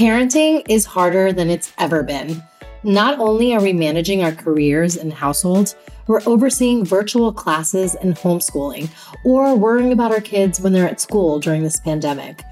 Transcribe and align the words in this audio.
Parenting 0.00 0.64
is 0.66 0.86
harder 0.86 1.30
than 1.30 1.50
it's 1.50 1.74
ever 1.76 2.02
been. 2.02 2.42
Not 2.82 3.18
only 3.18 3.52
are 3.52 3.60
we 3.60 3.74
managing 3.74 4.22
our 4.22 4.32
careers 4.32 4.96
and 4.96 5.12
households, 5.12 5.76
we're 6.06 6.22
overseeing 6.24 6.86
virtual 6.86 7.34
classes 7.34 7.96
and 7.96 8.16
homeschooling, 8.16 8.88
or 9.26 9.54
worrying 9.54 9.92
about 9.92 10.10
our 10.10 10.22
kids 10.22 10.58
when 10.58 10.72
they're 10.72 10.88
at 10.88 11.02
school 11.02 11.38
during 11.38 11.62
this 11.62 11.78
pandemic. 11.78 12.42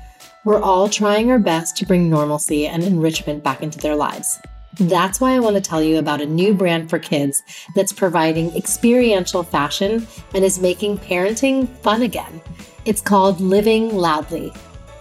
We're 0.44 0.60
all 0.60 0.90
trying 0.90 1.30
our 1.30 1.38
best 1.38 1.74
to 1.78 1.86
bring 1.86 2.10
normalcy 2.10 2.66
and 2.66 2.84
enrichment 2.84 3.42
back 3.42 3.62
into 3.62 3.78
their 3.78 3.96
lives. 3.96 4.38
That's 4.78 5.18
why 5.18 5.32
I 5.32 5.40
want 5.40 5.56
to 5.56 5.62
tell 5.62 5.82
you 5.82 5.96
about 5.96 6.20
a 6.20 6.26
new 6.26 6.52
brand 6.52 6.90
for 6.90 6.98
kids 6.98 7.42
that's 7.74 7.94
providing 7.94 8.54
experiential 8.54 9.42
fashion 9.42 10.06
and 10.34 10.44
is 10.44 10.60
making 10.60 10.98
parenting 10.98 11.66
fun 11.78 12.02
again. 12.02 12.42
It's 12.84 13.00
called 13.00 13.40
Living 13.40 13.96
Loudly. 13.96 14.52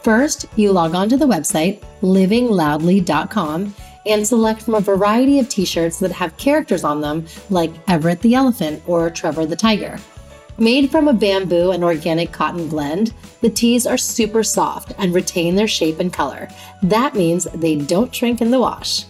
First, 0.04 0.46
you 0.56 0.72
log 0.72 0.96
on 0.96 1.10
to 1.10 1.18
the 1.18 1.28
website, 1.28 1.82
livingloudly.com, 2.02 3.76
and 4.06 4.26
select 4.26 4.62
from 4.62 4.76
a 4.76 4.80
variety 4.80 5.40
of 5.40 5.50
t 5.50 5.66
shirts 5.66 6.00
that 6.00 6.12
have 6.12 6.38
characters 6.38 6.84
on 6.84 7.02
them 7.02 7.26
like 7.50 7.72
Everett 7.90 8.22
the 8.22 8.36
elephant 8.36 8.82
or 8.88 9.10
Trevor 9.10 9.46
the 9.46 9.56
tiger. 9.56 10.00
Made 10.60 10.90
from 10.90 11.08
a 11.08 11.14
bamboo 11.14 11.72
and 11.72 11.84
organic 11.84 12.32
cotton 12.32 12.68
blend, 12.68 13.14
the 13.42 13.50
tees 13.50 13.86
are 13.86 13.98
super 13.98 14.44
soft 14.44 14.94
and 14.98 15.14
retain 15.14 15.54
their 15.56 15.68
shape 15.68 16.00
and 16.00 16.12
color. 16.12 16.50
That 16.82 17.14
means 17.14 17.44
they 17.54 17.76
don't 17.76 18.14
shrink 18.14 18.42
in 18.42 18.50
the 18.50 18.60
wash. 18.60 19.06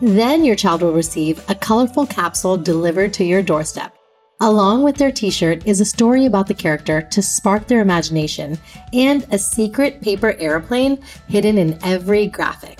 Then 0.00 0.44
your 0.44 0.56
child 0.56 0.80
will 0.80 0.92
receive 0.92 1.44
a 1.50 1.54
colorful 1.54 2.06
capsule 2.06 2.56
delivered 2.56 3.12
to 3.14 3.24
your 3.24 3.42
doorstep. 3.42 3.97
Along 4.40 4.84
with 4.84 4.94
their 4.94 5.10
t 5.10 5.30
shirt 5.30 5.66
is 5.66 5.80
a 5.80 5.84
story 5.84 6.24
about 6.24 6.46
the 6.46 6.54
character 6.54 7.02
to 7.02 7.20
spark 7.20 7.66
their 7.66 7.80
imagination 7.80 8.56
and 8.92 9.26
a 9.32 9.38
secret 9.38 10.00
paper 10.00 10.36
airplane 10.38 11.02
hidden 11.26 11.58
in 11.58 11.76
every 11.82 12.28
graphic. 12.28 12.78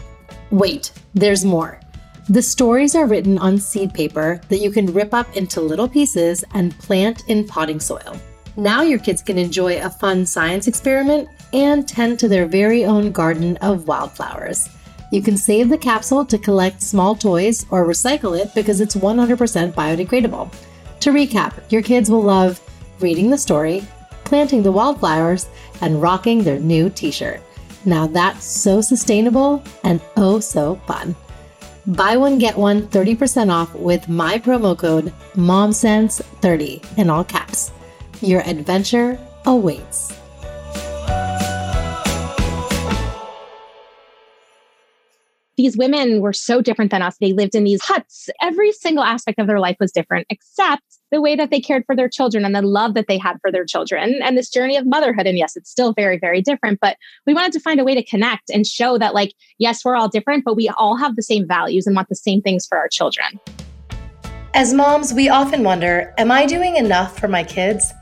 Wait, 0.52 0.92
there's 1.14 1.44
more. 1.44 1.80
The 2.28 2.42
stories 2.42 2.94
are 2.94 3.08
written 3.08 3.38
on 3.38 3.58
seed 3.58 3.92
paper 3.92 4.40
that 4.48 4.60
you 4.60 4.70
can 4.70 4.92
rip 4.92 5.12
up 5.12 5.36
into 5.36 5.60
little 5.60 5.88
pieces 5.88 6.44
and 6.54 6.78
plant 6.78 7.24
in 7.26 7.44
potting 7.44 7.80
soil. 7.80 8.16
Now 8.56 8.82
your 8.82 9.00
kids 9.00 9.20
can 9.20 9.36
enjoy 9.36 9.82
a 9.82 9.90
fun 9.90 10.26
science 10.26 10.68
experiment 10.68 11.28
and 11.52 11.88
tend 11.88 12.20
to 12.20 12.28
their 12.28 12.46
very 12.46 12.84
own 12.84 13.10
garden 13.10 13.56
of 13.56 13.88
wildflowers. 13.88 14.68
You 15.10 15.22
can 15.22 15.36
save 15.36 15.70
the 15.70 15.78
capsule 15.78 16.24
to 16.26 16.38
collect 16.38 16.82
small 16.82 17.16
toys 17.16 17.66
or 17.70 17.84
recycle 17.84 18.38
it 18.38 18.54
because 18.54 18.80
it's 18.80 18.94
100% 18.94 19.72
biodegradable. 19.72 20.54
To 21.00 21.10
recap, 21.10 21.70
your 21.70 21.82
kids 21.82 22.10
will 22.10 22.22
love 22.22 22.60
reading 23.00 23.30
the 23.30 23.38
story, 23.38 23.86
planting 24.24 24.62
the 24.62 24.72
wildflowers, 24.72 25.48
and 25.80 26.02
rocking 26.02 26.42
their 26.42 26.58
new 26.58 26.90
t 26.90 27.10
shirt. 27.10 27.40
Now 27.84 28.06
that's 28.06 28.44
so 28.44 28.80
sustainable 28.80 29.62
and 29.84 30.00
oh 30.16 30.40
so 30.40 30.76
fun. 30.86 31.14
Buy 31.86 32.16
one, 32.16 32.38
get 32.38 32.56
one 32.56 32.82
30% 32.88 33.50
off 33.50 33.74
with 33.74 34.08
my 34.08 34.38
promo 34.38 34.76
code 34.76 35.12
MOMSENSE30 35.36 36.98
in 36.98 37.08
all 37.08 37.24
caps. 37.24 37.70
Your 38.20 38.42
adventure 38.42 39.18
awaits. 39.46 40.17
These 45.58 45.76
women 45.76 46.20
were 46.20 46.32
so 46.32 46.62
different 46.62 46.92
than 46.92 47.02
us. 47.02 47.16
They 47.20 47.32
lived 47.32 47.56
in 47.56 47.64
these 47.64 47.82
huts. 47.82 48.30
Every 48.40 48.70
single 48.70 49.02
aspect 49.02 49.40
of 49.40 49.48
their 49.48 49.58
life 49.58 49.76
was 49.80 49.90
different, 49.90 50.28
except 50.30 50.84
the 51.10 51.20
way 51.20 51.34
that 51.34 51.50
they 51.50 51.60
cared 51.60 51.84
for 51.84 51.96
their 51.96 52.08
children 52.08 52.44
and 52.44 52.54
the 52.54 52.62
love 52.62 52.94
that 52.94 53.06
they 53.08 53.18
had 53.18 53.38
for 53.40 53.50
their 53.50 53.64
children 53.64 54.20
and 54.22 54.38
this 54.38 54.50
journey 54.50 54.76
of 54.76 54.86
motherhood. 54.86 55.26
And 55.26 55.36
yes, 55.36 55.56
it's 55.56 55.68
still 55.68 55.92
very, 55.92 56.16
very 56.16 56.40
different, 56.40 56.78
but 56.80 56.96
we 57.26 57.34
wanted 57.34 57.52
to 57.54 57.60
find 57.60 57.80
a 57.80 57.84
way 57.84 57.96
to 57.96 58.04
connect 58.04 58.50
and 58.50 58.64
show 58.64 58.98
that, 58.98 59.14
like, 59.14 59.34
yes, 59.58 59.84
we're 59.84 59.96
all 59.96 60.08
different, 60.08 60.44
but 60.44 60.54
we 60.54 60.68
all 60.68 60.96
have 60.96 61.16
the 61.16 61.22
same 61.22 61.46
values 61.48 61.88
and 61.88 61.96
want 61.96 62.08
the 62.08 62.14
same 62.14 62.40
things 62.40 62.64
for 62.64 62.78
our 62.78 62.88
children. 62.88 63.40
As 64.54 64.72
moms, 64.72 65.12
we 65.12 65.28
often 65.28 65.64
wonder 65.64 66.14
Am 66.18 66.30
I 66.30 66.46
doing 66.46 66.76
enough 66.76 67.18
for 67.18 67.26
my 67.26 67.42
kids? 67.42 67.92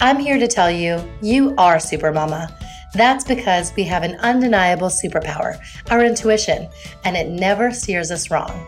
I'm 0.00 0.20
here 0.20 0.38
to 0.38 0.46
tell 0.46 0.70
you, 0.70 1.02
you 1.20 1.56
are 1.58 1.80
Super 1.80 2.12
Mama. 2.12 2.56
That's 2.92 3.22
because 3.22 3.72
we 3.76 3.84
have 3.84 4.02
an 4.02 4.16
undeniable 4.16 4.88
superpower, 4.88 5.58
our 5.90 6.04
intuition, 6.04 6.68
and 7.04 7.16
it 7.16 7.28
never 7.28 7.70
steers 7.70 8.10
us 8.10 8.30
wrong. 8.30 8.66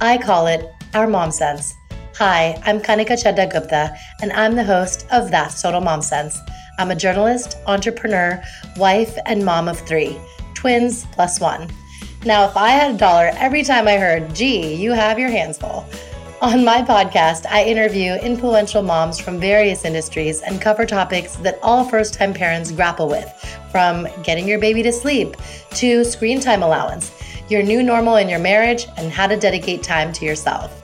I 0.00 0.18
call 0.18 0.46
it 0.46 0.70
our 0.92 1.06
mom 1.06 1.30
sense. 1.30 1.74
Hi, 2.16 2.60
I'm 2.66 2.80
Kanika 2.80 3.12
Chadda 3.12 3.50
Gupta, 3.50 3.96
and 4.20 4.30
I'm 4.34 4.56
the 4.56 4.64
host 4.64 5.06
of 5.10 5.30
That's 5.30 5.62
Total 5.62 5.80
Mom 5.80 6.02
Sense. 6.02 6.38
I'm 6.78 6.90
a 6.90 6.96
journalist, 6.96 7.56
entrepreneur, 7.66 8.42
wife, 8.76 9.16
and 9.24 9.42
mom 9.42 9.68
of 9.68 9.80
three 9.80 10.20
twins 10.54 11.06
plus 11.12 11.40
one. 11.40 11.70
Now, 12.26 12.44
if 12.44 12.56
I 12.56 12.70
had 12.70 12.94
a 12.94 12.98
dollar 12.98 13.32
every 13.36 13.64
time 13.64 13.88
I 13.88 13.96
heard, 13.96 14.34
gee, 14.34 14.74
you 14.74 14.92
have 14.92 15.18
your 15.18 15.30
hands 15.30 15.56
full, 15.56 15.86
on 16.42 16.64
my 16.64 16.82
podcast, 16.82 17.46
I 17.46 17.62
interview 17.62 18.14
influential 18.14 18.82
moms 18.82 19.20
from 19.20 19.38
various 19.38 19.84
industries 19.84 20.42
and 20.42 20.60
cover 20.60 20.84
topics 20.84 21.36
that 21.36 21.60
all 21.62 21.84
first 21.84 22.14
time 22.14 22.34
parents 22.34 22.72
grapple 22.72 23.06
with, 23.06 23.30
from 23.72 24.06
getting 24.22 24.46
your 24.46 24.60
baby 24.60 24.82
to 24.84 24.92
sleep 24.92 25.34
to 25.70 26.04
screen 26.04 26.38
time 26.38 26.62
allowance, 26.62 27.10
your 27.48 27.62
new 27.62 27.82
normal 27.82 28.16
in 28.16 28.28
your 28.28 28.38
marriage, 28.38 28.86
and 28.96 29.10
how 29.10 29.26
to 29.26 29.36
dedicate 29.36 29.82
time 29.82 30.12
to 30.12 30.24
yourself. 30.24 30.78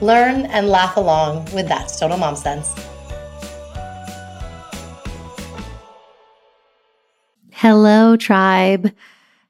Learn 0.00 0.46
and 0.46 0.68
laugh 0.68 0.96
along 0.96 1.44
with 1.52 1.68
That's 1.68 2.00
Total 2.00 2.16
Mom 2.16 2.36
Sense. 2.36 2.72
Hello, 7.50 8.16
tribe. 8.16 8.94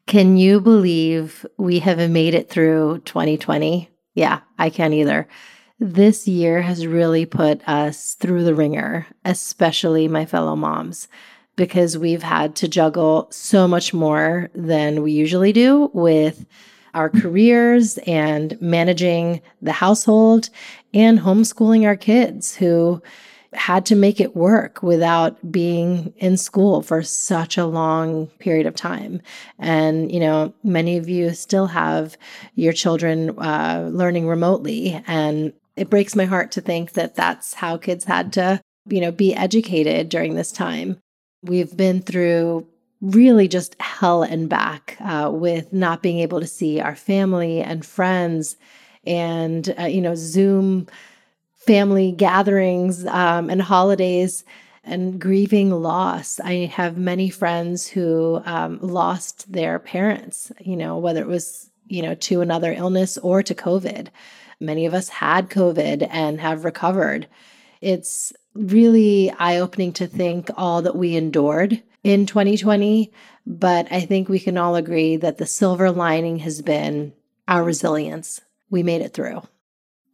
Can 0.08 0.36
you 0.36 0.60
believe 0.60 1.46
we 1.56 1.78
have 1.78 2.10
made 2.10 2.34
it 2.34 2.50
through 2.50 3.02
2020? 3.04 3.88
Yeah, 4.14 4.40
I 4.58 4.70
can't 4.70 4.94
either. 4.94 5.28
This 5.78 6.26
year 6.26 6.60
has 6.62 6.86
really 6.86 7.24
put 7.24 7.66
us 7.69 8.14
through 8.14 8.42
the 8.42 8.54
ringer, 8.54 9.06
especially 9.24 10.08
my 10.08 10.26
fellow 10.26 10.56
moms, 10.56 11.06
because 11.60 11.98
we've 11.98 12.22
had 12.22 12.56
to 12.56 12.66
juggle 12.66 13.28
so 13.31 13.69
much 13.69 13.93
more 13.93 14.48
than 14.54 15.03
we 15.03 15.12
usually 15.12 15.53
do 15.53 15.91
with 15.93 16.47
our 16.94 17.10
careers 17.10 17.98
and 18.06 18.59
managing 18.62 19.43
the 19.60 19.72
household 19.72 20.49
and 20.94 21.19
homeschooling 21.19 21.84
our 21.84 21.97
kids 21.97 22.56
who 22.56 23.03
had 23.53 23.84
to 23.84 23.94
make 23.94 24.22
it 24.22 24.34
work 24.34 24.82
without 24.82 25.53
being 25.53 26.15
in 26.16 26.38
school 26.38 26.81
for 26.81 27.03
such 27.03 27.59
a 27.59 27.66
long 27.66 28.28
period 28.38 28.65
of 28.65 28.75
time. 28.75 29.20
And, 29.59 30.10
you 30.10 30.20
know, 30.20 30.54
many 30.65 30.97
of 30.97 31.10
you 31.10 31.34
still 31.34 31.66
have 31.66 32.16
your 32.54 32.72
children 32.72 33.38
uh, 33.38 33.91
learning 33.93 34.26
remotely. 34.26 35.04
And 35.06 35.53
it 35.76 35.91
breaks 35.91 36.16
my 36.16 36.25
heart 36.25 36.53
to 36.53 36.62
think 36.62 36.93
that 36.93 37.16
that's 37.16 37.53
how 37.53 37.76
kids 37.76 38.06
had 38.06 38.32
to, 38.32 38.62
you 38.88 39.03
know, 39.03 39.12
be 39.12 39.34
educated 39.34 40.09
during 40.09 40.37
this 40.37 40.53
time. 40.53 40.99
We've 41.42 41.74
been 41.76 42.02
through 42.02 42.66
really 43.00 43.48
just 43.48 43.80
hell 43.80 44.22
and 44.22 44.48
back 44.48 44.96
uh, 45.00 45.30
with 45.32 45.72
not 45.72 46.02
being 46.02 46.18
able 46.18 46.40
to 46.40 46.46
see 46.46 46.80
our 46.80 46.94
family 46.94 47.60
and 47.60 47.84
friends 47.84 48.56
and, 49.06 49.74
uh, 49.78 49.84
you 49.84 50.02
know, 50.02 50.14
Zoom 50.14 50.86
family 51.54 52.12
gatherings 52.12 53.06
um, 53.06 53.48
and 53.48 53.62
holidays 53.62 54.44
and 54.84 55.20
grieving 55.20 55.70
loss. 55.70 56.40
I 56.40 56.66
have 56.66 56.98
many 56.98 57.30
friends 57.30 57.86
who 57.86 58.42
um, 58.44 58.78
lost 58.82 59.50
their 59.50 59.78
parents, 59.78 60.52
you 60.60 60.76
know, 60.76 60.98
whether 60.98 61.20
it 61.20 61.26
was, 61.26 61.70
you 61.86 62.02
know, 62.02 62.14
to 62.14 62.40
another 62.40 62.72
illness 62.72 63.16
or 63.18 63.42
to 63.42 63.54
COVID. 63.54 64.08
Many 64.58 64.84
of 64.84 64.92
us 64.92 65.08
had 65.08 65.48
COVID 65.48 66.06
and 66.10 66.40
have 66.40 66.64
recovered. 66.64 67.28
It's 67.80 68.32
really 68.55 69.31
eye 69.38 69.59
opening 69.59 69.93
to 69.94 70.06
think 70.06 70.50
all 70.56 70.83
that 70.83 70.97
we 70.97 71.16
endured 71.16 71.83
in 72.03 72.27
2020. 72.27 73.12
But 73.47 73.91
I 73.91 74.00
think 74.00 74.28
we 74.28 74.38
can 74.38 74.59
all 74.59 74.77
agree 74.77 75.16
that 75.16 75.38
the 75.38 75.47
silver 75.47 75.91
lining 75.91 76.41
has 76.41 76.62
been 76.62 77.12
our 77.49 77.64
resilience. 77.64 78.41
We 78.70 78.82
made 78.82 79.02
it 79.02 79.12
through. 79.12 79.43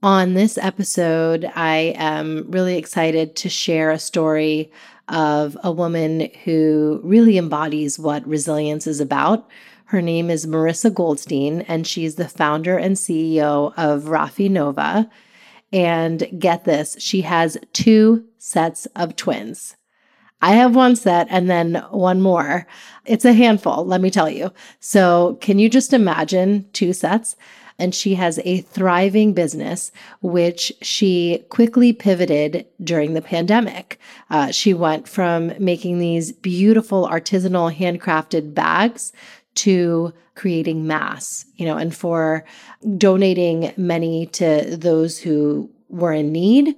On 0.03 0.35
this 0.35 0.59
episode, 0.59 1.51
I 1.55 1.95
am 1.97 2.51
really 2.51 2.77
excited 2.77 3.35
to 3.37 3.49
share 3.49 3.91
a 3.91 3.99
story 3.99 4.71
of 5.09 5.57
a 5.63 5.73
woman 5.73 6.31
who 6.45 7.01
really 7.03 7.39
embodies 7.39 7.99
what 7.99 8.27
resilience 8.27 8.87
is 8.87 9.01
about. 9.01 9.49
Her 9.87 10.03
name 10.03 10.31
is 10.31 10.47
Marissa 10.47 10.93
Goldstein, 10.93 11.63
and 11.63 11.87
she's 11.87 12.17
the 12.17 12.29
founder 12.29 12.77
and 12.77 12.97
CEO 12.97 13.73
of 13.77 14.05
Rafi 14.05 14.51
Nova. 14.51 15.09
And 15.77 16.27
get 16.39 16.65
this, 16.65 16.97
she 16.99 17.21
has 17.21 17.59
two 17.75 18.25
sets 18.39 18.87
of 18.97 19.15
twins. 19.15 19.77
I 20.41 20.53
have 20.53 20.75
one 20.75 20.97
set 20.97 21.27
and 21.29 21.51
then 21.51 21.85
one 21.91 22.23
more. 22.23 22.67
It's 23.05 23.27
a 23.27 23.35
handful, 23.35 23.85
let 23.85 24.01
me 24.01 24.11
tell 24.11 24.31
you. 24.31 24.53
So, 24.81 25.37
can 25.43 25.59
you 25.59 25.69
just 25.69 25.93
imagine 25.93 26.67
two 26.73 26.95
sets? 26.95 27.37
and 27.79 27.95
she 27.95 28.15
has 28.15 28.41
a 28.45 28.63
thriving 28.63 29.33
business, 29.33 29.93
which 30.23 30.73
she 30.81 31.45
quickly 31.51 31.93
pivoted 31.93 32.67
during 32.83 33.15
the 33.15 33.23
pandemic. 33.23 33.99
Uh, 34.31 34.51
she 34.51 34.73
went 34.73 35.07
from 35.07 35.53
making 35.59 35.99
these 35.99 36.33
beautiful 36.33 37.07
artisanal 37.07 37.75
handcrafted 37.75 38.55
bags 38.55 39.13
to 39.57 40.13
creating 40.35 40.87
mass, 40.87 41.45
you 41.57 41.67
know, 41.67 41.77
and 41.77 41.95
for 41.95 42.45
donating 42.97 43.73
many 43.77 44.27
to 44.27 44.77
those 44.77 45.19
who 45.19 45.71
were 45.89 46.13
in 46.13 46.33
need. 46.33 46.75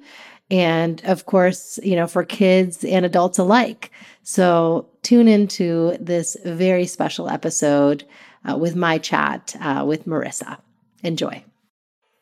And 0.50 1.04
of 1.04 1.26
course, 1.26 1.78
you 1.82 1.94
know, 1.94 2.06
for 2.06 2.24
kids 2.24 2.84
and 2.84 3.04
adults 3.04 3.38
alike. 3.38 3.90
So 4.22 4.88
tune 5.02 5.28
into 5.28 5.96
this 6.00 6.36
very 6.44 6.86
special 6.86 7.28
episode 7.28 8.04
uh, 8.48 8.56
with 8.56 8.76
my 8.76 8.98
chat 8.98 9.56
uh, 9.60 9.84
with 9.86 10.06
Marissa. 10.06 10.58
Enjoy. 11.02 11.44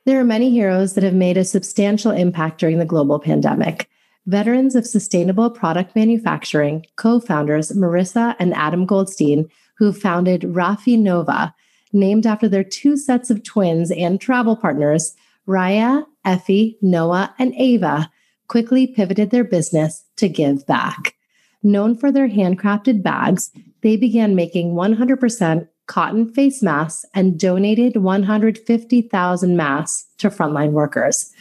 There 0.06 0.20
are 0.20 0.24
many 0.24 0.50
heroes 0.50 0.94
that 0.94 1.04
have 1.04 1.14
made 1.14 1.36
a 1.36 1.44
substantial 1.44 2.12
impact 2.12 2.58
during 2.58 2.78
the 2.78 2.84
global 2.84 3.18
pandemic. 3.18 3.88
Veterans 4.26 4.74
of 4.74 4.86
sustainable 4.86 5.50
product 5.50 5.94
manufacturing, 5.94 6.84
co 6.96 7.20
founders 7.20 7.72
Marissa 7.72 8.34
and 8.38 8.54
Adam 8.54 8.86
Goldstein, 8.86 9.48
who 9.78 9.92
founded 9.92 10.42
Rafi 10.42 10.98
Nova, 10.98 11.54
named 11.92 12.26
after 12.26 12.48
their 12.48 12.64
two 12.64 12.96
sets 12.96 13.30
of 13.30 13.42
twins 13.42 13.90
and 13.90 14.20
travel 14.20 14.56
partners, 14.56 15.14
Raya, 15.46 16.04
Efi, 16.26 16.76
Noa, 16.82 17.34
and 17.38 17.52
Eyva, 17.54 18.10
quickly 18.48 18.86
pivoted 18.86 19.30
their 19.30 19.44
business 19.44 20.04
to 20.16 20.28
give 20.28 20.66
back. 20.66 21.14
Known 21.62 21.96
for 21.96 22.12
their 22.12 22.28
handcrafted 22.28 23.02
bags, 23.02 23.50
they 23.82 23.96
began 23.96 24.34
making 24.34 24.74
100% 24.74 25.68
cotton 25.86 26.32
face 26.32 26.62
masks 26.62 27.04
and 27.14 27.38
donated 27.38 27.96
150,000 27.96 29.56
masks 29.56 30.06
to 30.18 30.30
frontline 30.30 30.72
workers. 30.72 31.32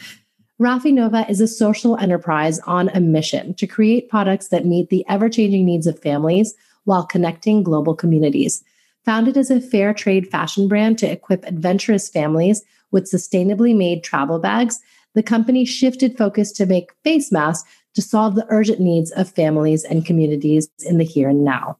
Rafi 0.60 0.92
Nova 0.92 1.28
is 1.28 1.40
a 1.40 1.48
social 1.48 1.96
enterprise 1.98 2.60
on 2.60 2.88
a 2.90 3.00
mission 3.00 3.54
to 3.54 3.66
create 3.66 4.08
products 4.08 4.48
that 4.48 4.64
meet 4.64 4.88
the 4.88 5.04
ever 5.08 5.28
changing 5.28 5.66
needs 5.66 5.86
of 5.86 5.98
families 5.98 6.54
while 6.86 7.04
connecting 7.04 7.62
global 7.62 7.94
communities. 7.94 8.64
Founded 9.04 9.36
as 9.36 9.50
a 9.50 9.60
fair 9.60 9.94
trade 9.94 10.28
fashion 10.28 10.66
brand 10.66 10.98
to 10.98 11.10
equip 11.10 11.44
adventurous 11.44 12.08
families 12.08 12.62
with 12.90 13.10
sustainably 13.10 13.76
made 13.76 14.02
travel 14.02 14.38
bags, 14.38 14.80
the 15.14 15.22
company 15.22 15.64
shifted 15.64 16.16
focus 16.18 16.50
to 16.52 16.66
make 16.66 16.92
face 17.04 17.30
masks 17.30 17.68
to 17.94 18.02
solve 18.02 18.34
the 18.34 18.46
urgent 18.48 18.80
needs 18.80 19.10
of 19.12 19.30
families 19.30 19.84
and 19.84 20.04
communities 20.04 20.68
in 20.84 20.98
the 20.98 21.04
here 21.04 21.28
and 21.28 21.44
now. 21.44 21.78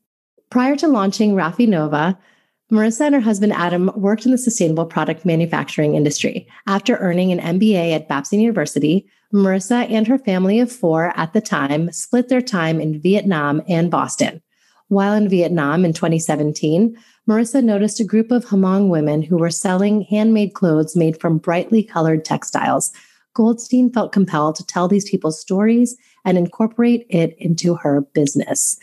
Prior 0.51 0.77
to 0.77 0.89
launching 0.89 1.35
Rafi 1.35 1.69
Nova, 1.69 2.19
Marissa 2.73 3.03
and 3.03 3.15
her 3.15 3.21
husband 3.21 3.53
Adam 3.53 3.91
worked 3.95 4.25
in 4.25 4.33
the 4.33 4.39
sustainable 4.39 4.87
product 4.87 5.25
manufacturing 5.25 5.95
industry. 5.95 6.49
After 6.67 6.97
earning 6.97 7.31
an 7.31 7.61
MBA 7.61 7.95
at 7.95 8.09
Babson 8.09 8.41
University, 8.41 9.07
Marissa 9.33 9.89
and 9.91 10.07
her 10.07 10.19
family 10.19 10.59
of 10.59 10.73
four 10.73 11.13
at 11.17 11.33
the 11.33 11.41
time 11.41 11.93
split 11.93 12.29
their 12.29 12.41
time 12.41 12.81
in 12.81 13.01
Vietnam 13.01 13.63
and 13.69 13.91
Boston. 13.91 14.43
While 14.89 15.15
in 15.15 15.29
Vietnam 15.29 15.85
in 15.85 15.93
2017, 15.93 16.97
Marissa 17.29 17.63
noticed 17.63 17.99
a 18.01 18.05
group 18.05 18.31
of 18.31 18.47
Hmong 18.47 18.89
women 18.89 19.23
who 19.23 19.37
were 19.37 19.51
selling 19.51 20.03
handmade 20.03 20.55
clothes 20.55 20.95
made 20.95 21.21
from 21.21 21.39
brightly 21.39 21.83
colored 21.83 22.25
textiles 22.25 22.93
Goldstein 23.37 23.93
felt 23.93 24.13
compelled 24.13 24.57
to 24.57 24.65
tell 24.65 24.89
these 24.89 25.09
people's 25.11 25.39
stories 25.39 25.95
and 26.25 26.39
incorporate 26.39 27.07
it 27.11 27.37
into 27.39 27.75
her 27.75 28.01
business. 28.01 28.79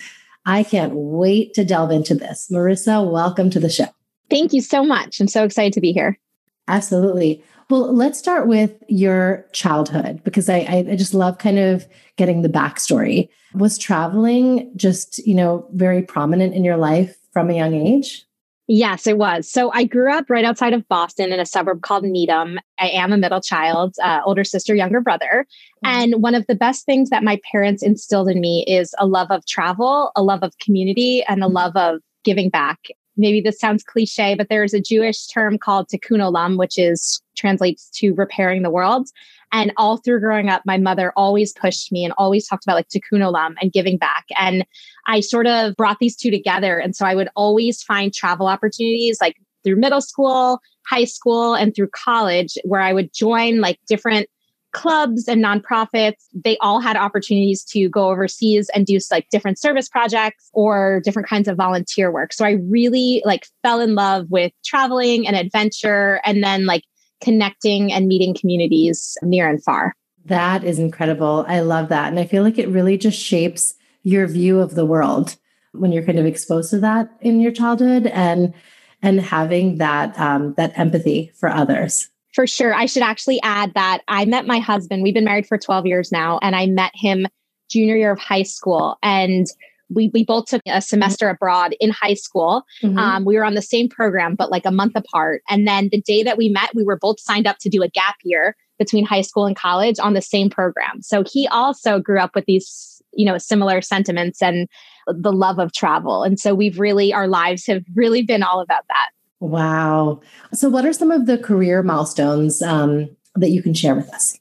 I 0.45 0.61
can't 0.61 0.93
wait 0.93 1.55
to 1.55 1.65
delve 1.65 1.89
into 1.89 2.13
this. 2.13 2.49
Marissa, 2.51 3.09
welcome 3.09 3.49
to 3.49 3.59
the 3.59 3.69
show. 3.69 3.87
Thank 4.29 4.53
you 4.53 4.61
so 4.61 4.83
much. 4.83 5.19
I'm 5.19 5.27
so 5.27 5.43
excited 5.43 5.73
to 5.73 5.81
be 5.81 5.91
here. 5.91 6.19
Absolutely. 6.67 7.43
Well, 7.69 7.93
let's 7.93 8.19
start 8.19 8.47
with 8.47 8.71
your 8.87 9.45
childhood 9.53 10.23
because 10.23 10.49
I, 10.49 10.85
I 10.89 10.95
just 10.95 11.13
love 11.13 11.37
kind 11.37 11.59
of 11.59 11.87
getting 12.17 12.41
the 12.41 12.49
backstory. 12.49 13.29
Was 13.53 13.77
traveling 13.77 14.71
just, 14.75 15.19
you 15.19 15.35
know, 15.35 15.67
very 15.73 16.01
prominent 16.01 16.53
in 16.53 16.63
your 16.63 16.77
life 16.77 17.17
from 17.31 17.49
a 17.49 17.53
young 17.53 17.73
age? 17.73 18.25
Yes, 18.67 19.07
it 19.07 19.17
was. 19.17 19.49
So 19.49 19.71
I 19.73 19.83
grew 19.83 20.11
up 20.11 20.29
right 20.29 20.45
outside 20.45 20.73
of 20.73 20.87
Boston 20.87 21.33
in 21.33 21.39
a 21.39 21.45
suburb 21.45 21.81
called 21.81 22.05
Needham. 22.05 22.59
I 22.79 22.89
am 22.89 23.11
a 23.11 23.17
middle 23.17 23.41
child, 23.41 23.95
uh, 24.01 24.21
older 24.25 24.45
sister, 24.45 24.73
younger 24.73 25.01
brother. 25.01 25.45
Mm-hmm. 25.83 26.13
And 26.13 26.23
one 26.23 26.33
of 26.33 26.47
the 26.47 26.55
best 26.55 26.85
things 26.85 27.09
that 27.09 27.23
my 27.23 27.41
parents 27.51 27.83
instilled 27.83 28.29
in 28.29 28.39
me 28.39 28.63
is 28.65 28.95
a 28.97 29.05
love 29.05 29.31
of 29.31 29.45
travel, 29.45 30.11
a 30.15 30.23
love 30.23 30.43
of 30.43 30.57
community, 30.59 31.23
and 31.25 31.43
a 31.43 31.47
mm-hmm. 31.47 31.55
love 31.55 31.75
of 31.75 31.99
giving 32.23 32.49
back. 32.49 32.79
Maybe 33.15 33.41
this 33.41 33.59
sounds 33.59 33.83
cliche, 33.83 34.35
but 34.35 34.49
there's 34.49 34.73
a 34.73 34.81
Jewish 34.81 35.27
term 35.27 35.57
called 35.57 35.87
tikkun 35.87 36.19
olam, 36.19 36.57
which 36.57 36.77
is 36.77 37.21
translates 37.35 37.89
to 37.95 38.13
repairing 38.13 38.63
the 38.63 38.69
world. 38.69 39.09
And 39.51 39.71
all 39.77 39.97
through 39.97 40.19
growing 40.19 40.49
up, 40.49 40.63
my 40.65 40.77
mother 40.77 41.13
always 41.15 41.53
pushed 41.53 41.91
me 41.91 42.03
and 42.03 42.13
always 42.17 42.47
talked 42.47 42.65
about 42.65 42.75
like 42.75 42.89
tikkun 42.89 43.21
olam 43.21 43.53
and 43.61 43.71
giving 43.71 43.97
back. 43.97 44.25
And 44.37 44.65
I 45.05 45.19
sort 45.19 45.45
of 45.45 45.75
brought 45.75 45.99
these 45.99 46.15
two 46.15 46.31
together. 46.31 46.79
And 46.79 46.95
so 46.95 47.05
I 47.05 47.13
would 47.13 47.29
always 47.35 47.83
find 47.83 48.11
travel 48.13 48.47
opportunities 48.47 49.19
like 49.21 49.37
through 49.63 49.75
middle 49.75 50.01
school, 50.01 50.59
high 50.87 51.05
school, 51.05 51.53
and 51.53 51.75
through 51.75 51.89
college 51.89 52.57
where 52.63 52.81
I 52.81 52.93
would 52.93 53.13
join 53.13 53.61
like 53.61 53.79
different 53.87 54.27
clubs 54.73 55.27
and 55.27 55.43
nonprofits 55.43 56.25
they 56.33 56.57
all 56.57 56.79
had 56.79 56.97
opportunities 56.97 57.63
to 57.63 57.87
go 57.89 58.09
overseas 58.09 58.69
and 58.75 58.85
do 58.85 58.97
like 59.11 59.27
different 59.29 59.59
service 59.59 59.87
projects 59.87 60.49
or 60.53 61.01
different 61.05 61.27
kinds 61.27 61.47
of 61.47 61.55
volunteer 61.55 62.11
work 62.11 62.33
so 62.33 62.43
i 62.43 62.51
really 62.69 63.21
like 63.25 63.45
fell 63.61 63.79
in 63.79 63.95
love 63.95 64.25
with 64.29 64.51
traveling 64.65 65.27
and 65.27 65.35
adventure 65.35 66.19
and 66.25 66.43
then 66.43 66.65
like 66.65 66.83
connecting 67.23 67.91
and 67.91 68.07
meeting 68.07 68.35
communities 68.35 69.17
near 69.23 69.49
and 69.49 69.63
far. 69.63 69.95
That 70.25 70.63
is 70.63 70.77
incredible. 70.77 71.45
I 71.47 71.61
love 71.61 71.89
that. 71.89 72.09
And 72.09 72.19
I 72.19 72.25
feel 72.25 72.43
like 72.43 72.59
it 72.59 72.69
really 72.69 72.97
just 72.97 73.19
shapes 73.19 73.75
your 74.03 74.27
view 74.27 74.59
of 74.59 74.75
the 74.75 74.85
world 74.85 75.37
when 75.71 75.91
you're 75.91 76.03
kind 76.03 76.19
of 76.19 76.25
exposed 76.25 76.69
to 76.71 76.79
that 76.79 77.09
in 77.21 77.39
your 77.39 77.51
childhood 77.51 78.07
and 78.07 78.53
and 79.01 79.19
having 79.19 79.79
that 79.79 80.17
um, 80.19 80.53
that 80.53 80.77
empathy 80.77 81.31
for 81.35 81.49
others. 81.49 82.09
For 82.33 82.47
sure. 82.47 82.73
I 82.73 82.87
should 82.87 83.03
actually 83.03 83.39
add 83.43 83.73
that 83.75 84.01
I 84.07 84.25
met 84.25 84.47
my 84.47 84.59
husband. 84.59 85.03
We've 85.03 85.13
been 85.13 85.23
married 85.23 85.45
for 85.45 85.57
12 85.57 85.85
years 85.85 86.11
now, 86.11 86.39
and 86.41 86.55
I 86.55 86.65
met 86.65 86.91
him 86.95 87.27
junior 87.69 87.95
year 87.95 88.11
of 88.11 88.19
high 88.19 88.43
school. 88.43 88.97
And 89.03 89.47
we, 89.89 90.09
we 90.13 90.25
both 90.25 90.45
took 90.45 90.61
a 90.67 90.81
semester 90.81 91.29
abroad 91.29 91.75
in 91.79 91.91
high 91.91 92.13
school. 92.13 92.63
Mm-hmm. 92.81 92.97
Um, 92.97 93.25
we 93.25 93.35
were 93.35 93.45
on 93.45 93.53
the 93.53 93.61
same 93.61 93.89
program, 93.89 94.35
but 94.35 94.49
like 94.49 94.65
a 94.65 94.71
month 94.71 94.93
apart. 94.95 95.43
And 95.49 95.67
then 95.67 95.89
the 95.91 96.01
day 96.01 96.23
that 96.23 96.37
we 96.37 96.49
met, 96.49 96.73
we 96.73 96.83
were 96.83 96.97
both 96.97 97.19
signed 97.19 97.47
up 97.47 97.57
to 97.59 97.69
do 97.69 97.83
a 97.83 97.89
gap 97.89 98.15
year 98.23 98.55
between 98.79 99.05
high 99.05 99.21
school 99.21 99.45
and 99.45 99.55
college 99.55 99.99
on 99.99 100.13
the 100.13 100.21
same 100.21 100.49
program. 100.49 101.01
So 101.01 101.23
he 101.31 101.47
also 101.47 101.99
grew 101.99 102.19
up 102.19 102.33
with 102.33 102.45
these, 102.45 103.01
you 103.13 103.25
know, 103.25 103.37
similar 103.37 103.81
sentiments 103.81 104.41
and 104.41 104.67
the 105.07 105.31
love 105.31 105.59
of 105.59 105.73
travel. 105.73 106.23
And 106.23 106.39
so 106.39 106.55
we've 106.55 106.79
really, 106.79 107.13
our 107.13 107.27
lives 107.27 107.67
have 107.67 107.83
really 107.93 108.23
been 108.23 108.41
all 108.41 108.61
about 108.61 108.85
that. 108.89 109.09
Wow. 109.43 110.21
So, 110.53 110.69
what 110.69 110.85
are 110.85 110.93
some 110.93 111.11
of 111.11 111.25
the 111.25 111.37
career 111.37 111.83
milestones 111.83 112.61
um, 112.61 113.09
that 113.35 113.49
you 113.49 113.61
can 113.61 113.73
share 113.73 113.93
with 113.93 114.13
us? 114.13 114.39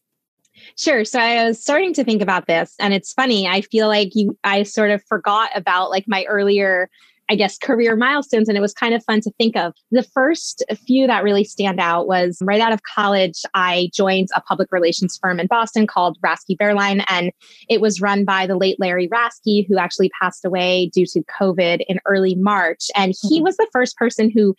Sure. 0.76 1.04
So 1.04 1.18
I 1.18 1.44
was 1.44 1.60
starting 1.60 1.92
to 1.94 2.04
think 2.04 2.22
about 2.22 2.46
this 2.46 2.74
and 2.78 2.94
it's 2.94 3.12
funny. 3.12 3.46
I 3.48 3.62
feel 3.62 3.88
like 3.88 4.14
you 4.14 4.38
I 4.44 4.62
sort 4.62 4.90
of 4.90 5.02
forgot 5.04 5.50
about 5.54 5.90
like 5.90 6.04
my 6.06 6.24
earlier 6.24 6.88
I 7.28 7.34
guess 7.34 7.56
career 7.56 7.96
milestones 7.96 8.48
and 8.48 8.58
it 8.58 8.60
was 8.60 8.74
kind 8.74 8.94
of 8.94 9.04
fun 9.04 9.20
to 9.22 9.30
think 9.32 9.56
of. 9.56 9.74
The 9.90 10.02
first 10.02 10.64
few 10.86 11.06
that 11.06 11.24
really 11.24 11.44
stand 11.44 11.80
out 11.80 12.06
was 12.06 12.38
right 12.42 12.60
out 12.60 12.72
of 12.72 12.82
college 12.82 13.42
I 13.54 13.90
joined 13.92 14.28
a 14.34 14.40
public 14.40 14.70
relations 14.72 15.18
firm 15.20 15.40
in 15.40 15.46
Boston 15.46 15.86
called 15.86 16.18
Rasky 16.24 16.56
Baerlein 16.56 17.04
and 17.08 17.32
it 17.68 17.80
was 17.80 18.00
run 18.00 18.24
by 18.24 18.46
the 18.46 18.56
late 18.56 18.78
Larry 18.78 19.08
Rasky, 19.08 19.66
who 19.66 19.78
actually 19.78 20.10
passed 20.20 20.44
away 20.44 20.90
due 20.92 21.06
to 21.06 21.22
COVID 21.40 21.82
in 21.88 21.98
early 22.06 22.34
March 22.34 22.86
and 22.94 23.14
he 23.20 23.36
mm-hmm. 23.36 23.44
was 23.44 23.56
the 23.56 23.68
first 23.72 23.96
person 23.96 24.30
who 24.30 24.54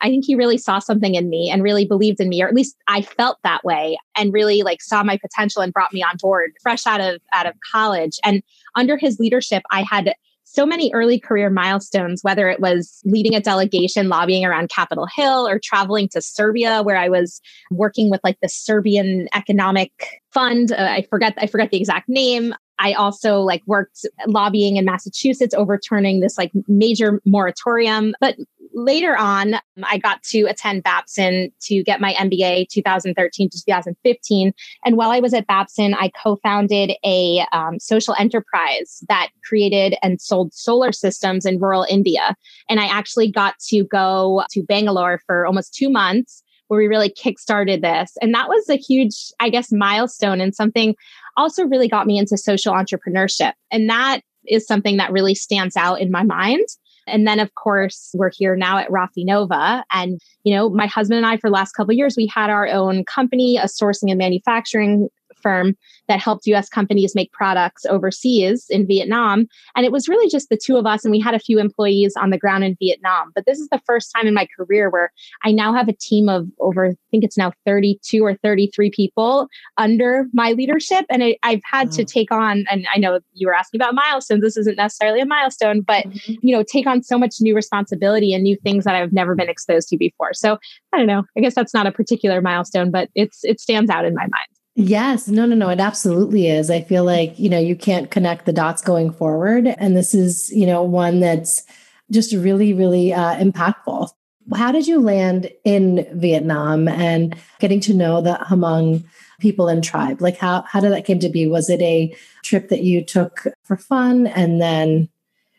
I 0.00 0.08
think 0.08 0.24
he 0.24 0.34
really 0.34 0.58
saw 0.58 0.78
something 0.78 1.14
in 1.14 1.28
me 1.28 1.50
and 1.50 1.62
really 1.62 1.84
believed 1.84 2.20
in 2.20 2.28
me, 2.28 2.42
or 2.42 2.48
at 2.48 2.54
least 2.54 2.76
I 2.86 3.02
felt 3.02 3.38
that 3.44 3.64
way 3.64 3.98
and 4.16 4.32
really 4.32 4.62
like 4.62 4.82
saw 4.82 5.02
my 5.02 5.16
potential 5.16 5.62
and 5.62 5.72
brought 5.72 5.92
me 5.92 6.02
on 6.02 6.16
board 6.20 6.52
fresh 6.62 6.86
out 6.86 7.00
of 7.00 7.20
out 7.32 7.46
of 7.46 7.54
college. 7.72 8.18
And 8.24 8.42
under 8.74 8.96
his 8.96 9.18
leadership, 9.18 9.62
I 9.70 9.82
had 9.82 10.14
so 10.44 10.64
many 10.64 10.90
early 10.94 11.20
career 11.20 11.50
milestones, 11.50 12.24
whether 12.24 12.48
it 12.48 12.58
was 12.58 13.02
leading 13.04 13.34
a 13.34 13.40
delegation 13.40 14.08
lobbying 14.08 14.46
around 14.46 14.70
Capitol 14.70 15.06
Hill 15.14 15.46
or 15.46 15.60
traveling 15.62 16.08
to 16.08 16.22
Serbia, 16.22 16.82
where 16.82 16.96
I 16.96 17.08
was 17.08 17.40
working 17.70 18.10
with 18.10 18.20
like 18.24 18.38
the 18.40 18.48
Serbian 18.48 19.28
Economic 19.34 20.22
Fund. 20.32 20.72
Uh, 20.72 20.76
I 20.90 21.06
forget 21.10 21.34
I 21.36 21.46
forget 21.46 21.70
the 21.70 21.76
exact 21.76 22.08
name. 22.08 22.54
I 22.78 22.92
also 22.92 23.40
like 23.40 23.62
worked 23.66 24.06
lobbying 24.26 24.76
in 24.76 24.84
Massachusetts, 24.84 25.54
overturning 25.54 26.20
this 26.20 26.38
like 26.38 26.52
major 26.66 27.20
moratorium. 27.26 28.14
But 28.20 28.36
later 28.78 29.16
on, 29.16 29.56
I 29.82 29.98
got 29.98 30.22
to 30.24 30.44
attend 30.44 30.82
Babson 30.82 31.52
to 31.62 31.82
get 31.82 32.00
my 32.00 32.14
MBA 32.14 32.68
2013 32.68 33.50
to 33.50 33.64
2015. 33.64 34.52
And 34.84 34.96
while 34.96 35.10
I 35.10 35.20
was 35.20 35.34
at 35.34 35.46
Babson, 35.46 35.94
I 35.94 36.10
co 36.22 36.36
founded 36.36 36.92
a 37.04 37.44
um, 37.52 37.78
social 37.78 38.14
enterprise 38.18 39.02
that 39.08 39.30
created 39.44 39.96
and 40.02 40.20
sold 40.20 40.54
solar 40.54 40.92
systems 40.92 41.44
in 41.44 41.58
rural 41.58 41.86
India. 41.88 42.36
And 42.68 42.80
I 42.80 42.86
actually 42.86 43.30
got 43.30 43.58
to 43.68 43.84
go 43.84 44.44
to 44.50 44.62
Bangalore 44.62 45.20
for 45.26 45.46
almost 45.46 45.74
two 45.74 45.90
months 45.90 46.42
where 46.68 46.78
we 46.78 46.86
really 46.86 47.10
kickstarted 47.10 47.80
this. 47.80 48.12
And 48.20 48.34
that 48.34 48.48
was 48.48 48.68
a 48.68 48.76
huge, 48.76 49.32
I 49.40 49.48
guess, 49.48 49.72
milestone 49.72 50.40
and 50.40 50.54
something 50.54 50.94
also 51.36 51.64
really 51.64 51.88
got 51.88 52.06
me 52.06 52.18
into 52.18 52.36
social 52.36 52.74
entrepreneurship. 52.74 53.52
And 53.70 53.88
that 53.88 54.20
is 54.46 54.66
something 54.66 54.98
that 54.98 55.12
really 55.12 55.34
stands 55.34 55.76
out 55.76 56.00
in 56.00 56.10
my 56.10 56.22
mind 56.22 56.66
And 57.08 57.26
then, 57.26 57.40
of 57.40 57.54
course, 57.54 58.10
we're 58.14 58.30
here 58.30 58.56
now 58.56 58.78
at 58.78 58.88
Rafi 58.88 59.24
Nova. 59.24 59.84
And, 59.90 60.20
you 60.44 60.54
know, 60.54 60.70
my 60.70 60.86
husband 60.86 61.18
and 61.18 61.26
I, 61.26 61.36
for 61.36 61.48
the 61.48 61.54
last 61.54 61.72
couple 61.72 61.94
years, 61.94 62.16
we 62.16 62.26
had 62.26 62.50
our 62.50 62.68
own 62.68 63.04
company, 63.04 63.56
a 63.56 63.64
sourcing 63.64 64.10
and 64.10 64.18
manufacturing 64.18 65.08
firm 65.42 65.76
that 66.08 66.20
helped 66.20 66.46
US 66.46 66.68
companies 66.68 67.14
make 67.14 67.32
products 67.32 67.84
overseas 67.86 68.66
in 68.70 68.86
Vietnam. 68.86 69.46
And 69.76 69.84
it 69.84 69.92
was 69.92 70.08
really 70.08 70.28
just 70.28 70.48
the 70.48 70.58
two 70.62 70.76
of 70.76 70.86
us, 70.86 71.04
and 71.04 71.12
we 71.12 71.20
had 71.20 71.34
a 71.34 71.38
few 71.38 71.58
employees 71.58 72.14
on 72.16 72.30
the 72.30 72.38
ground 72.38 72.64
in 72.64 72.76
Vietnam. 72.78 73.32
But 73.34 73.46
this 73.46 73.58
is 73.58 73.68
the 73.68 73.80
first 73.86 74.12
time 74.14 74.26
in 74.26 74.34
my 74.34 74.46
career 74.56 74.90
where 74.90 75.12
I 75.44 75.52
now 75.52 75.72
have 75.72 75.88
a 75.88 75.92
team 75.92 76.28
of 76.28 76.46
over, 76.60 76.88
I 76.88 76.96
think 77.10 77.24
it's 77.24 77.38
now 77.38 77.52
32 77.66 78.24
or 78.24 78.34
33 78.34 78.90
people 78.90 79.48
under 79.76 80.26
my 80.32 80.52
leadership. 80.52 81.04
And 81.10 81.22
I, 81.22 81.36
have 81.42 81.60
had 81.64 81.92
to 81.92 82.04
take 82.04 82.30
on, 82.32 82.64
and 82.70 82.86
I 82.94 82.98
know 82.98 83.20
you 83.32 83.46
were 83.46 83.54
asking 83.54 83.80
about 83.80 83.94
milestones. 83.94 84.42
This 84.42 84.56
isn't 84.56 84.76
necessarily 84.76 85.20
a 85.20 85.26
milestone, 85.26 85.82
but 85.82 86.06
mm-hmm. 86.06 86.34
you 86.42 86.56
know, 86.56 86.62
take 86.62 86.86
on 86.86 87.02
so 87.02 87.18
much 87.18 87.36
new 87.40 87.54
responsibility 87.54 88.32
and 88.34 88.42
new 88.42 88.56
things 88.56 88.84
that 88.84 88.94
I've 88.94 89.12
never 89.12 89.34
been 89.34 89.48
exposed 89.48 89.88
to 89.88 89.96
before. 89.96 90.34
So 90.34 90.58
I 90.92 90.98
don't 90.98 91.06
know. 91.06 91.24
I 91.36 91.40
guess 91.40 91.54
that's 91.54 91.74
not 91.74 91.86
a 91.86 91.92
particular 91.92 92.40
milestone, 92.40 92.90
but 92.90 93.08
it's 93.14 93.44
it 93.44 93.60
stands 93.60 93.90
out 93.90 94.04
in 94.04 94.14
my 94.14 94.22
mind. 94.22 94.57
Yes, 94.80 95.26
no, 95.26 95.44
no, 95.44 95.56
no, 95.56 95.70
it 95.70 95.80
absolutely 95.80 96.46
is. 96.46 96.70
I 96.70 96.82
feel 96.82 97.02
like, 97.02 97.36
you 97.36 97.48
know, 97.48 97.58
you 97.58 97.74
can't 97.74 98.12
connect 98.12 98.46
the 98.46 98.52
dots 98.52 98.80
going 98.80 99.10
forward. 99.10 99.66
And 99.66 99.96
this 99.96 100.14
is, 100.14 100.52
you 100.52 100.66
know, 100.66 100.84
one 100.84 101.18
that's 101.18 101.64
just 102.12 102.32
really, 102.32 102.72
really 102.72 103.12
uh, 103.12 103.34
impactful. 103.38 104.08
How 104.54 104.70
did 104.70 104.86
you 104.86 105.00
land 105.00 105.50
in 105.64 106.06
Vietnam 106.12 106.86
and 106.86 107.34
getting 107.58 107.80
to 107.80 107.92
know 107.92 108.20
the 108.20 108.38
Hmong 108.48 109.02
people 109.40 109.66
and 109.66 109.82
tribe? 109.82 110.20
Like 110.22 110.38
how 110.38 110.62
how 110.62 110.78
did 110.78 110.92
that 110.92 111.04
came 111.04 111.18
to 111.18 111.28
be? 111.28 111.48
Was 111.48 111.68
it 111.68 111.82
a 111.82 112.14
trip 112.44 112.68
that 112.68 112.84
you 112.84 113.04
took 113.04 113.48
for 113.64 113.76
fun 113.76 114.28
and 114.28 114.60
then 114.60 115.08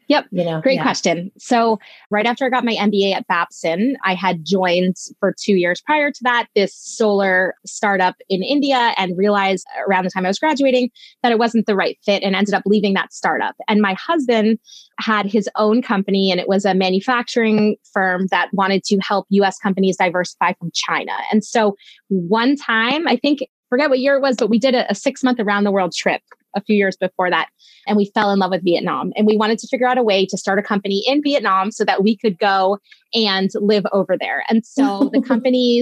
Yep. 0.10 0.26
You 0.32 0.44
know, 0.44 0.60
great 0.60 0.78
yeah. 0.78 0.82
question. 0.82 1.32
So, 1.38 1.80
right 2.10 2.26
after 2.26 2.44
I 2.44 2.50
got 2.50 2.66
my 2.66 2.74
MBA 2.74 3.14
at 3.14 3.28
Babson, 3.28 3.96
I 4.04 4.16
had 4.16 4.44
joined 4.44 4.96
for 5.20 5.36
two 5.40 5.54
years 5.54 5.82
prior 5.82 6.12
to 6.12 6.20
that 6.24 6.48
this 6.56 6.74
solar 6.76 7.54
startup 7.64 8.16
in 8.28 8.42
India 8.42 8.94
and 8.98 9.16
realized 9.16 9.68
around 9.88 10.06
the 10.06 10.10
time 10.10 10.26
I 10.26 10.30
was 10.30 10.40
graduating 10.40 10.90
that 11.22 11.32
it 11.32 11.38
wasn't 11.38 11.68
the 11.68 11.76
right 11.76 11.96
fit 12.04 12.24
and 12.24 12.36
ended 12.36 12.56
up 12.56 12.64
leaving 12.66 12.96
that 12.96 13.14
startup. 13.14 13.56
And 13.68 13.82
my 13.82 13.94
husband 13.94 14.58
had 15.00 15.28
his 15.28 15.48
own 15.56 15.84
company 15.84 16.32
and 16.32 16.40
it 16.40 16.48
was 16.48 16.66
a 16.66 16.74
manufacturing 16.74 17.78
firm 17.94 18.26
that 18.32 18.50
wanted 18.52 18.84
to 18.86 18.98
help 18.98 19.28
US 19.30 19.60
companies 19.60 19.98
diversify 19.98 20.54
from 20.54 20.72
China. 20.74 21.14
And 21.32 21.46
so, 21.46 21.76
one 22.08 22.56
time, 22.56 23.08
I 23.08 23.16
think 23.16 23.42
forget 23.70 23.92
what 23.92 24.00
year 24.00 24.16
it 24.16 24.22
was, 24.22 24.38
but 24.38 24.50
we 24.50 24.58
did 24.58 24.74
a, 24.74 24.90
a 24.90 24.96
six 24.96 25.24
month 25.24 25.40
around 25.40 25.66
the 25.66 25.72
world 25.72 25.94
trip 25.94 26.24
a 26.56 26.62
few 26.62 26.76
years 26.76 26.96
before 26.96 27.30
that. 27.30 27.48
And 27.88 27.98
we 27.98 28.12
fell 28.14 28.32
in 28.32 28.40
love 28.40 28.52
with 28.52 28.64
Vietnam. 28.64 29.12
And 29.16 29.26
we 29.26 29.38
wanted 29.38 29.60
to 29.60 29.68
figure 29.68 29.88
out 29.88 29.98
a 29.98 30.04
way 30.04 30.26
to 30.26 30.38
start 30.38 30.60
a 30.60 30.64
company 30.64 31.04
in 31.06 31.22
Vietnam 31.24 31.72
so 31.72 31.86
that 31.86 32.04
we 32.04 32.16
could 32.16 32.38
go 32.38 32.80
and 33.14 33.50
live 33.56 33.86
over 33.92 34.18
there. 34.20 34.44
And 34.50 34.66
so 34.66 35.10
the 35.14 35.22
company 35.22 35.80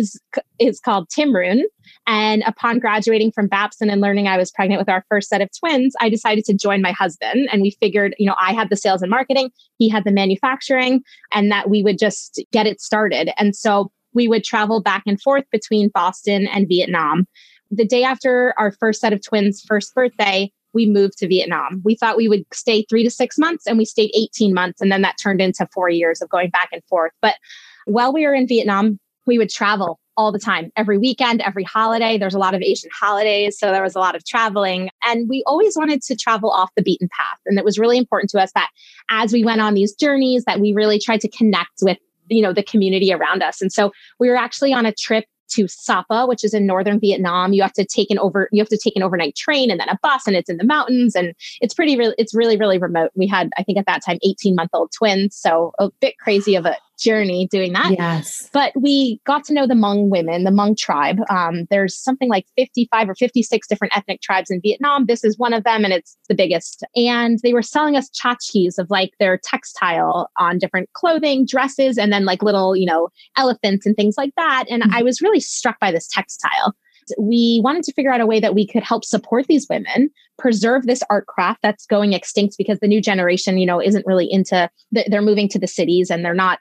is 0.60 0.80
called 0.80 1.10
Timrune. 1.10 1.64
And 2.06 2.44
upon 2.46 2.80
graduating 2.80 3.32
from 3.32 3.48
Babson 3.48 3.90
and 3.90 4.02
learning 4.02 4.28
I 4.28 4.38
was 4.38 4.52
pregnant 4.52 4.80
with 4.80 4.90
our 4.90 5.06
first 5.10 5.30
set 5.30 5.42
of 5.42 5.50
twins, 5.58 5.96
I 6.00 6.10
decided 6.10 6.46
to 6.46 6.54
join 6.54 6.82
my 6.82 6.92
husband. 6.92 7.50
And 7.52 7.62
we 7.62 7.72
figured, 7.72 8.16
you 8.18 8.28
know, 8.28 8.36
I 8.40 8.54
had 8.54 8.70
the 8.70 8.76
sales 8.76 9.02
and 9.02 9.10
marketing, 9.10 9.52
he 9.78 9.90
had 9.90 10.04
the 10.04 10.12
manufacturing, 10.12 11.02
and 11.34 11.52
that 11.52 11.70
we 11.70 11.84
would 11.84 12.00
just 12.00 12.42
get 12.52 12.68
it 12.68 12.82
started. 12.82 13.32
And 13.38 13.56
so 13.56 13.92
we 14.14 14.28
would 14.28 14.44
travel 14.44 14.82
back 14.82 15.04
and 15.06 15.22
forth 15.22 15.46
between 15.52 15.90
Boston 15.90 16.48
and 16.48 16.68
Vietnam. 16.68 17.28
The 17.72 17.86
day 17.86 18.04
after 18.04 18.54
our 18.58 18.72
first 18.72 19.02
set 19.02 19.14
of 19.14 19.22
twins' 19.24 19.62
first 19.62 19.94
birthday, 19.94 20.52
we 20.74 20.86
moved 20.86 21.18
to 21.18 21.28
Vietnam. 21.28 21.82
We 21.84 21.96
thought 21.96 22.18
we 22.18 22.28
would 22.28 22.46
stay 22.54 22.86
three 22.90 23.04
to 23.04 23.10
six 23.10 23.38
months 23.38 23.66
and 23.66 23.78
we 23.78 23.86
stayed 23.86 24.12
18 24.16 24.54
months. 24.54 24.82
And 24.82 24.92
then 24.92 25.02
that 25.02 25.16
turned 25.22 25.42
into 25.42 25.68
four 25.74 25.90
years 25.90 26.22
of 26.22 26.30
going 26.30 26.50
back 26.50 26.70
and 26.72 26.84
forth. 26.86 27.14
But 27.22 27.36
while 27.86 28.14
we 28.14 28.26
were 28.26 28.34
in 28.34 28.48
Vietnam, 28.48 29.00
we 29.26 29.38
would 29.38 29.50
travel 29.50 30.00
all 30.18 30.32
the 30.32 30.40
time, 30.40 30.72
every 30.76 30.98
weekend, 30.98 31.42
every 31.42 31.64
holiday. 31.64 32.18
There's 32.18 32.34
a 32.34 32.40
lot 32.40 32.56
of 32.56 32.62
Asian 32.62 32.90
holidays. 33.00 33.58
So 33.58 33.72
there 33.72 33.84
was 33.84 33.96
a 33.96 34.00
lot 34.00 34.16
of 34.16 34.26
traveling. 34.26 34.90
And 35.04 35.30
we 35.30 35.44
always 35.46 35.76
wanted 35.76 36.02
to 36.04 36.16
travel 36.16 36.50
off 36.50 36.72
the 36.76 36.82
beaten 36.82 37.08
path. 37.16 37.40
And 37.46 37.58
it 37.60 37.66
was 37.66 37.78
really 37.78 37.98
important 37.98 38.32
to 38.32 38.40
us 38.40 38.52
that 38.54 38.70
as 39.10 39.32
we 39.32 39.44
went 39.44 39.62
on 39.62 39.76
these 39.76 39.94
journeys, 39.94 40.44
that 40.46 40.60
we 40.60 40.74
really 40.74 41.00
tried 41.00 41.22
to 41.22 41.30
connect 41.30 41.82
with 41.82 41.98
you 42.30 42.42
know 42.42 42.52
the 42.52 42.64
community 42.64 43.14
around 43.14 43.42
us 43.42 43.62
and 43.62 43.72
so 43.72 43.90
we 44.20 44.30
were 44.30 44.36
actually 44.36 44.74
on 44.74 44.86
a 44.86 44.92
trip 44.92 45.24
to 45.50 45.68
Sapa, 45.68 46.26
which 46.28 46.44
is 46.44 46.54
in 46.54 46.66
northern 46.66 47.00
Vietnam. 47.00 47.54
You 47.54 47.62
have 47.62 47.74
to 47.74 47.86
take 47.86 48.10
an 48.10 48.20
over 48.20 48.50
you 48.52 48.62
have 48.62 48.70
to 48.70 48.78
take 48.78 48.96
an 48.96 49.04
overnight 49.04 49.36
train 49.36 49.72
and 49.72 49.80
then 49.80 49.90
a 49.90 50.00
bus, 50.02 50.28
and 50.28 50.36
it's 50.36 50.50
in 50.50 50.58
the 50.58 50.64
mountains, 50.64 51.16
and 51.16 51.34
it's 51.62 51.74
pretty 51.74 51.98
really 51.98 52.16
it's 52.18 52.34
really 52.34 52.58
really 52.58 52.78
remote. 52.78 53.12
We 53.16 53.28
had 53.28 53.50
I 53.58 53.64
think 53.64 53.78
at 53.78 53.86
that 53.86 54.04
time 54.06 54.20
18 54.24 54.56
month 54.56 54.72
old 54.74 54.92
twins, 54.92 55.36
so 55.36 55.74
a 55.80 55.90
bit 56.00 56.18
crazy 56.20 56.56
of 56.56 56.66
a 56.66 56.76
journey 56.98 57.48
doing 57.48 57.74
that. 57.74 57.92
Yes. 57.98 58.50
But 58.54 58.74
we 58.80 59.22
got 59.26 59.44
to 59.46 59.54
know 59.54 59.68
the 59.68 59.74
Hmong 59.74 60.10
women, 60.10 60.44
the 60.44 60.52
Hmong 60.52 60.78
tribe. 60.78 61.20
Um, 61.30 61.66
there's 61.70 61.96
something 61.96 62.30
like 62.30 62.46
55 62.58 63.10
or 63.10 63.16
56 63.16 63.68
different 63.68 63.96
ethnic 63.96 64.22
tribes 64.22 64.50
in 64.50 64.62
Vietnam. 64.62 65.06
This 65.06 65.24
is 65.24 65.38
one 65.38 65.54
of 65.54 65.64
them, 65.64 65.84
and 65.84 65.94
it's 65.94 66.18
the 66.28 66.36
biggest. 66.36 66.84
And 66.96 67.40
they 67.44 67.54
were 67.54 67.62
selling 67.62 67.96
us 67.96 68.10
tchotchkes 68.10 68.78
of 68.78 68.90
like 68.90 69.12
their 69.20 69.38
textile 69.38 70.30
on 70.38 70.58
different 70.58 70.92
clothing, 70.94 71.46
dresses, 71.46 71.98
and 71.98 72.12
then 72.12 72.26
like 72.26 72.42
little, 72.44 72.76
you 72.76 72.86
know, 72.86 73.10
elephants 73.38 73.86
and 73.86 73.96
things 73.96 74.16
like 74.18 74.34
that. 74.36 74.66
And 74.70 74.84
mm-hmm. 74.84 74.94
I 74.94 75.04
was 75.04 75.22
really 75.22 75.40
struck 75.40 75.80
by 75.80 75.92
this 75.92 76.08
textile 76.08 76.76
we 77.18 77.62
wanted 77.64 77.84
to 77.84 77.94
figure 77.94 78.12
out 78.12 78.22
a 78.22 78.26
way 78.26 78.40
that 78.40 78.56
we 78.56 78.68
could 78.68 78.84
help 78.84 79.06
support 79.06 79.48
these 79.48 79.68
women 79.70 80.10
preserve 80.38 80.86
this 80.86 81.02
art 81.10 81.28
craft 81.28 81.62
that's 81.62 81.86
going 81.86 82.14
extinct 82.14 82.56
because 82.58 82.80
the 82.80 82.88
new 82.88 83.02
generation 83.02 83.58
you 83.58 83.66
know 83.66 83.82
isn't 83.82 84.06
really 84.06 84.32
into 84.32 84.70
they're 84.92 85.22
moving 85.22 85.48
to 85.50 85.60
the 85.60 85.68
cities 85.68 86.10
and 86.10 86.24
they're 86.24 86.34
not 86.34 86.60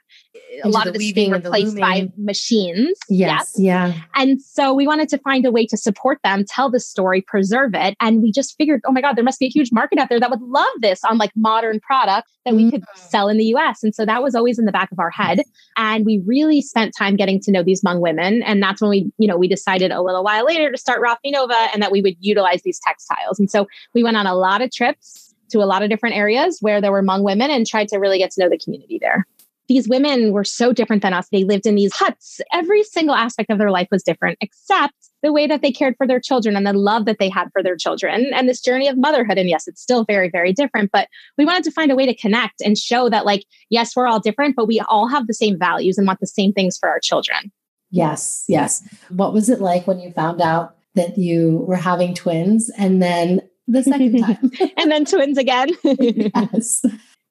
a 0.63 0.69
lot 0.69 0.87
of 0.87 0.93
this 0.93 1.11
being 1.11 1.31
replaced 1.31 1.77
by 1.77 2.09
machines. 2.17 2.97
Yes, 3.09 3.53
yes, 3.55 3.55
Yeah. 3.57 3.93
And 4.15 4.41
so 4.41 4.73
we 4.73 4.87
wanted 4.87 5.09
to 5.09 5.17
find 5.19 5.45
a 5.45 5.51
way 5.51 5.65
to 5.67 5.77
support 5.77 6.19
them, 6.23 6.45
tell 6.47 6.69
the 6.69 6.79
story, 6.79 7.21
preserve 7.21 7.73
it. 7.73 7.95
And 7.99 8.21
we 8.21 8.31
just 8.31 8.55
figured, 8.57 8.81
oh 8.87 8.91
my 8.91 9.01
God, 9.01 9.15
there 9.15 9.23
must 9.23 9.39
be 9.39 9.45
a 9.45 9.49
huge 9.49 9.71
market 9.71 9.99
out 9.99 10.09
there 10.09 10.19
that 10.19 10.29
would 10.29 10.41
love 10.41 10.67
this 10.79 11.03
on 11.03 11.17
like 11.17 11.31
modern 11.35 11.79
products 11.79 12.31
that 12.45 12.55
we 12.55 12.65
mm 12.65 12.67
could 12.67 12.83
sell 12.95 13.29
in 13.29 13.37
the 13.37 13.45
US. 13.55 13.81
And 13.81 13.95
so 13.95 14.05
that 14.05 14.21
was 14.21 14.35
always 14.35 14.59
in 14.59 14.65
the 14.65 14.73
back 14.73 14.91
of 14.91 14.99
our 14.99 15.09
head. 15.09 15.41
And 15.77 16.05
we 16.05 16.21
really 16.25 16.61
spent 16.61 16.93
time 16.97 17.15
getting 17.15 17.39
to 17.41 17.51
know 17.51 17.63
these 17.63 17.81
Hmong 17.81 18.01
women. 18.01 18.43
And 18.43 18.61
that's 18.61 18.81
when 18.81 18.89
we, 18.89 19.11
you 19.17 19.27
know, 19.27 19.37
we 19.37 19.47
decided 19.47 19.91
a 19.91 20.01
little 20.01 20.23
while 20.23 20.45
later 20.45 20.69
to 20.69 20.77
start 20.77 21.01
Rafi 21.01 21.31
Nova 21.31 21.69
and 21.73 21.81
that 21.81 21.91
we 21.91 22.01
would 22.01 22.15
utilize 22.19 22.61
these 22.63 22.79
textiles. 22.85 23.39
And 23.39 23.49
so 23.49 23.66
we 23.93 24.03
went 24.03 24.17
on 24.17 24.27
a 24.27 24.35
lot 24.35 24.61
of 24.61 24.71
trips 24.71 25.33
to 25.49 25.59
a 25.59 25.65
lot 25.65 25.81
of 25.81 25.89
different 25.89 26.15
areas 26.15 26.57
where 26.61 26.81
there 26.81 26.91
were 26.91 27.01
Hmong 27.01 27.23
women 27.23 27.49
and 27.49 27.65
tried 27.65 27.87
to 27.89 27.97
really 27.97 28.17
get 28.17 28.31
to 28.31 28.41
know 28.41 28.49
the 28.49 28.57
community 28.57 28.97
there 29.01 29.25
these 29.67 29.87
women 29.87 30.31
were 30.31 30.43
so 30.43 30.71
different 30.71 31.01
than 31.01 31.13
us. 31.13 31.27
They 31.29 31.43
lived 31.43 31.65
in 31.65 31.75
these 31.75 31.93
huts. 31.93 32.39
Every 32.53 32.83
single 32.83 33.15
aspect 33.15 33.49
of 33.49 33.57
their 33.57 33.71
life 33.71 33.87
was 33.91 34.03
different, 34.03 34.37
except 34.41 34.93
the 35.23 35.33
way 35.33 35.47
that 35.47 35.61
they 35.61 35.71
cared 35.71 35.95
for 35.97 36.07
their 36.07 36.19
children 36.19 36.55
and 36.55 36.65
the 36.65 36.73
love 36.73 37.05
that 37.05 37.17
they 37.19 37.29
had 37.29 37.49
for 37.51 37.61
their 37.61 37.75
children 37.75 38.31
and 38.33 38.47
this 38.47 38.61
journey 38.61 38.87
of 38.87 38.97
motherhood. 38.97 39.37
And 39.37 39.49
yes, 39.49 39.67
it's 39.67 39.81
still 39.81 40.05
very, 40.05 40.29
very 40.29 40.53
different, 40.53 40.91
but 40.91 41.07
we 41.37 41.45
wanted 41.45 41.63
to 41.65 41.71
find 41.71 41.91
a 41.91 41.95
way 41.95 42.05
to 42.05 42.15
connect 42.15 42.61
and 42.61 42.77
show 42.77 43.09
that, 43.09 43.25
like, 43.25 43.45
yes, 43.69 43.95
we're 43.95 44.07
all 44.07 44.19
different, 44.19 44.55
but 44.55 44.67
we 44.67 44.79
all 44.81 45.07
have 45.07 45.27
the 45.27 45.33
same 45.33 45.59
values 45.59 45.97
and 45.97 46.07
want 46.07 46.19
the 46.19 46.27
same 46.27 46.53
things 46.53 46.77
for 46.77 46.87
our 46.87 46.99
children. 46.99 47.51
Yes, 47.89 48.43
yes. 48.47 48.87
What 49.09 49.33
was 49.33 49.49
it 49.49 49.61
like 49.61 49.87
when 49.87 49.99
you 49.99 50.11
found 50.11 50.41
out 50.41 50.75
that 50.95 51.17
you 51.17 51.63
were 51.67 51.75
having 51.75 52.13
twins 52.13 52.69
and 52.77 53.01
then 53.01 53.41
the 53.67 53.83
second 53.83 54.19
time? 54.23 54.51
and 54.77 54.91
then 54.91 55.05
twins 55.05 55.37
again? 55.37 55.69
yes. 55.83 56.85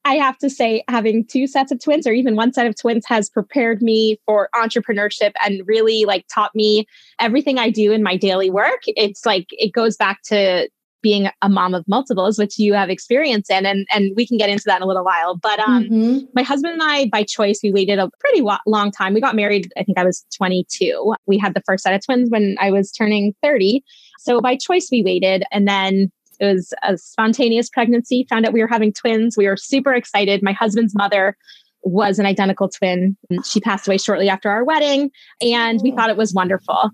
I 0.05 0.15
have 0.15 0.39
to 0.39 0.49
say, 0.49 0.85
having 0.89 1.25
two 1.25 1.49
sets 1.49 1.73
of 1.73 1.81
twins 1.83 2.07
or 2.07 2.13
even 2.13 2.37
one 2.37 2.53
set 2.53 2.67
of 2.67 2.77
twins 2.77 3.05
has 3.07 3.29
prepared 3.29 3.83
me 3.83 4.21
for 4.25 4.49
entrepreneurship 4.55 5.33
and 5.45 5.63
really 5.67 6.05
like 6.05 6.27
taught 6.33 6.55
me 6.55 6.87
everything 7.19 7.59
I 7.59 7.71
do 7.71 7.91
in 7.91 8.05
my 8.05 8.17
daily 8.17 8.49
work. 8.49 8.83
It's 8.87 9.27
like 9.27 9.47
it 9.51 9.73
goes 9.73 9.97
back 9.97 10.23
to 10.27 10.69
being 11.03 11.29
a 11.43 11.49
mom 11.49 11.75
of 11.75 11.87
multiples, 11.87 12.39
which 12.39 12.59
you 12.59 12.75
have 12.75 12.91
experience 12.91 13.51
in, 13.51 13.67
and 13.67 13.87
and 13.91 14.13
we 14.17 14.27
can 14.27 14.39
get 14.39 14.49
into 14.49 14.65
that 14.67 14.77
in 14.77 14.83
a 14.83 14.87
little 14.87 15.05
while. 15.05 15.37
But 15.37 15.61
um, 15.61 15.85
mm-hmm. 15.85 16.25
my 16.35 16.43
husband 16.43 16.75
and 16.75 16.83
I, 16.83 17.07
by 17.07 17.23
choice, 17.23 17.61
we 17.63 17.71
waited 17.71 17.99
a 17.99 18.11
pretty 18.19 18.43
wa- 18.43 18.59
long 18.67 18.91
time. 18.91 19.15
We 19.15 19.21
got 19.21 19.37
married. 19.37 19.73
I 19.77 19.85
think 19.85 19.99
I 19.99 20.05
was 20.05 20.25
22. 20.37 21.15
We 21.27 21.39
had 21.39 21.55
the 21.55 21.63
first 21.67 21.85
set 21.85 21.95
of 21.95 22.05
twins 22.05 22.31
when 22.31 22.57
I 22.61 22.71
was 22.71 22.91
turning 22.91 23.35
30. 23.43 23.85
So 24.19 24.41
by 24.41 24.57
choice, 24.57 24.89
we 24.91 25.03
waited, 25.03 25.45
and 25.53 25.69
then 25.69 26.11
it 26.41 26.47
was 26.47 26.75
a 26.83 26.97
spontaneous 26.97 27.69
pregnancy, 27.69 28.27
found 28.29 28.47
out 28.47 28.53
we 28.53 28.61
were 28.61 28.69
having 28.69 28.93
twins. 28.93 29.37
We 29.37 29.47
were 29.47 29.57
super 29.57 29.95
excited. 29.95 30.43
My 30.43 30.53
husband's 30.53 30.95
mother 30.95 31.37
was 31.83 32.19
an 32.19 32.27
identical 32.27 32.69
twin. 32.69 33.17
She 33.45 33.61
passed 33.61 33.87
away 33.87 33.99
shortly 33.99 34.29
after 34.29 34.51
our 34.51 34.65
wedding, 34.65 35.11
and 35.41 35.81
we 35.83 35.93
oh. 35.93 35.97
thought 35.97 36.11
it 36.11 36.17
was 36.17 36.35
wonderful. 36.35 36.91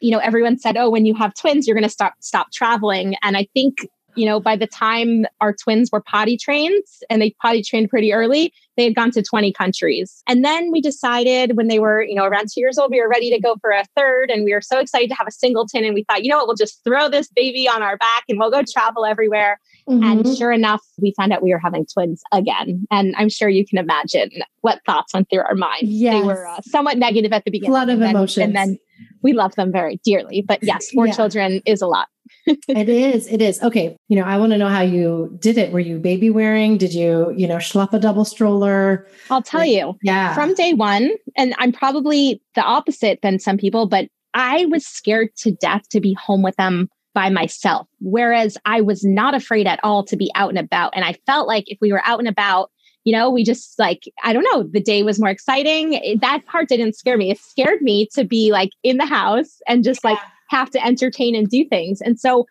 You 0.00 0.10
know, 0.10 0.18
everyone 0.18 0.58
said, 0.58 0.76
"Oh, 0.76 0.90
when 0.90 1.06
you 1.06 1.14
have 1.14 1.34
twins, 1.34 1.66
you're 1.66 1.74
going 1.74 1.84
to 1.84 1.90
stop 1.90 2.14
stop 2.20 2.52
traveling." 2.52 3.16
And 3.22 3.36
I 3.36 3.46
think 3.54 3.78
you 4.16 4.26
know, 4.26 4.40
by 4.40 4.56
the 4.56 4.66
time 4.66 5.26
our 5.40 5.52
twins 5.52 5.90
were 5.90 6.00
potty 6.00 6.36
trained 6.36 6.84
and 7.10 7.20
they 7.20 7.34
potty 7.40 7.62
trained 7.62 7.90
pretty 7.90 8.12
early, 8.12 8.52
they 8.76 8.84
had 8.84 8.94
gone 8.94 9.10
to 9.12 9.22
20 9.22 9.52
countries. 9.52 10.22
And 10.26 10.44
then 10.44 10.70
we 10.72 10.80
decided 10.80 11.56
when 11.56 11.68
they 11.68 11.78
were, 11.78 12.02
you 12.02 12.14
know, 12.14 12.24
around 12.24 12.48
two 12.52 12.60
years 12.60 12.78
old, 12.78 12.90
we 12.90 13.00
were 13.00 13.08
ready 13.08 13.30
to 13.30 13.40
go 13.40 13.56
for 13.60 13.70
a 13.70 13.84
third. 13.96 14.30
And 14.30 14.44
we 14.44 14.52
were 14.52 14.60
so 14.60 14.78
excited 14.78 15.08
to 15.10 15.14
have 15.14 15.26
a 15.26 15.32
singleton. 15.32 15.84
And 15.84 15.94
we 15.94 16.04
thought, 16.04 16.24
you 16.24 16.30
know 16.30 16.38
what, 16.38 16.46
we'll 16.46 16.56
just 16.56 16.82
throw 16.84 17.08
this 17.08 17.28
baby 17.28 17.68
on 17.68 17.82
our 17.82 17.96
back 17.96 18.24
and 18.28 18.38
we'll 18.38 18.50
go 18.50 18.62
travel 18.70 19.04
everywhere. 19.04 19.60
Mm-hmm. 19.88 20.04
And 20.04 20.36
sure 20.36 20.50
enough, 20.52 20.82
we 21.00 21.12
found 21.16 21.32
out 21.32 21.42
we 21.42 21.50
were 21.50 21.58
having 21.58 21.86
twins 21.86 22.22
again. 22.32 22.86
And 22.90 23.14
I'm 23.16 23.28
sure 23.28 23.48
you 23.48 23.66
can 23.66 23.78
imagine 23.78 24.30
what 24.62 24.80
thoughts 24.86 25.12
went 25.12 25.28
through 25.30 25.42
our 25.42 25.54
minds. 25.54 25.90
Yes. 25.90 26.20
They 26.20 26.26
were 26.26 26.46
uh, 26.46 26.60
somewhat 26.62 26.98
negative 26.98 27.32
at 27.32 27.44
the 27.44 27.50
beginning. 27.50 27.72
A 27.72 27.78
lot 27.78 27.90
of 27.90 28.00
and 28.00 28.10
emotions. 28.10 28.44
and 28.44 28.56
then 28.56 28.78
we 29.22 29.32
love 29.32 29.54
them 29.56 29.70
very 29.70 30.00
dearly. 30.04 30.42
But 30.42 30.60
yes, 30.62 30.90
four 30.90 31.06
yeah. 31.06 31.14
children 31.14 31.62
is 31.66 31.82
a 31.82 31.86
lot. 31.86 32.08
it 32.68 32.88
is. 32.88 33.26
It 33.28 33.40
is. 33.40 33.62
Okay. 33.62 33.96
You 34.08 34.16
know, 34.16 34.24
I 34.24 34.36
want 34.36 34.52
to 34.52 34.58
know 34.58 34.68
how 34.68 34.82
you 34.82 35.36
did 35.40 35.56
it. 35.56 35.72
Were 35.72 35.80
you 35.80 35.98
baby 35.98 36.30
wearing? 36.30 36.76
Did 36.76 36.92
you, 36.92 37.32
you 37.36 37.46
know, 37.46 37.56
schlep 37.56 37.92
a 37.92 37.98
double 37.98 38.24
stroller? 38.24 39.06
I'll 39.30 39.42
tell 39.42 39.60
like, 39.60 39.70
you. 39.70 39.96
Yeah. 40.02 40.34
From 40.34 40.54
day 40.54 40.74
one, 40.74 41.10
and 41.36 41.54
I'm 41.58 41.72
probably 41.72 42.42
the 42.54 42.62
opposite 42.62 43.20
than 43.22 43.38
some 43.38 43.56
people, 43.56 43.86
but 43.86 44.08
I 44.34 44.66
was 44.66 44.86
scared 44.86 45.34
to 45.36 45.52
death 45.52 45.88
to 45.90 46.00
be 46.00 46.14
home 46.14 46.42
with 46.42 46.56
them 46.56 46.88
by 47.14 47.30
myself. 47.30 47.86
Whereas 48.00 48.58
I 48.66 48.80
was 48.80 49.04
not 49.04 49.34
afraid 49.34 49.66
at 49.66 49.80
all 49.82 50.04
to 50.04 50.16
be 50.16 50.30
out 50.34 50.50
and 50.50 50.58
about. 50.58 50.92
And 50.94 51.04
I 51.04 51.14
felt 51.26 51.46
like 51.46 51.64
if 51.68 51.78
we 51.80 51.92
were 51.92 52.02
out 52.04 52.18
and 52.18 52.28
about, 52.28 52.70
you 53.04 53.12
know, 53.12 53.30
we 53.30 53.44
just 53.44 53.78
like, 53.78 54.02
I 54.22 54.32
don't 54.32 54.46
know, 54.50 54.64
the 54.64 54.80
day 54.80 55.02
was 55.02 55.20
more 55.20 55.28
exciting. 55.28 56.18
That 56.20 56.44
part 56.46 56.68
didn't 56.68 56.96
scare 56.96 57.16
me. 57.16 57.30
It 57.30 57.38
scared 57.38 57.82
me 57.82 58.08
to 58.14 58.24
be 58.24 58.50
like 58.50 58.70
in 58.82 58.96
the 58.96 59.06
house 59.06 59.60
and 59.68 59.84
just 59.84 60.02
like 60.04 60.18
have 60.50 60.70
to 60.70 60.84
entertain 60.84 61.34
and 61.34 61.48
do 61.48 61.64
things. 61.68 62.00
And 62.00 62.18
so 62.18 62.46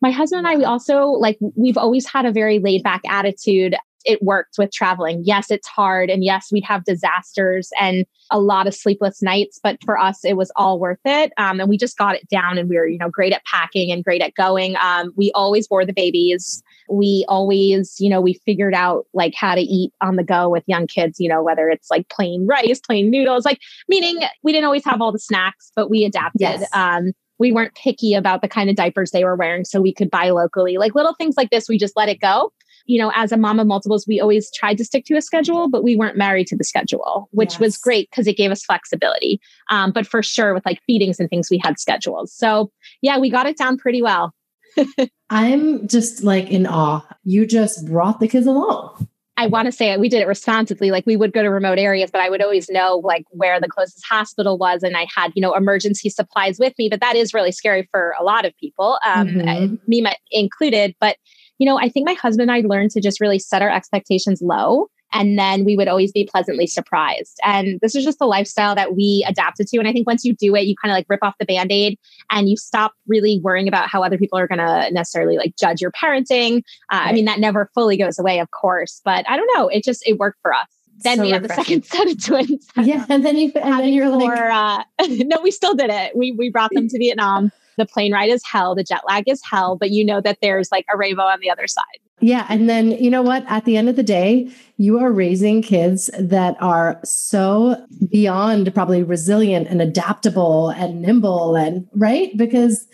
my 0.00 0.10
husband 0.10 0.46
and 0.46 0.48
I, 0.48 0.56
we 0.56 0.64
also 0.64 1.06
like, 1.06 1.38
we've 1.56 1.76
always 1.76 2.06
had 2.06 2.24
a 2.24 2.32
very 2.32 2.58
laid 2.58 2.82
back 2.82 3.02
attitude. 3.08 3.74
It 4.04 4.22
worked 4.22 4.56
with 4.58 4.72
traveling. 4.72 5.22
Yes, 5.24 5.50
it's 5.50 5.66
hard. 5.66 6.08
And 6.08 6.22
yes, 6.22 6.48
we'd 6.52 6.64
have 6.64 6.84
disasters 6.84 7.70
and 7.80 8.06
a 8.30 8.38
lot 8.38 8.66
of 8.66 8.74
sleepless 8.74 9.22
nights, 9.22 9.58
but 9.62 9.78
for 9.84 9.98
us, 9.98 10.24
it 10.24 10.36
was 10.36 10.52
all 10.54 10.78
worth 10.78 11.00
it. 11.04 11.32
Um, 11.36 11.60
and 11.60 11.68
we 11.68 11.76
just 11.76 11.98
got 11.98 12.14
it 12.14 12.28
down 12.28 12.58
and 12.58 12.68
we 12.68 12.76
were, 12.76 12.86
you 12.86 12.98
know, 12.98 13.10
great 13.10 13.32
at 13.32 13.44
packing 13.44 13.90
and 13.90 14.04
great 14.04 14.22
at 14.22 14.34
going. 14.34 14.76
Um, 14.76 15.12
we 15.16 15.32
always 15.34 15.68
wore 15.68 15.84
the 15.84 15.92
babies 15.92 16.62
we 16.88 17.24
always 17.28 17.96
you 17.98 18.08
know 18.08 18.20
we 18.20 18.34
figured 18.44 18.74
out 18.74 19.06
like 19.12 19.34
how 19.34 19.54
to 19.54 19.60
eat 19.60 19.92
on 20.00 20.16
the 20.16 20.24
go 20.24 20.48
with 20.48 20.64
young 20.66 20.86
kids 20.86 21.20
you 21.20 21.28
know 21.28 21.42
whether 21.42 21.68
it's 21.68 21.90
like 21.90 22.08
plain 22.08 22.46
rice 22.46 22.80
plain 22.80 23.10
noodles 23.10 23.44
like 23.44 23.60
meaning 23.88 24.18
we 24.42 24.52
didn't 24.52 24.64
always 24.64 24.84
have 24.84 25.00
all 25.00 25.12
the 25.12 25.18
snacks 25.18 25.70
but 25.76 25.90
we 25.90 26.04
adapted 26.04 26.40
yes. 26.40 26.68
um 26.72 27.12
we 27.38 27.52
weren't 27.52 27.74
picky 27.74 28.14
about 28.14 28.42
the 28.42 28.48
kind 28.48 28.70
of 28.70 28.76
diapers 28.76 29.10
they 29.10 29.24
were 29.24 29.36
wearing 29.36 29.64
so 29.64 29.80
we 29.80 29.92
could 29.92 30.10
buy 30.10 30.30
locally 30.30 30.76
like 30.78 30.94
little 30.94 31.14
things 31.14 31.36
like 31.36 31.50
this 31.50 31.68
we 31.68 31.78
just 31.78 31.96
let 31.96 32.08
it 32.08 32.20
go 32.20 32.52
you 32.86 32.98
know 32.98 33.12
as 33.14 33.32
a 33.32 33.36
mom 33.36 33.58
of 33.58 33.66
multiples 33.66 34.06
we 34.06 34.20
always 34.20 34.50
tried 34.52 34.78
to 34.78 34.84
stick 34.84 35.04
to 35.04 35.16
a 35.16 35.22
schedule 35.22 35.68
but 35.68 35.82
we 35.82 35.96
weren't 35.96 36.16
married 36.16 36.46
to 36.46 36.56
the 36.56 36.64
schedule 36.64 37.28
which 37.32 37.54
yes. 37.54 37.60
was 37.60 37.78
great 37.78 38.10
because 38.10 38.26
it 38.26 38.36
gave 38.36 38.50
us 38.50 38.64
flexibility 38.64 39.40
um, 39.70 39.92
but 39.92 40.06
for 40.06 40.22
sure 40.22 40.54
with 40.54 40.64
like 40.66 40.80
feedings 40.86 41.20
and 41.20 41.28
things 41.30 41.48
we 41.50 41.60
had 41.62 41.78
schedules 41.78 42.32
so 42.32 42.70
yeah 43.02 43.18
we 43.18 43.30
got 43.30 43.46
it 43.46 43.56
down 43.56 43.76
pretty 43.76 44.02
well 44.02 44.34
I'm 45.30 45.88
just 45.88 46.22
like 46.22 46.50
in 46.50 46.66
awe. 46.66 47.04
You 47.24 47.46
just 47.46 47.86
brought 47.86 48.20
the 48.20 48.28
kids 48.28 48.46
along. 48.46 49.08
I 49.38 49.46
want 49.46 49.66
to 49.66 49.72
say 49.72 49.96
we 49.96 50.08
did 50.08 50.20
it 50.20 50.26
responsibly. 50.26 50.90
Like 50.90 51.06
we 51.06 51.16
would 51.16 51.32
go 51.32 51.42
to 51.42 51.48
remote 51.48 51.78
areas, 51.78 52.10
but 52.10 52.20
I 52.20 52.28
would 52.28 52.42
always 52.42 52.68
know 52.68 53.00
like 53.04 53.24
where 53.30 53.60
the 53.60 53.68
closest 53.68 54.04
hospital 54.04 54.58
was, 54.58 54.82
and 54.82 54.96
I 54.96 55.06
had 55.16 55.32
you 55.36 55.40
know 55.40 55.54
emergency 55.54 56.10
supplies 56.10 56.58
with 56.58 56.74
me. 56.76 56.88
But 56.88 57.00
that 57.00 57.14
is 57.14 57.32
really 57.32 57.52
scary 57.52 57.88
for 57.92 58.14
a 58.18 58.24
lot 58.24 58.44
of 58.44 58.52
people, 58.58 58.98
um, 59.06 59.28
mm-hmm. 59.28 59.74
me 59.86 60.04
included. 60.32 60.96
But 61.00 61.18
you 61.58 61.66
know, 61.66 61.78
I 61.78 61.88
think 61.88 62.04
my 62.04 62.14
husband 62.14 62.50
and 62.50 62.58
I 62.58 62.66
learned 62.66 62.90
to 62.92 63.00
just 63.00 63.20
really 63.20 63.38
set 63.38 63.62
our 63.62 63.70
expectations 63.70 64.42
low 64.42 64.88
and 65.12 65.38
then 65.38 65.64
we 65.64 65.76
would 65.76 65.88
always 65.88 66.12
be 66.12 66.24
pleasantly 66.24 66.66
surprised. 66.66 67.38
And 67.44 67.80
this 67.80 67.94
is 67.94 68.04
just 68.04 68.18
the 68.18 68.26
lifestyle 68.26 68.74
that 68.74 68.94
we 68.94 69.24
adapted 69.28 69.66
to. 69.68 69.78
And 69.78 69.88
I 69.88 69.92
think 69.92 70.06
once 70.06 70.24
you 70.24 70.34
do 70.34 70.54
it, 70.54 70.66
you 70.66 70.74
kind 70.76 70.92
of 70.92 70.96
like 70.96 71.06
rip 71.08 71.22
off 71.22 71.34
the 71.38 71.46
band 71.46 71.72
aid 71.72 71.98
and 72.30 72.48
you 72.48 72.56
stop 72.56 72.92
really 73.06 73.40
worrying 73.42 73.68
about 73.68 73.88
how 73.88 74.02
other 74.02 74.18
people 74.18 74.38
are 74.38 74.46
going 74.46 74.58
to 74.58 74.90
necessarily 74.92 75.36
like 75.36 75.56
judge 75.56 75.80
your 75.80 75.92
parenting. 75.92 76.58
Uh, 76.90 76.96
right. 76.96 77.08
I 77.08 77.12
mean, 77.12 77.24
that 77.24 77.40
never 77.40 77.70
fully 77.74 77.96
goes 77.96 78.18
away, 78.18 78.38
of 78.38 78.50
course, 78.50 79.00
but 79.04 79.28
I 79.28 79.36
don't 79.36 79.50
know. 79.56 79.68
It 79.68 79.84
just, 79.84 80.06
it 80.06 80.18
worked 80.18 80.40
for 80.42 80.52
us 80.52 80.66
then 81.02 81.18
so 81.18 81.22
we 81.22 81.30
had 81.30 81.42
the 81.42 81.48
second 81.48 81.84
set 81.84 82.08
of 82.08 82.24
twins. 82.24 82.66
Yeah, 82.76 83.06
and 83.08 83.24
then 83.24 83.36
you 83.36 83.52
and 83.54 83.80
then 83.80 83.92
you're 83.92 84.08
like, 84.08 84.38
uh, 84.38 84.84
no, 85.08 85.40
we 85.40 85.50
still 85.50 85.74
did 85.74 85.90
it. 85.90 86.16
We 86.16 86.32
we 86.32 86.50
brought 86.50 86.70
them 86.72 86.88
to 86.88 86.98
Vietnam. 86.98 87.52
The 87.76 87.86
plane 87.86 88.12
ride 88.12 88.30
is 88.30 88.42
hell. 88.44 88.74
The 88.74 88.82
jet 88.82 89.02
lag 89.06 89.28
is 89.28 89.40
hell, 89.48 89.76
but 89.76 89.90
you 89.90 90.04
know 90.04 90.20
that 90.20 90.38
there's 90.42 90.72
like 90.72 90.84
a 90.92 90.96
rainbow 90.96 91.22
on 91.22 91.38
the 91.40 91.50
other 91.50 91.68
side. 91.68 91.84
Yeah. 92.20 92.46
And 92.48 92.68
then, 92.68 92.92
you 92.92 93.10
know 93.10 93.22
what? 93.22 93.44
At 93.46 93.64
the 93.64 93.76
end 93.76 93.88
of 93.88 93.96
the 93.96 94.02
day, 94.02 94.50
you 94.76 94.98
are 94.98 95.12
raising 95.12 95.62
kids 95.62 96.10
that 96.18 96.56
are 96.60 97.00
so 97.04 97.84
beyond 98.10 98.74
probably 98.74 99.02
resilient 99.02 99.68
and 99.68 99.80
adaptable 99.80 100.70
and 100.70 101.00
nimble 101.00 101.54
and 101.56 101.86
right 101.94 102.36
because 102.36 102.86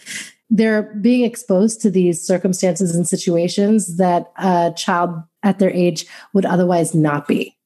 they're 0.51 0.95
being 1.01 1.25
exposed 1.25 1.81
to 1.81 1.91
these 1.91 2.25
circumstances 2.25 2.95
and 2.95 3.09
situations 3.09 3.97
that 3.97 4.31
a 4.37 4.73
child 4.77 5.11
at 5.43 5.59
their 5.59 5.71
age 5.71 6.07
would 6.33 6.45
otherwise 6.45 6.95
not 6.95 7.27
be. 7.27 7.57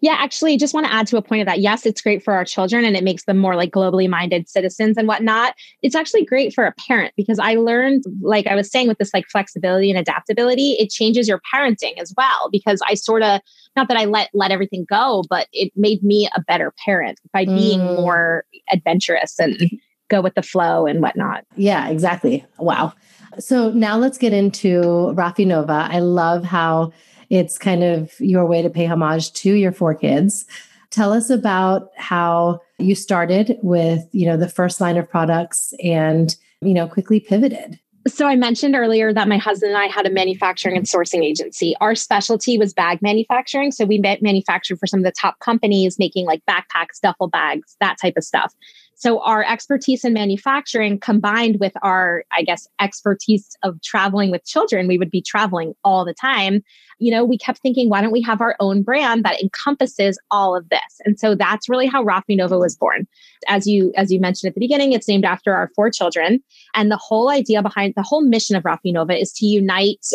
Yeah, 0.00 0.16
actually, 0.18 0.56
just 0.56 0.74
want 0.74 0.86
to 0.86 0.92
add 0.92 1.06
to 1.08 1.16
a 1.16 1.22
point 1.22 1.42
of 1.42 1.46
that. 1.46 1.60
Yes, 1.60 1.86
it's 1.86 2.00
great 2.00 2.22
for 2.22 2.34
our 2.34 2.44
children 2.44 2.84
and 2.84 2.96
it 2.96 3.04
makes 3.04 3.24
them 3.24 3.38
more 3.38 3.56
like 3.56 3.70
globally 3.70 4.08
minded 4.08 4.48
citizens 4.48 4.96
and 4.96 5.08
whatnot. 5.08 5.54
It's 5.82 5.94
actually 5.94 6.24
great 6.24 6.52
for 6.52 6.64
a 6.64 6.72
parent 6.72 7.14
because 7.16 7.38
I 7.38 7.54
learned, 7.54 8.04
like 8.20 8.46
I 8.46 8.54
was 8.54 8.70
saying, 8.70 8.88
with 8.88 8.98
this 8.98 9.12
like 9.14 9.26
flexibility 9.28 9.90
and 9.90 9.98
adaptability, 9.98 10.72
it 10.72 10.90
changes 10.90 11.28
your 11.28 11.40
parenting 11.54 11.98
as 11.98 12.12
well. 12.16 12.48
Because 12.50 12.80
I 12.86 12.94
sort 12.94 13.22
of, 13.22 13.40
not 13.76 13.88
that 13.88 13.96
I 13.96 14.04
let 14.04 14.30
let 14.34 14.50
everything 14.50 14.86
go, 14.88 15.24
but 15.28 15.46
it 15.52 15.72
made 15.76 16.02
me 16.02 16.28
a 16.34 16.40
better 16.42 16.72
parent 16.84 17.18
by 17.32 17.44
being 17.44 17.80
mm. 17.80 17.96
more 17.96 18.44
adventurous 18.72 19.38
and 19.38 19.70
go 20.08 20.20
with 20.20 20.34
the 20.34 20.42
flow 20.42 20.86
and 20.86 21.00
whatnot. 21.00 21.44
Yeah, 21.56 21.88
exactly. 21.88 22.44
Wow. 22.58 22.92
So 23.38 23.70
now 23.70 23.96
let's 23.96 24.18
get 24.18 24.32
into 24.32 24.80
Rafi 25.14 25.46
Nova. 25.46 25.88
I 25.90 26.00
love 26.00 26.44
how 26.44 26.92
it's 27.30 27.56
kind 27.56 27.82
of 27.82 28.12
your 28.20 28.44
way 28.44 28.60
to 28.60 28.68
pay 28.68 28.86
homage 28.86 29.32
to 29.32 29.54
your 29.54 29.72
four 29.72 29.94
kids. 29.94 30.44
Tell 30.90 31.12
us 31.12 31.30
about 31.30 31.90
how 31.96 32.60
you 32.78 32.94
started 32.94 33.56
with, 33.62 34.06
you 34.12 34.26
know, 34.26 34.36
the 34.36 34.48
first 34.48 34.80
line 34.80 34.96
of 34.96 35.08
products 35.08 35.72
and, 35.82 36.34
you 36.60 36.74
know, 36.74 36.88
quickly 36.88 37.20
pivoted. 37.20 37.78
So 38.08 38.26
I 38.26 38.34
mentioned 38.34 38.74
earlier 38.74 39.12
that 39.12 39.28
my 39.28 39.36
husband 39.36 39.72
and 39.72 39.80
I 39.80 39.86
had 39.86 40.06
a 40.06 40.10
manufacturing 40.10 40.76
and 40.76 40.86
sourcing 40.86 41.22
agency. 41.22 41.76
Our 41.80 41.94
specialty 41.94 42.56
was 42.58 42.72
bag 42.72 43.02
manufacturing. 43.02 43.72
So 43.72 43.84
we 43.84 43.98
manufactured 43.98 44.78
for 44.78 44.86
some 44.86 45.00
of 45.00 45.04
the 45.04 45.12
top 45.12 45.38
companies 45.40 45.98
making 45.98 46.26
like 46.26 46.42
backpacks, 46.46 47.00
duffel 47.02 47.28
bags, 47.28 47.76
that 47.80 47.98
type 48.00 48.14
of 48.16 48.24
stuff. 48.24 48.54
So 49.00 49.22
our 49.22 49.42
expertise 49.42 50.04
in 50.04 50.12
manufacturing 50.12 51.00
combined 51.00 51.58
with 51.58 51.72
our, 51.82 52.22
I 52.32 52.42
guess, 52.42 52.68
expertise 52.82 53.56
of 53.62 53.80
traveling 53.80 54.30
with 54.30 54.44
children, 54.44 54.86
we 54.86 54.98
would 54.98 55.10
be 55.10 55.22
traveling 55.22 55.72
all 55.84 56.04
the 56.04 56.12
time. 56.12 56.62
You 56.98 57.10
know, 57.10 57.24
we 57.24 57.38
kept 57.38 57.60
thinking, 57.60 57.88
why 57.88 58.02
don't 58.02 58.12
we 58.12 58.20
have 58.20 58.42
our 58.42 58.56
own 58.60 58.82
brand 58.82 59.24
that 59.24 59.40
encompasses 59.40 60.18
all 60.30 60.54
of 60.54 60.68
this? 60.68 61.00
And 61.06 61.18
so 61.18 61.34
that's 61.34 61.66
really 61.66 61.86
how 61.86 62.04
Rafi 62.04 62.36
Nova 62.36 62.58
was 62.58 62.76
born. 62.76 63.08
As 63.48 63.66
you 63.66 63.90
as 63.96 64.12
you 64.12 64.20
mentioned 64.20 64.50
at 64.50 64.54
the 64.54 64.60
beginning, 64.60 64.92
it's 64.92 65.08
named 65.08 65.24
after 65.24 65.54
our 65.54 65.70
four 65.74 65.90
children. 65.90 66.40
And 66.74 66.90
the 66.90 66.98
whole 66.98 67.30
idea 67.30 67.62
behind 67.62 67.94
the 67.96 68.02
whole 68.02 68.20
mission 68.20 68.54
of 68.54 68.64
Rafi 68.64 68.92
Nova 68.92 69.18
is 69.18 69.32
to 69.32 69.46
unite 69.46 70.06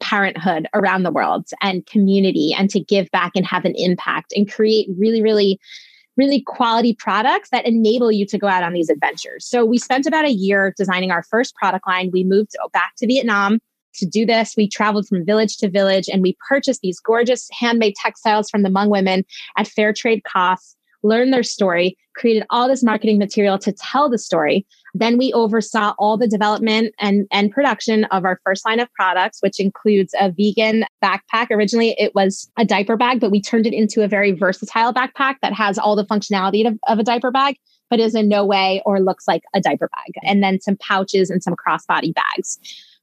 parenthood 0.00 0.68
around 0.74 1.04
the 1.04 1.10
world 1.10 1.46
and 1.62 1.86
community 1.86 2.54
and 2.56 2.68
to 2.70 2.78
give 2.78 3.10
back 3.10 3.32
and 3.34 3.46
have 3.46 3.64
an 3.64 3.74
impact 3.76 4.34
and 4.36 4.52
create 4.52 4.86
really, 4.98 5.22
really 5.22 5.58
really 6.18 6.42
quality 6.42 6.94
products 6.94 7.48
that 7.50 7.64
enable 7.64 8.12
you 8.12 8.26
to 8.26 8.36
go 8.36 8.48
out 8.48 8.64
on 8.64 8.72
these 8.72 8.90
adventures. 8.90 9.46
So 9.46 9.64
we 9.64 9.78
spent 9.78 10.06
about 10.06 10.24
a 10.24 10.32
year 10.32 10.74
designing 10.76 11.10
our 11.10 11.22
first 11.22 11.54
product 11.54 11.86
line. 11.86 12.10
We 12.12 12.24
moved 12.24 12.56
back 12.72 12.92
to 12.98 13.06
Vietnam 13.06 13.60
to 13.94 14.06
do 14.06 14.26
this. 14.26 14.54
We 14.56 14.68
traveled 14.68 15.06
from 15.08 15.24
village 15.24 15.56
to 15.58 15.70
village 15.70 16.08
and 16.12 16.22
we 16.22 16.36
purchased 16.46 16.80
these 16.82 17.00
gorgeous 17.00 17.48
handmade 17.52 17.94
textiles 17.96 18.50
from 18.50 18.62
the 18.62 18.68
Hmong 18.68 18.90
women 18.90 19.24
at 19.56 19.68
fair 19.68 19.92
trade 19.92 20.24
costs 20.24 20.76
learned 21.02 21.32
their 21.32 21.42
story, 21.42 21.96
created 22.14 22.44
all 22.50 22.68
this 22.68 22.82
marketing 22.82 23.18
material 23.18 23.58
to 23.58 23.72
tell 23.72 24.10
the 24.10 24.18
story. 24.18 24.66
Then 24.94 25.18
we 25.18 25.32
oversaw 25.32 25.94
all 25.98 26.16
the 26.16 26.26
development 26.26 26.94
and, 26.98 27.26
and 27.30 27.52
production 27.52 28.04
of 28.06 28.24
our 28.24 28.40
first 28.44 28.64
line 28.66 28.80
of 28.80 28.92
products, 28.94 29.38
which 29.40 29.60
includes 29.60 30.14
a 30.18 30.30
vegan 30.30 30.84
backpack. 31.02 31.50
Originally, 31.50 31.94
it 31.98 32.14
was 32.14 32.50
a 32.58 32.64
diaper 32.64 32.96
bag, 32.96 33.20
but 33.20 33.30
we 33.30 33.40
turned 33.40 33.66
it 33.66 33.74
into 33.74 34.02
a 34.02 34.08
very 34.08 34.32
versatile 34.32 34.92
backpack 34.92 35.36
that 35.42 35.52
has 35.52 35.78
all 35.78 35.94
the 35.94 36.06
functionality 36.06 36.66
of, 36.66 36.78
of 36.88 36.98
a 36.98 37.04
diaper 37.04 37.30
bag, 37.30 37.56
but 37.90 38.00
is 38.00 38.14
in 38.14 38.28
no 38.28 38.44
way 38.44 38.82
or 38.84 39.00
looks 39.00 39.28
like 39.28 39.42
a 39.54 39.60
diaper 39.60 39.88
bag. 39.94 40.12
And 40.24 40.42
then 40.42 40.60
some 40.60 40.76
pouches 40.76 41.30
and 41.30 41.42
some 41.42 41.54
crossbody 41.54 42.12
bags. 42.14 42.58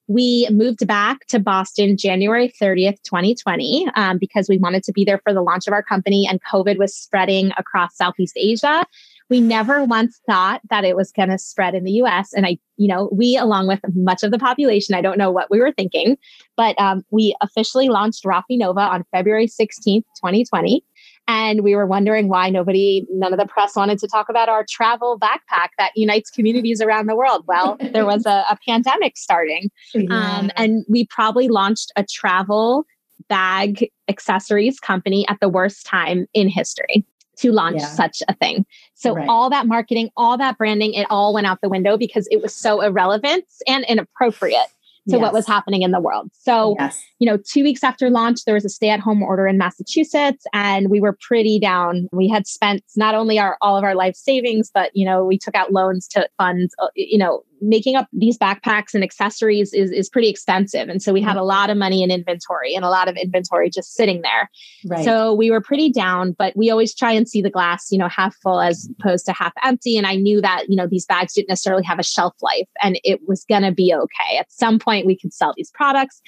We 0.07 0.47
moved 0.51 0.85
back 0.85 1.25
to 1.27 1.39
Boston 1.39 1.97
January 1.97 2.53
30th, 2.61 3.01
2020, 3.03 3.87
um, 3.95 4.19
because 4.19 4.47
we 4.47 4.59
wanted 4.59 4.83
to 4.83 4.91
be 4.91 5.03
there 5.03 5.19
for 5.23 5.33
the 5.33 5.41
launch 5.41 5.65
of 5.65 5.73
our 5.73 5.81
company 5.81 6.27
and 6.29 6.39
COVID 6.43 6.77
was 6.77 6.95
spreading 6.95 7.51
across 7.57 7.97
Southeast 7.97 8.35
Asia. 8.37 8.85
we 9.29 9.41
never 9.41 9.83
once 9.83 10.21
thought 10.27 10.61
that 10.69 10.85
it 10.85 10.95
was 10.95 11.11
going 11.11 11.29
to 11.29 11.39
spread 11.39 11.73
in 11.73 11.83
the 11.83 11.93
US. 11.93 12.33
And 12.33 12.45
I, 12.45 12.59
you 12.77 12.87
know, 12.87 13.09
we, 13.11 13.35
along 13.35 13.67
with 13.67 13.79
much 13.95 14.21
of 14.21 14.29
the 14.29 14.37
population, 14.37 14.93
I 14.93 15.01
don't 15.01 15.17
know 15.17 15.31
what 15.31 15.49
we 15.49 15.59
were 15.59 15.71
thinking, 15.71 16.17
but 16.55 16.79
um, 16.79 17.03
we 17.09 17.35
officially 17.41 17.89
launched 17.89 18.23
Rafi 18.23 18.57
Nova 18.59 18.81
on 18.81 19.03
February 19.11 19.47
16th, 19.47 20.03
2020. 20.21 20.83
And 21.27 21.61
we 21.61 21.75
were 21.75 21.88
wondering 21.88 22.27
why 22.27 22.49
nobody, 22.49 23.05
none 23.09 23.33
of 23.33 23.39
the 23.39 23.47
press 23.47 23.75
wanted 23.75 23.97
to 23.99 24.07
talk 24.07 24.29
about 24.29 24.47
our 24.47 24.63
travel 24.69 25.19
backpack 25.19 25.69
that 25.77 25.91
unites 25.95 26.29
communities 26.29 26.81
around 26.81 27.07
the 27.07 27.15
world. 27.15 27.45
Well, 27.47 27.77
there 27.93 28.05
was 28.05 28.25
a, 28.25 28.45
a 28.49 28.57
pandemic 28.67 29.17
starting. 29.17 29.71
Yeah. 29.93 30.38
Um, 30.38 30.51
and 30.55 30.85
we 30.88 31.07
probably 31.07 31.47
launched 31.47 31.91
a 31.95 32.03
travel 32.03 32.85
bag 33.27 33.89
accessories 34.07 34.79
company 34.79 35.27
at 35.27 35.38
the 35.41 35.49
worst 35.49 35.85
time 35.85 36.27
in 36.33 36.47
history 36.47 37.05
to 37.38 37.51
launch 37.51 37.79
yeah. 37.79 37.88
such 37.88 38.21
a 38.27 38.33
thing. 38.35 38.65
So 38.93 39.15
right. 39.15 39.27
all 39.27 39.49
that 39.49 39.67
marketing, 39.67 40.09
all 40.15 40.38
that 40.38 40.57
branding, 40.57 40.93
it 40.93 41.07
all 41.09 41.33
went 41.33 41.47
out 41.47 41.59
the 41.61 41.69
window 41.69 41.97
because 41.97 42.27
it 42.31 42.41
was 42.41 42.53
so 42.53 42.81
irrelevant 42.81 43.45
and 43.67 43.83
inappropriate 43.88 44.67
to 45.07 45.17
yes. 45.17 45.21
what 45.21 45.33
was 45.33 45.45
happening 45.45 45.83
in 45.83 45.91
the 45.91 45.99
world. 45.99 46.31
So, 46.33 46.75
yes. 46.79 47.03
you 47.19 47.29
know, 47.29 47.37
two 47.37 47.63
weeks 47.63 47.83
after 47.83 48.09
launch, 48.09 48.45
there 48.45 48.55
was 48.55 48.65
a 48.65 48.69
stay 48.69 48.89
at 48.89 48.99
home 48.99 49.21
order 49.21 49.47
in 49.47 49.57
Massachusetts, 49.57 50.45
and 50.53 50.89
we 50.89 50.99
were 50.99 51.17
pretty 51.21 51.59
down. 51.59 52.07
We 52.11 52.27
had 52.27 52.47
spent 52.47 52.83
not 52.95 53.13
only 53.13 53.37
our 53.37 53.57
all 53.61 53.77
of 53.77 53.83
our 53.83 53.95
life 53.95 54.15
savings, 54.15 54.71
but, 54.73 54.91
you 54.93 55.05
know, 55.05 55.23
we 55.23 55.37
took 55.37 55.55
out 55.55 55.71
loans 55.71 56.07
to 56.09 56.27
fund, 56.37 56.69
uh, 56.79 56.87
you 56.95 57.17
know, 57.17 57.43
making 57.61 57.95
up 57.95 58.07
these 58.11 58.37
backpacks 58.37 58.93
and 58.93 59.03
accessories 59.03 59.73
is, 59.73 59.91
is 59.91 60.09
pretty 60.09 60.29
expensive. 60.29 60.89
And 60.89 61.01
so 61.01 61.13
we 61.13 61.21
had 61.21 61.31
mm-hmm. 61.31 61.39
a 61.39 61.43
lot 61.43 61.69
of 61.69 61.77
money 61.77 62.03
in 62.03 62.11
inventory 62.11 62.75
and 62.75 62.83
a 62.83 62.89
lot 62.89 63.07
of 63.07 63.15
inventory 63.15 63.69
just 63.69 63.93
sitting 63.93 64.21
there. 64.21 64.49
Right. 64.85 65.05
So 65.05 65.33
we 65.33 65.51
were 65.51 65.61
pretty 65.61 65.91
down, 65.91 66.33
but 66.37 66.55
we 66.55 66.69
always 66.69 66.93
try 66.93 67.11
and 67.11 67.27
see 67.27 67.41
the 67.41 67.49
glass, 67.49 67.91
you 67.91 67.97
know, 67.97 68.09
half 68.09 68.35
full 68.43 68.61
as 68.61 68.89
opposed 68.99 69.25
to 69.25 69.33
half 69.33 69.53
empty. 69.63 69.97
And 69.97 70.05
I 70.07 70.15
knew 70.15 70.41
that, 70.41 70.65
you 70.69 70.75
know, 70.75 70.87
these 70.87 71.05
bags 71.05 71.33
didn't 71.33 71.49
necessarily 71.49 71.83
have 71.83 71.99
a 71.99 72.03
shelf 72.03 72.35
life 72.41 72.67
and 72.81 72.99
it 73.03 73.21
was 73.27 73.45
going 73.47 73.63
to 73.63 73.71
be 73.71 73.93
okay. 73.93 74.37
At 74.37 74.51
some 74.51 74.79
point, 74.79 75.05
we 75.05 75.17
could 75.17 75.33
sell 75.33 75.53
these 75.55 75.71
products 75.71 76.21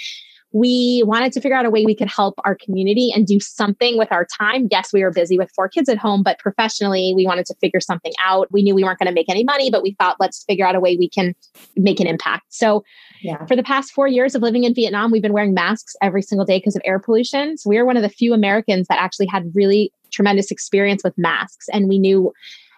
we 0.53 1.03
wanted 1.05 1.33
to 1.33 1.41
figure 1.41 1.57
out 1.57 1.65
a 1.65 1.69
way 1.69 1.85
we 1.85 1.95
could 1.95 2.09
help 2.09 2.35
our 2.45 2.55
community 2.55 3.11
and 3.13 3.27
do 3.27 3.39
something 3.39 3.97
with 3.97 4.11
our 4.11 4.25
time. 4.25 4.67
Yes, 4.71 4.93
we 4.93 5.03
were 5.03 5.11
busy 5.11 5.37
with 5.37 5.51
four 5.55 5.67
kids 5.67 5.89
at 5.89 5.97
home, 5.97 6.23
but 6.23 6.39
professionally, 6.39 7.13
we 7.15 7.25
wanted 7.25 7.45
to 7.47 7.55
figure 7.55 7.81
something 7.81 8.13
out. 8.23 8.47
We 8.51 8.63
knew 8.63 8.73
we 8.73 8.83
weren't 8.83 8.99
going 8.99 9.07
to 9.07 9.13
make 9.13 9.29
any 9.29 9.43
money, 9.43 9.69
but 9.69 9.83
we 9.83 9.95
thought, 9.99 10.15
let's 10.19 10.43
figure 10.45 10.65
out 10.65 10.75
a 10.75 10.79
way 10.79 10.95
we 10.95 11.09
can 11.09 11.35
make 11.75 11.99
an 11.99 12.07
impact. 12.07 12.45
So, 12.49 12.83
yeah. 13.21 13.45
for 13.45 13.55
the 13.55 13.63
past 13.63 13.91
four 13.91 14.07
years 14.07 14.35
of 14.35 14.41
living 14.41 14.63
in 14.63 14.73
Vietnam, 14.73 15.11
we've 15.11 15.21
been 15.21 15.33
wearing 15.33 15.53
masks 15.53 15.95
every 16.01 16.21
single 16.21 16.45
day 16.45 16.59
because 16.59 16.75
of 16.75 16.81
air 16.85 16.99
pollution. 16.99 17.57
So, 17.57 17.69
we 17.69 17.77
are 17.77 17.85
one 17.85 17.97
of 17.97 18.03
the 18.03 18.09
few 18.09 18.33
Americans 18.33 18.87
that 18.87 18.99
actually 18.99 19.27
had 19.27 19.51
really 19.53 19.91
tremendous 20.11 20.49
experience 20.51 21.03
with 21.03 21.13
masks. 21.17 21.67
And 21.73 21.89
we 21.89 21.99
knew 21.99 22.31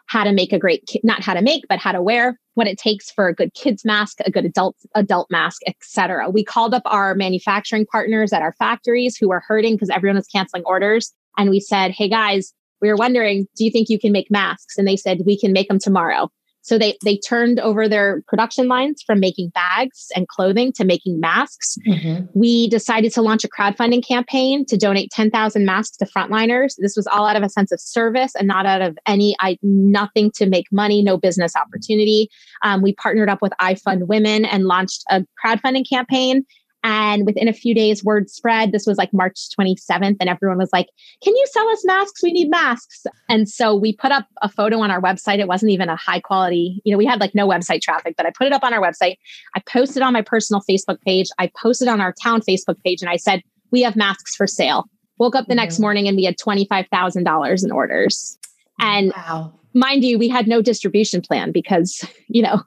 how 0.09 0.23
to 0.23 0.33
make 0.33 0.51
a 0.51 0.59
great 0.59 0.89
not 1.03 1.23
how 1.23 1.33
to 1.33 1.41
make 1.41 1.63
but 1.69 1.79
how 1.79 1.91
to 1.91 2.01
wear 2.01 2.37
what 2.55 2.67
it 2.67 2.77
takes 2.77 3.09
for 3.09 3.27
a 3.27 3.33
good 3.33 3.53
kids 3.53 3.85
mask 3.85 4.17
a 4.25 4.31
good 4.31 4.45
adult 4.45 4.75
adult 4.95 5.27
mask 5.29 5.61
etc 5.67 6.29
we 6.29 6.43
called 6.43 6.73
up 6.73 6.83
our 6.85 7.15
manufacturing 7.15 7.85
partners 7.85 8.33
at 8.33 8.41
our 8.41 8.53
factories 8.53 9.15
who 9.15 9.29
were 9.29 9.43
hurting 9.47 9.75
because 9.75 9.89
everyone 9.89 10.17
was 10.17 10.27
canceling 10.27 10.63
orders. 10.65 11.13
And 11.37 11.49
we 11.49 11.59
said 11.59 11.91
hey 11.91 12.09
guys 12.09 12.53
we 12.81 12.89
were 12.89 12.95
wondering 12.95 13.47
do 13.55 13.63
you 13.63 13.71
think 13.71 13.89
you 13.89 13.99
can 13.99 14.11
make 14.11 14.29
masks? 14.29 14.77
And 14.77 14.87
they 14.87 14.97
said 14.97 15.21
we 15.25 15.39
can 15.39 15.53
make 15.53 15.67
them 15.67 15.79
tomorrow 15.79 16.29
so 16.61 16.77
they 16.77 16.97
they 17.03 17.17
turned 17.17 17.59
over 17.59 17.87
their 17.87 18.21
production 18.27 18.67
lines 18.67 19.03
from 19.05 19.19
making 19.19 19.49
bags 19.49 20.07
and 20.15 20.27
clothing 20.27 20.71
to 20.73 20.83
making 20.83 21.19
masks. 21.19 21.77
Mm-hmm. 21.87 22.25
We 22.33 22.67
decided 22.69 23.11
to 23.13 23.21
launch 23.21 23.43
a 23.43 23.47
crowdfunding 23.47 24.05
campaign 24.05 24.65
to 24.65 24.77
donate 24.77 25.11
10,000 25.11 25.65
masks 25.65 25.97
to 25.97 26.05
frontliners. 26.05 26.75
This 26.77 26.95
was 26.95 27.07
all 27.07 27.25
out 27.25 27.35
of 27.35 27.43
a 27.43 27.49
sense 27.49 27.71
of 27.71 27.79
service 27.79 28.33
and 28.35 28.47
not 28.47 28.65
out 28.65 28.81
of 28.81 28.97
any 29.05 29.35
I 29.39 29.57
nothing 29.63 30.31
to 30.35 30.45
make 30.45 30.65
money, 30.71 31.01
no 31.01 31.17
business 31.17 31.53
opportunity. 31.55 32.29
Um, 32.63 32.81
we 32.81 32.93
partnered 32.93 33.29
up 33.29 33.41
with 33.41 33.53
iFund 33.61 34.07
Women 34.07 34.45
and 34.45 34.65
launched 34.65 35.03
a 35.09 35.25
crowdfunding 35.43 35.89
campaign 35.89 36.45
and 36.83 37.25
within 37.25 37.47
a 37.47 37.53
few 37.53 37.75
days, 37.75 38.03
word 38.03 38.29
spread. 38.29 38.71
This 38.71 38.85
was 38.85 38.97
like 38.97 39.13
March 39.13 39.49
27th, 39.59 40.17
and 40.19 40.29
everyone 40.29 40.57
was 40.57 40.69
like, 40.71 40.87
Can 41.23 41.35
you 41.35 41.45
sell 41.51 41.67
us 41.69 41.85
masks? 41.85 42.23
We 42.23 42.31
need 42.31 42.49
masks. 42.49 43.05
And 43.27 43.49
so 43.49 43.75
we 43.75 43.95
put 43.95 44.11
up 44.11 44.27
a 44.41 44.49
photo 44.49 44.79
on 44.79 44.91
our 44.91 45.01
website. 45.01 45.39
It 45.39 45.47
wasn't 45.47 45.71
even 45.71 45.89
a 45.89 45.95
high 45.95 46.19
quality, 46.19 46.81
you 46.85 46.91
know, 46.91 46.97
we 46.97 47.05
had 47.05 47.19
like 47.19 47.35
no 47.35 47.47
website 47.47 47.81
traffic, 47.81 48.15
but 48.17 48.25
I 48.25 48.31
put 48.37 48.47
it 48.47 48.53
up 48.53 48.63
on 48.63 48.73
our 48.73 48.81
website. 48.81 49.17
I 49.55 49.61
posted 49.67 50.01
on 50.03 50.13
my 50.13 50.21
personal 50.21 50.61
Facebook 50.69 51.01
page. 51.01 51.27
I 51.37 51.51
posted 51.61 51.87
on 51.87 52.01
our 52.01 52.13
town 52.13 52.41
Facebook 52.41 52.81
page, 52.83 53.01
and 53.01 53.09
I 53.09 53.17
said, 53.17 53.41
We 53.71 53.81
have 53.81 53.95
masks 53.95 54.35
for 54.35 54.47
sale. 54.47 54.85
Woke 55.17 55.35
up 55.35 55.45
the 55.45 55.51
mm-hmm. 55.51 55.57
next 55.57 55.79
morning 55.79 56.07
and 56.07 56.15
we 56.15 56.23
had 56.23 56.37
$25,000 56.37 57.63
in 57.63 57.71
orders. 57.71 58.37
And 58.79 59.11
wow. 59.15 59.53
mind 59.73 60.05
you, 60.05 60.17
we 60.17 60.29
had 60.29 60.47
no 60.47 60.61
distribution 60.61 61.21
plan 61.21 61.51
because, 61.51 62.05
you 62.27 62.41
know, 62.41 62.63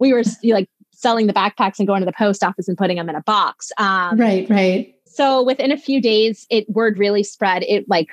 we 0.00 0.12
were 0.12 0.22
like 0.42 0.68
selling 1.04 1.26
the 1.26 1.34
backpacks 1.34 1.78
and 1.78 1.86
going 1.86 2.00
to 2.00 2.06
the 2.06 2.14
post 2.16 2.42
office 2.42 2.66
and 2.66 2.78
putting 2.78 2.96
them 2.96 3.10
in 3.10 3.14
a 3.14 3.20
box. 3.20 3.70
Um, 3.76 4.18
right, 4.18 4.48
right. 4.48 4.94
So 5.04 5.42
within 5.42 5.70
a 5.70 5.76
few 5.76 6.00
days, 6.00 6.46
it 6.48 6.68
word 6.70 6.98
really 6.98 7.22
spread. 7.22 7.62
It 7.64 7.84
like 7.88 8.08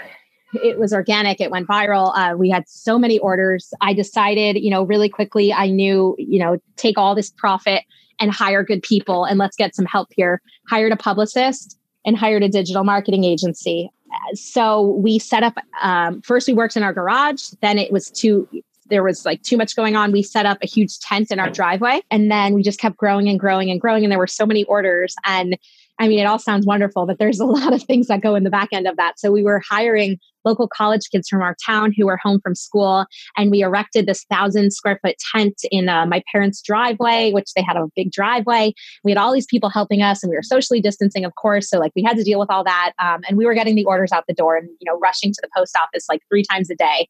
it 0.53 0.77
was 0.77 0.91
organic. 0.91 1.39
It 1.39 1.51
went 1.51 1.69
viral. 1.69 2.11
Uh, 2.13 2.35
we 2.35 2.49
had 2.49 2.67
so 2.67 2.99
many 2.99 3.17
orders. 3.19 3.73
I 3.79 3.93
decided, 3.93 4.57
you 4.57 4.69
know, 4.69 4.83
really 4.83 5.07
quickly. 5.07 5.53
I 5.53 5.69
knew, 5.69 6.15
you 6.19 6.37
know, 6.37 6.57
take 6.75 6.97
all 6.97 7.15
this 7.15 7.29
profit 7.29 7.83
and 8.19 8.29
hire 8.29 8.61
good 8.61 8.83
people 8.83 9.23
and 9.23 9.39
let's 9.39 9.55
get 9.55 9.73
some 9.73 9.85
help 9.85 10.09
here. 10.11 10.41
Hired 10.69 10.91
a 10.91 10.97
publicist 10.97 11.79
and 12.05 12.17
hired 12.17 12.43
a 12.43 12.49
digital 12.49 12.83
marketing 12.83 13.23
agency. 13.23 13.89
So 14.33 14.81
we 14.81 15.17
set 15.17 15.43
up. 15.43 15.55
Um, 15.81 16.21
first, 16.23 16.45
we 16.45 16.53
worked 16.53 16.75
in 16.75 16.83
our 16.83 16.93
garage. 16.93 17.43
Then 17.61 17.77
it 17.77 17.93
was 17.93 18.11
too 18.11 18.49
there 18.91 19.03
was 19.03 19.25
like 19.25 19.41
too 19.41 19.57
much 19.57 19.75
going 19.75 19.95
on. 19.95 20.11
We 20.11 20.21
set 20.21 20.45
up 20.45 20.59
a 20.61 20.67
huge 20.67 20.99
tent 20.99 21.31
in 21.31 21.39
our 21.39 21.49
driveway 21.49 22.01
and 22.11 22.29
then 22.29 22.53
we 22.53 22.61
just 22.61 22.79
kept 22.79 22.97
growing 22.97 23.27
and 23.27 23.39
growing 23.39 23.71
and 23.71 23.81
growing. 23.81 24.03
And 24.03 24.11
there 24.11 24.19
were 24.19 24.27
so 24.27 24.45
many 24.45 24.65
orders. 24.65 25.15
And 25.25 25.57
I 25.99 26.07
mean, 26.07 26.19
it 26.19 26.25
all 26.25 26.39
sounds 26.39 26.65
wonderful, 26.65 27.05
but 27.05 27.19
there's 27.19 27.39
a 27.39 27.45
lot 27.59 27.73
of 27.73 27.83
things 27.83 28.07
that 28.07 28.21
go 28.21 28.35
in 28.35 28.43
the 28.43 28.49
back 28.49 28.69
end 28.71 28.87
of 28.87 28.97
that. 28.97 29.19
So 29.19 29.31
we 29.31 29.43
were 29.43 29.61
hiring 29.67 30.19
local 30.43 30.67
college 30.67 31.07
kids 31.11 31.29
from 31.29 31.43
our 31.43 31.55
town 31.63 31.93
who 31.95 32.07
were 32.07 32.17
home 32.17 32.39
from 32.41 32.55
school, 32.55 33.05
and 33.37 33.51
we 33.51 33.61
erected 33.61 34.07
this 34.07 34.23
thousand 34.23 34.71
square 34.71 34.99
foot 35.03 35.15
tent 35.31 35.61
in 35.69 35.87
uh, 35.87 36.07
my 36.07 36.23
parents' 36.31 36.61
driveway, 36.63 37.31
which 37.31 37.53
they 37.55 37.61
had 37.61 37.77
a 37.77 37.85
big 37.95 38.11
driveway. 38.11 38.73
We 39.03 39.11
had 39.11 39.19
all 39.19 39.31
these 39.31 39.45
people 39.45 39.69
helping 39.69 40.01
us, 40.01 40.23
and 40.23 40.31
we 40.31 40.35
were 40.35 40.41
socially 40.41 40.81
distancing, 40.81 41.25
of 41.25 41.35
course. 41.35 41.69
So 41.69 41.77
like 41.77 41.91
we 41.95 42.01
had 42.01 42.17
to 42.17 42.23
deal 42.23 42.39
with 42.39 42.49
all 42.49 42.63
that, 42.63 42.93
um, 42.97 43.21
and 43.27 43.37
we 43.37 43.45
were 43.45 43.53
getting 43.53 43.75
the 43.75 43.85
orders 43.85 44.11
out 44.11 44.25
the 44.27 44.33
door, 44.33 44.55
and 44.55 44.67
you 44.79 44.91
know, 44.91 44.97
rushing 44.97 45.31
to 45.31 45.39
the 45.41 45.49
post 45.55 45.77
office 45.77 46.05
like 46.09 46.21
three 46.27 46.43
times 46.43 46.71
a 46.71 46.75
day 46.75 47.07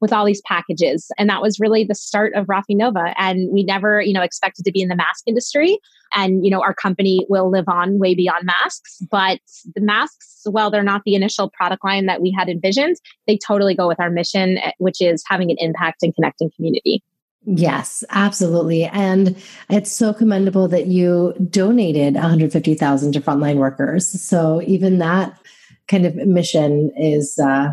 with 0.00 0.12
all 0.12 0.24
these 0.24 0.42
packages. 0.42 1.10
And 1.18 1.28
that 1.28 1.42
was 1.42 1.58
really 1.58 1.84
the 1.84 1.94
start 1.94 2.34
of 2.34 2.46
Rafi 2.46 2.76
Nova. 2.76 3.14
And 3.16 3.50
we 3.52 3.62
never, 3.64 4.00
you 4.00 4.12
know, 4.12 4.22
expected 4.22 4.64
to 4.64 4.72
be 4.72 4.80
in 4.80 4.88
the 4.88 4.96
mask 4.96 5.24
industry. 5.26 5.78
And, 6.14 6.44
you 6.44 6.50
know, 6.50 6.62
our 6.62 6.74
company 6.74 7.26
will 7.28 7.50
live 7.50 7.68
on 7.68 7.98
way 7.98 8.14
beyond 8.14 8.46
masks. 8.46 8.98
But 9.10 9.40
the 9.74 9.80
masks, 9.80 10.42
while 10.44 10.70
they're 10.70 10.82
not 10.82 11.02
the 11.04 11.14
initial 11.14 11.50
product 11.50 11.84
line 11.84 12.06
that 12.06 12.22
we 12.22 12.30
had 12.30 12.48
envisioned, 12.48 12.96
they 13.26 13.38
totally 13.38 13.74
go 13.74 13.88
with 13.88 14.00
our 14.00 14.10
mission, 14.10 14.58
eh, 14.58 14.72
which 14.78 15.00
is 15.00 15.22
having 15.26 15.50
an 15.50 15.56
impact 15.58 16.02
and 16.02 16.14
connecting 16.14 16.50
community. 16.56 17.02
Yes, 17.44 18.04
absolutely. 18.10 18.84
And 18.84 19.36
it's 19.70 19.90
so 19.90 20.12
commendable 20.12 20.68
that 20.68 20.86
you 20.86 21.34
donated 21.50 22.14
150,000 22.14 23.12
to 23.12 23.20
frontline 23.20 23.56
workers. 23.56 24.08
So 24.20 24.60
even 24.66 24.98
that 24.98 25.38
kind 25.86 26.04
of 26.04 26.14
mission 26.14 26.92
is 26.96 27.38
uh, 27.38 27.72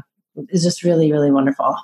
is 0.50 0.64
just 0.64 0.84
really 0.84 1.12
really 1.12 1.32
wonderful. 1.32 1.76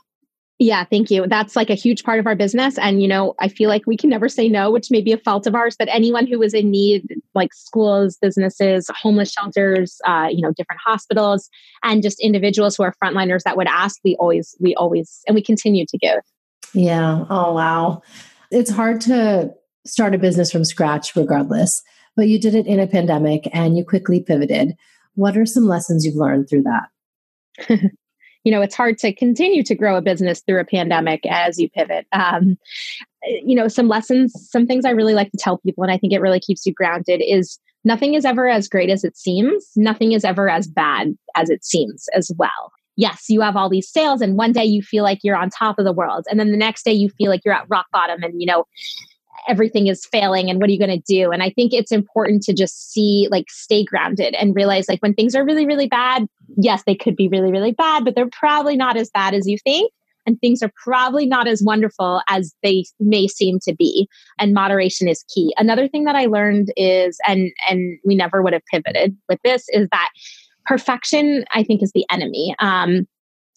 Yeah, 0.61 0.83
thank 0.83 1.09
you. 1.09 1.25
That's 1.25 1.55
like 1.55 1.71
a 1.71 1.75
huge 1.75 2.03
part 2.03 2.19
of 2.19 2.27
our 2.27 2.35
business. 2.35 2.77
And, 2.77 3.01
you 3.01 3.07
know, 3.07 3.33
I 3.39 3.47
feel 3.47 3.67
like 3.67 3.87
we 3.87 3.97
can 3.97 4.11
never 4.11 4.29
say 4.29 4.47
no, 4.47 4.69
which 4.69 4.91
may 4.91 5.01
be 5.01 5.11
a 5.11 5.17
fault 5.17 5.47
of 5.47 5.55
ours, 5.55 5.75
but 5.75 5.87
anyone 5.91 6.27
who 6.27 6.39
is 6.43 6.53
in 6.53 6.69
need, 6.69 7.19
like 7.33 7.51
schools, 7.51 8.19
businesses, 8.21 8.87
homeless 8.95 9.31
shelters, 9.31 9.99
uh, 10.05 10.27
you 10.31 10.39
know, 10.39 10.51
different 10.51 10.79
hospitals, 10.85 11.49
and 11.81 12.03
just 12.03 12.19
individuals 12.19 12.75
who 12.75 12.83
are 12.83 12.93
frontliners 13.03 13.41
that 13.41 13.57
would 13.57 13.65
ask, 13.65 13.99
we 14.03 14.15
always, 14.19 14.55
we 14.59 14.75
always, 14.75 15.21
and 15.25 15.33
we 15.33 15.41
continue 15.41 15.83
to 15.87 15.97
give. 15.97 16.19
Yeah. 16.75 17.25
Oh, 17.31 17.53
wow. 17.53 18.03
It's 18.51 18.69
hard 18.69 19.01
to 19.01 19.51
start 19.87 20.13
a 20.13 20.19
business 20.19 20.51
from 20.51 20.63
scratch, 20.63 21.15
regardless, 21.15 21.81
but 22.15 22.27
you 22.27 22.39
did 22.39 22.53
it 22.53 22.67
in 22.67 22.79
a 22.79 22.85
pandemic 22.85 23.49
and 23.51 23.79
you 23.79 23.83
quickly 23.83 24.21
pivoted. 24.21 24.75
What 25.15 25.35
are 25.37 25.45
some 25.47 25.67
lessons 25.67 26.05
you've 26.05 26.13
learned 26.13 26.49
through 26.49 26.65
that? 26.65 27.91
you 28.43 28.51
know 28.51 28.61
it's 28.61 28.75
hard 28.75 28.97
to 28.99 29.13
continue 29.13 29.63
to 29.63 29.75
grow 29.75 29.95
a 29.95 30.01
business 30.01 30.41
through 30.41 30.59
a 30.59 30.65
pandemic 30.65 31.25
as 31.27 31.59
you 31.59 31.69
pivot. 31.69 32.07
Um, 32.11 32.57
you 33.23 33.55
know 33.55 33.67
some 33.67 33.87
lessons 33.87 34.33
some 34.49 34.65
things 34.65 34.83
i 34.83 34.89
really 34.89 35.13
like 35.13 35.29
to 35.29 35.37
tell 35.37 35.59
people 35.59 35.83
and 35.83 35.93
i 35.93 35.97
think 35.97 36.11
it 36.11 36.21
really 36.21 36.39
keeps 36.39 36.65
you 36.65 36.73
grounded 36.73 37.21
is 37.23 37.59
nothing 37.83 38.13
is 38.13 38.25
ever 38.25 38.47
as 38.47 38.67
great 38.67 38.89
as 38.89 39.03
it 39.03 39.17
seems. 39.17 39.69
Nothing 39.75 40.11
is 40.11 40.23
ever 40.23 40.49
as 40.49 40.67
bad 40.67 41.15
as 41.35 41.49
it 41.49 41.63
seems 41.65 42.07
as 42.15 42.31
well. 42.37 42.71
Yes 42.97 43.25
you 43.29 43.41
have 43.41 43.55
all 43.55 43.69
these 43.69 43.89
sales 43.89 44.21
and 44.21 44.37
one 44.37 44.51
day 44.51 44.65
you 44.65 44.81
feel 44.81 45.03
like 45.03 45.19
you're 45.23 45.35
on 45.35 45.49
top 45.49 45.79
of 45.79 45.85
the 45.85 45.93
world 45.93 46.25
and 46.29 46.39
then 46.39 46.51
the 46.51 46.57
next 46.57 46.83
day 46.83 46.91
you 46.91 47.09
feel 47.09 47.29
like 47.29 47.41
you're 47.45 47.53
at 47.53 47.65
rock 47.69 47.85
bottom 47.91 48.21
and 48.21 48.39
you 48.39 48.45
know 48.45 48.65
everything 49.47 49.87
is 49.87 50.05
failing 50.05 50.49
and 50.49 50.59
what 50.59 50.69
are 50.69 50.73
you 50.73 50.79
going 50.79 50.89
to 50.89 51.13
do? 51.13 51.31
And 51.31 51.43
i 51.43 51.49
think 51.49 51.73
it's 51.73 51.91
important 51.91 52.43
to 52.43 52.53
just 52.53 52.91
see 52.91 53.27
like 53.31 53.49
stay 53.49 53.83
grounded 53.83 54.35
and 54.35 54.55
realize 54.55 54.87
like 54.87 55.01
when 55.01 55.13
things 55.13 55.35
are 55.35 55.45
really 55.45 55.65
really 55.65 55.87
bad 55.87 56.27
yes 56.57 56.83
they 56.85 56.95
could 56.95 57.15
be 57.15 57.27
really 57.27 57.51
really 57.51 57.71
bad 57.71 58.03
but 58.05 58.15
they're 58.15 58.29
probably 58.31 58.75
not 58.75 58.97
as 58.97 59.09
bad 59.09 59.33
as 59.33 59.47
you 59.47 59.57
think 59.63 59.91
and 60.25 60.39
things 60.39 60.61
are 60.61 60.71
probably 60.83 61.25
not 61.25 61.47
as 61.47 61.63
wonderful 61.63 62.21
as 62.27 62.53
they 62.63 62.83
may 62.99 63.27
seem 63.27 63.59
to 63.63 63.73
be 63.73 64.07
and 64.39 64.53
moderation 64.53 65.07
is 65.07 65.23
key. 65.33 65.53
Another 65.57 65.87
thing 65.87 66.03
that 66.05 66.15
i 66.15 66.25
learned 66.25 66.71
is 66.77 67.17
and 67.27 67.51
and 67.69 67.99
we 68.05 68.15
never 68.15 68.41
would 68.41 68.53
have 68.53 68.65
pivoted 68.71 69.15
with 69.29 69.39
this 69.43 69.65
is 69.69 69.87
that 69.91 70.09
perfection 70.65 71.43
i 71.53 71.63
think 71.63 71.81
is 71.81 71.91
the 71.93 72.05
enemy. 72.11 72.55
Um, 72.59 73.07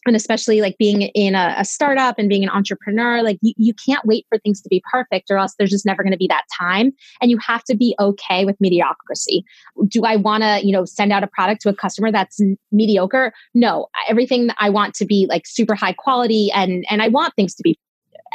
and 0.06 0.16
especially 0.16 0.60
like 0.60 0.76
being 0.78 1.02
in 1.02 1.34
a, 1.34 1.54
a, 1.58 1.64
startup 1.64 2.18
and 2.18 2.28
being 2.28 2.42
an 2.42 2.50
entrepreneur 2.50 3.22
like 3.22 3.38
you, 3.42 3.52
you 3.56 3.74
can't 3.74 4.04
wait 4.04 4.26
for 4.28 4.38
things 4.38 4.60
to 4.60 4.68
be 4.68 4.82
perfect 4.90 5.30
or 5.30 5.38
else 5.38 5.54
there's 5.58 5.70
just 5.70 5.86
never 5.86 6.02
going 6.02 6.12
to 6.12 6.18
be 6.18 6.26
that 6.26 6.44
time 6.56 6.92
and 7.20 7.30
you 7.30 7.38
have 7.38 7.64
to 7.64 7.76
be 7.76 7.94
okay 7.98 8.44
with 8.44 8.60
mediocrity. 8.60 9.44
Do 9.88 10.04
i 10.04 10.16
want 10.16 10.42
to 10.42 10.60
you 10.64 10.72
know 10.72 10.84
send 10.84 11.12
out 11.12 11.22
a 11.22 11.26
product 11.26 11.62
to 11.62 11.68
a 11.68 11.74
customer 11.74 12.12
that's 12.12 12.40
mediocre? 12.72 13.32
No. 13.54 13.86
Everything 14.08 14.50
i 14.58 14.70
want 14.70 14.94
to 14.94 15.04
be 15.04 15.26
like 15.28 15.46
super 15.46 15.74
high 15.74 15.92
quality 15.92 16.50
and 16.54 16.84
and 16.90 17.02
i 17.02 17.08
want 17.08 17.34
things 17.34 17.54
to 17.54 17.62
be 17.62 17.78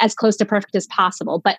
as 0.00 0.14
close 0.14 0.36
to 0.36 0.44
perfect 0.44 0.74
as 0.74 0.86
possible 0.86 1.40
but 1.42 1.56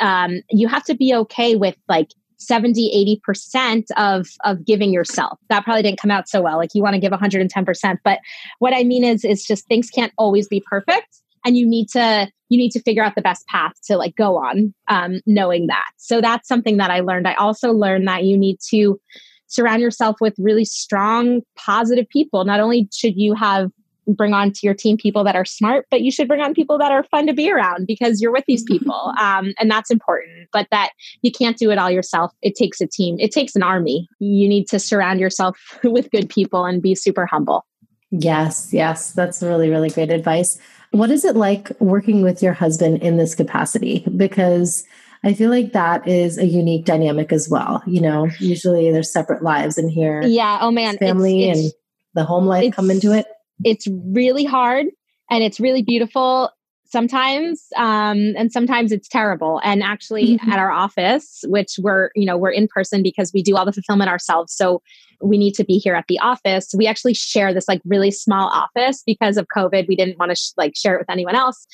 um, 0.00 0.40
you 0.50 0.66
have 0.66 0.84
to 0.84 0.94
be 0.94 1.14
okay 1.14 1.56
with 1.56 1.76
like 1.88 2.08
70 2.40 3.20
80% 3.26 3.84
of 3.96 4.26
of 4.44 4.64
giving 4.64 4.92
yourself. 4.92 5.38
That 5.48 5.64
probably 5.64 5.82
didn't 5.82 6.00
come 6.00 6.10
out 6.10 6.28
so 6.28 6.42
well. 6.42 6.56
Like 6.56 6.70
you 6.74 6.82
want 6.82 6.94
to 6.94 7.00
give 7.00 7.12
110% 7.12 7.98
but 8.04 8.18
what 8.58 8.74
i 8.74 8.82
mean 8.82 9.04
is 9.04 9.24
is 9.24 9.44
just 9.44 9.66
things 9.66 9.90
can't 9.90 10.12
always 10.16 10.48
be 10.48 10.62
perfect 10.68 11.20
and 11.44 11.56
you 11.56 11.66
need 11.66 11.88
to 11.90 12.30
you 12.48 12.58
need 12.58 12.70
to 12.70 12.82
figure 12.82 13.04
out 13.04 13.14
the 13.14 13.22
best 13.22 13.46
path 13.46 13.72
to 13.84 13.96
like 13.96 14.16
go 14.16 14.36
on 14.36 14.74
um, 14.88 15.20
knowing 15.24 15.68
that. 15.68 15.90
So 15.96 16.20
that's 16.20 16.48
something 16.48 16.78
that 16.78 16.90
i 16.90 17.00
learned. 17.00 17.28
I 17.28 17.34
also 17.34 17.72
learned 17.72 18.08
that 18.08 18.24
you 18.24 18.36
need 18.36 18.58
to 18.70 19.00
surround 19.46 19.82
yourself 19.82 20.16
with 20.20 20.34
really 20.38 20.64
strong 20.64 21.42
positive 21.56 22.08
people. 22.08 22.44
Not 22.44 22.60
only 22.60 22.88
should 22.92 23.16
you 23.16 23.34
have 23.34 23.70
bring 24.14 24.34
on 24.34 24.52
to 24.52 24.60
your 24.62 24.74
team 24.74 24.96
people 24.96 25.24
that 25.24 25.36
are 25.36 25.44
smart, 25.44 25.86
but 25.90 26.02
you 26.02 26.10
should 26.10 26.28
bring 26.28 26.40
on 26.40 26.54
people 26.54 26.78
that 26.78 26.92
are 26.92 27.04
fun 27.04 27.26
to 27.26 27.32
be 27.32 27.50
around 27.50 27.86
because 27.86 28.20
you're 28.20 28.32
with 28.32 28.44
these 28.46 28.62
people. 28.64 29.12
Um, 29.18 29.52
and 29.58 29.70
that's 29.70 29.90
important, 29.90 30.48
but 30.52 30.66
that 30.70 30.90
you 31.22 31.30
can't 31.32 31.56
do 31.56 31.70
it 31.70 31.78
all 31.78 31.90
yourself. 31.90 32.32
It 32.42 32.54
takes 32.54 32.80
a 32.80 32.86
team, 32.86 33.16
it 33.18 33.32
takes 33.32 33.56
an 33.56 33.62
army. 33.62 34.08
You 34.18 34.48
need 34.48 34.68
to 34.68 34.78
surround 34.78 35.20
yourself 35.20 35.58
with 35.84 36.10
good 36.10 36.28
people 36.28 36.64
and 36.64 36.82
be 36.82 36.94
super 36.94 37.26
humble. 37.26 37.64
Yes, 38.10 38.70
yes. 38.72 39.12
That's 39.12 39.42
really, 39.42 39.70
really 39.70 39.90
great 39.90 40.10
advice. 40.10 40.58
What 40.90 41.10
is 41.10 41.24
it 41.24 41.36
like 41.36 41.70
working 41.80 42.22
with 42.22 42.42
your 42.42 42.52
husband 42.52 43.02
in 43.02 43.16
this 43.16 43.36
capacity? 43.36 44.04
Because 44.16 44.84
I 45.22 45.34
feel 45.34 45.50
like 45.50 45.72
that 45.72 46.08
is 46.08 46.38
a 46.38 46.46
unique 46.46 46.86
dynamic 46.86 47.32
as 47.32 47.48
well. 47.48 47.82
You 47.86 48.00
know, 48.00 48.28
usually 48.40 48.90
there's 48.90 49.12
separate 49.12 49.42
lives 49.42 49.78
in 49.78 49.88
here. 49.88 50.22
Yeah. 50.22 50.58
Oh 50.60 50.70
man. 50.70 50.96
Family 50.98 51.48
it's, 51.48 51.58
it's, 51.58 51.66
and 51.66 51.74
the 52.14 52.24
home 52.24 52.46
life 52.46 52.74
come 52.74 52.90
into 52.90 53.12
it 53.12 53.26
it's 53.64 53.86
really 54.12 54.44
hard 54.44 54.86
and 55.30 55.44
it's 55.44 55.60
really 55.60 55.82
beautiful 55.82 56.50
sometimes 56.86 57.66
um, 57.76 58.34
and 58.36 58.50
sometimes 58.50 58.90
it's 58.90 59.08
terrible 59.08 59.60
and 59.62 59.82
actually 59.82 60.36
mm-hmm. 60.36 60.50
at 60.50 60.58
our 60.58 60.70
office 60.70 61.40
which 61.46 61.74
we're 61.78 62.10
you 62.14 62.26
know 62.26 62.36
we're 62.36 62.50
in 62.50 62.68
person 62.68 63.02
because 63.02 63.32
we 63.32 63.42
do 63.42 63.56
all 63.56 63.64
the 63.64 63.72
fulfillment 63.72 64.10
ourselves 64.10 64.52
so 64.54 64.82
we 65.22 65.38
need 65.38 65.52
to 65.52 65.64
be 65.64 65.78
here 65.78 65.94
at 65.94 66.04
the 66.08 66.18
office 66.20 66.72
we 66.76 66.86
actually 66.86 67.14
share 67.14 67.52
this 67.52 67.68
like 67.68 67.80
really 67.84 68.10
small 68.10 68.48
office 68.48 69.02
because 69.06 69.36
of 69.36 69.46
covid 69.54 69.86
we 69.88 69.96
didn't 69.96 70.18
want 70.18 70.30
to 70.30 70.36
sh- 70.36 70.52
like 70.56 70.76
share 70.76 70.94
it 70.94 70.98
with 70.98 71.10
anyone 71.10 71.34
else 71.34 71.66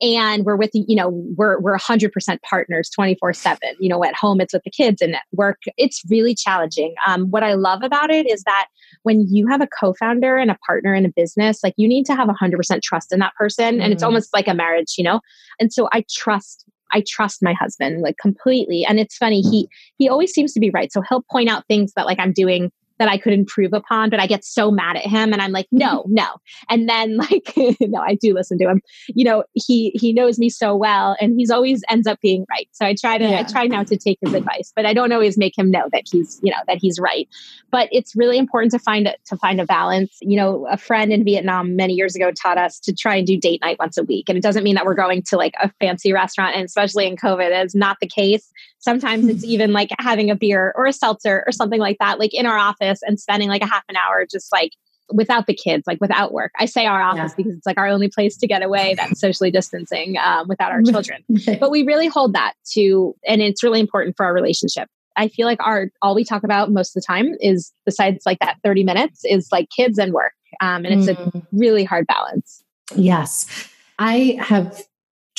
and 0.00 0.44
we're 0.44 0.56
with 0.56 0.70
you 0.74 0.96
know 0.96 1.10
we're 1.36 1.58
we're 1.60 1.76
100% 1.76 2.42
partners 2.42 2.90
24 2.90 3.32
7 3.32 3.58
you 3.78 3.88
know 3.88 4.02
at 4.04 4.14
home 4.14 4.40
it's 4.40 4.52
with 4.52 4.62
the 4.64 4.70
kids 4.70 5.00
and 5.02 5.14
at 5.14 5.22
work 5.32 5.58
it's 5.76 6.02
really 6.08 6.34
challenging 6.34 6.94
um, 7.06 7.26
what 7.30 7.42
i 7.42 7.54
love 7.54 7.82
about 7.82 8.10
it 8.10 8.30
is 8.30 8.42
that 8.44 8.66
when 9.02 9.26
you 9.28 9.46
have 9.46 9.60
a 9.60 9.68
co-founder 9.68 10.36
and 10.36 10.50
a 10.50 10.58
partner 10.66 10.94
in 10.94 11.04
a 11.04 11.10
business 11.10 11.60
like 11.62 11.74
you 11.76 11.88
need 11.88 12.06
to 12.06 12.14
have 12.14 12.28
100% 12.28 12.82
trust 12.82 13.12
in 13.12 13.18
that 13.18 13.34
person 13.34 13.76
mm. 13.76 13.82
and 13.82 13.92
it's 13.92 14.02
mm. 14.02 14.06
almost 14.06 14.32
like 14.32 14.48
a 14.48 14.54
marriage 14.54 14.94
you 14.96 15.04
know 15.04 15.20
and 15.58 15.72
so 15.72 15.88
i 15.92 16.04
trust 16.10 16.64
I 16.92 17.04
trust 17.06 17.42
my 17.42 17.52
husband 17.52 18.00
like 18.00 18.16
completely. 18.18 18.84
And 18.84 18.98
it's 18.98 19.16
funny, 19.16 19.42
he 19.42 19.68
he 19.98 20.08
always 20.08 20.32
seems 20.32 20.52
to 20.54 20.60
be 20.60 20.70
right. 20.70 20.92
So 20.92 21.02
he'll 21.08 21.24
point 21.30 21.48
out 21.48 21.66
things 21.66 21.92
that 21.94 22.06
like 22.06 22.18
I'm 22.18 22.32
doing 22.32 22.72
that 23.00 23.08
I 23.08 23.16
could 23.16 23.32
improve 23.32 23.72
upon, 23.72 24.10
but 24.10 24.20
I 24.20 24.26
get 24.26 24.44
so 24.44 24.70
mad 24.70 24.94
at 24.94 25.06
him 25.06 25.32
and 25.32 25.40
I'm 25.40 25.52
like, 25.52 25.66
no, 25.72 26.04
no. 26.08 26.26
And 26.68 26.88
then 26.88 27.16
like, 27.16 27.52
no, 27.80 27.98
I 27.98 28.14
do 28.14 28.34
listen 28.34 28.58
to 28.58 28.68
him. 28.68 28.82
You 29.08 29.24
know, 29.24 29.44
he 29.54 29.90
he 29.94 30.12
knows 30.12 30.38
me 30.38 30.50
so 30.50 30.76
well 30.76 31.16
and 31.20 31.34
he's 31.36 31.50
always 31.50 31.82
ends 31.88 32.06
up 32.06 32.20
being 32.20 32.44
right. 32.50 32.68
So 32.72 32.84
I 32.86 32.94
try 32.94 33.18
to 33.18 33.24
yeah. 33.24 33.40
I 33.40 33.42
try 33.42 33.66
now 33.66 33.82
to 33.82 33.96
take 33.96 34.18
his 34.20 34.34
advice, 34.34 34.72
but 34.76 34.86
I 34.86 34.92
don't 34.92 35.12
always 35.12 35.38
make 35.38 35.58
him 35.58 35.70
know 35.70 35.88
that 35.92 36.04
he's, 36.12 36.38
you 36.42 36.50
know, 36.50 36.58
that 36.66 36.76
he's 36.76 37.00
right. 37.00 37.26
But 37.70 37.88
it's 37.90 38.14
really 38.14 38.36
important 38.36 38.70
to 38.72 38.78
find 38.78 39.08
a, 39.08 39.14
to 39.26 39.36
find 39.38 39.60
a 39.60 39.64
balance. 39.64 40.18
You 40.20 40.36
know, 40.36 40.66
a 40.70 40.76
friend 40.76 41.10
in 41.10 41.24
Vietnam 41.24 41.76
many 41.76 41.94
years 41.94 42.14
ago 42.14 42.30
taught 42.30 42.58
us 42.58 42.78
to 42.80 42.92
try 42.92 43.16
and 43.16 43.26
do 43.26 43.38
date 43.38 43.62
night 43.62 43.78
once 43.78 43.96
a 43.96 44.04
week. 44.04 44.28
And 44.28 44.36
it 44.36 44.42
doesn't 44.42 44.62
mean 44.62 44.74
that 44.74 44.84
we're 44.84 44.94
going 44.94 45.22
to 45.22 45.36
like 45.38 45.54
a 45.60 45.72
fancy 45.80 46.12
restaurant 46.12 46.54
and 46.54 46.66
especially 46.66 47.06
in 47.06 47.16
COVID, 47.16 47.48
that 47.48 47.64
is 47.64 47.74
not 47.74 47.96
the 48.00 48.06
case. 48.06 48.52
Sometimes 48.80 49.28
it's 49.28 49.44
even 49.54 49.72
like 49.72 49.90
having 49.98 50.30
a 50.30 50.36
beer 50.36 50.72
or 50.76 50.86
a 50.86 50.92
seltzer 50.92 51.44
or 51.46 51.52
something 51.52 51.80
like 51.80 51.98
that, 52.00 52.18
like 52.18 52.34
in 52.34 52.46
our 52.46 52.58
office 52.58 53.00
and 53.02 53.20
spending 53.20 53.48
like 53.48 53.62
a 53.62 53.66
half 53.66 53.84
an 53.88 53.96
hour 53.96 54.26
just 54.30 54.52
like 54.52 54.72
without 55.12 55.46
the 55.46 55.54
kids, 55.54 55.84
like 55.86 56.00
without 56.00 56.32
work. 56.32 56.52
I 56.58 56.66
say 56.66 56.86
our 56.86 57.02
office 57.02 57.32
yeah. 57.32 57.36
because 57.36 57.56
it's 57.56 57.66
like 57.66 57.78
our 57.78 57.88
only 57.88 58.08
place 58.08 58.36
to 58.38 58.46
get 58.46 58.62
away 58.62 58.94
that's 58.96 59.20
socially 59.20 59.50
distancing 59.50 60.16
um, 60.18 60.48
without 60.48 60.72
our 60.72 60.82
children. 60.90 61.24
but 61.58 61.70
we 61.70 61.82
really 61.82 62.06
hold 62.06 62.34
that 62.34 62.54
to, 62.72 63.14
and 63.26 63.42
it's 63.42 63.62
really 63.62 63.80
important 63.80 64.16
for 64.16 64.24
our 64.26 64.34
relationship. 64.34 64.88
I 65.16 65.28
feel 65.28 65.46
like 65.46 65.60
our 65.60 65.90
all 66.02 66.14
we 66.14 66.24
talk 66.24 66.44
about 66.44 66.70
most 66.70 66.96
of 66.96 67.02
the 67.02 67.06
time 67.06 67.34
is 67.40 67.72
besides 67.84 68.24
like 68.24 68.38
that 68.38 68.58
30 68.62 68.84
minutes 68.84 69.22
is 69.24 69.48
like 69.50 69.68
kids 69.74 69.98
and 69.98 70.12
work. 70.12 70.32
Um, 70.60 70.84
and 70.84 71.00
it's 71.00 71.10
mm. 71.10 71.34
a 71.34 71.42
really 71.52 71.84
hard 71.84 72.06
balance. 72.06 72.62
Yes. 72.94 73.68
I 73.98 74.38
have 74.40 74.82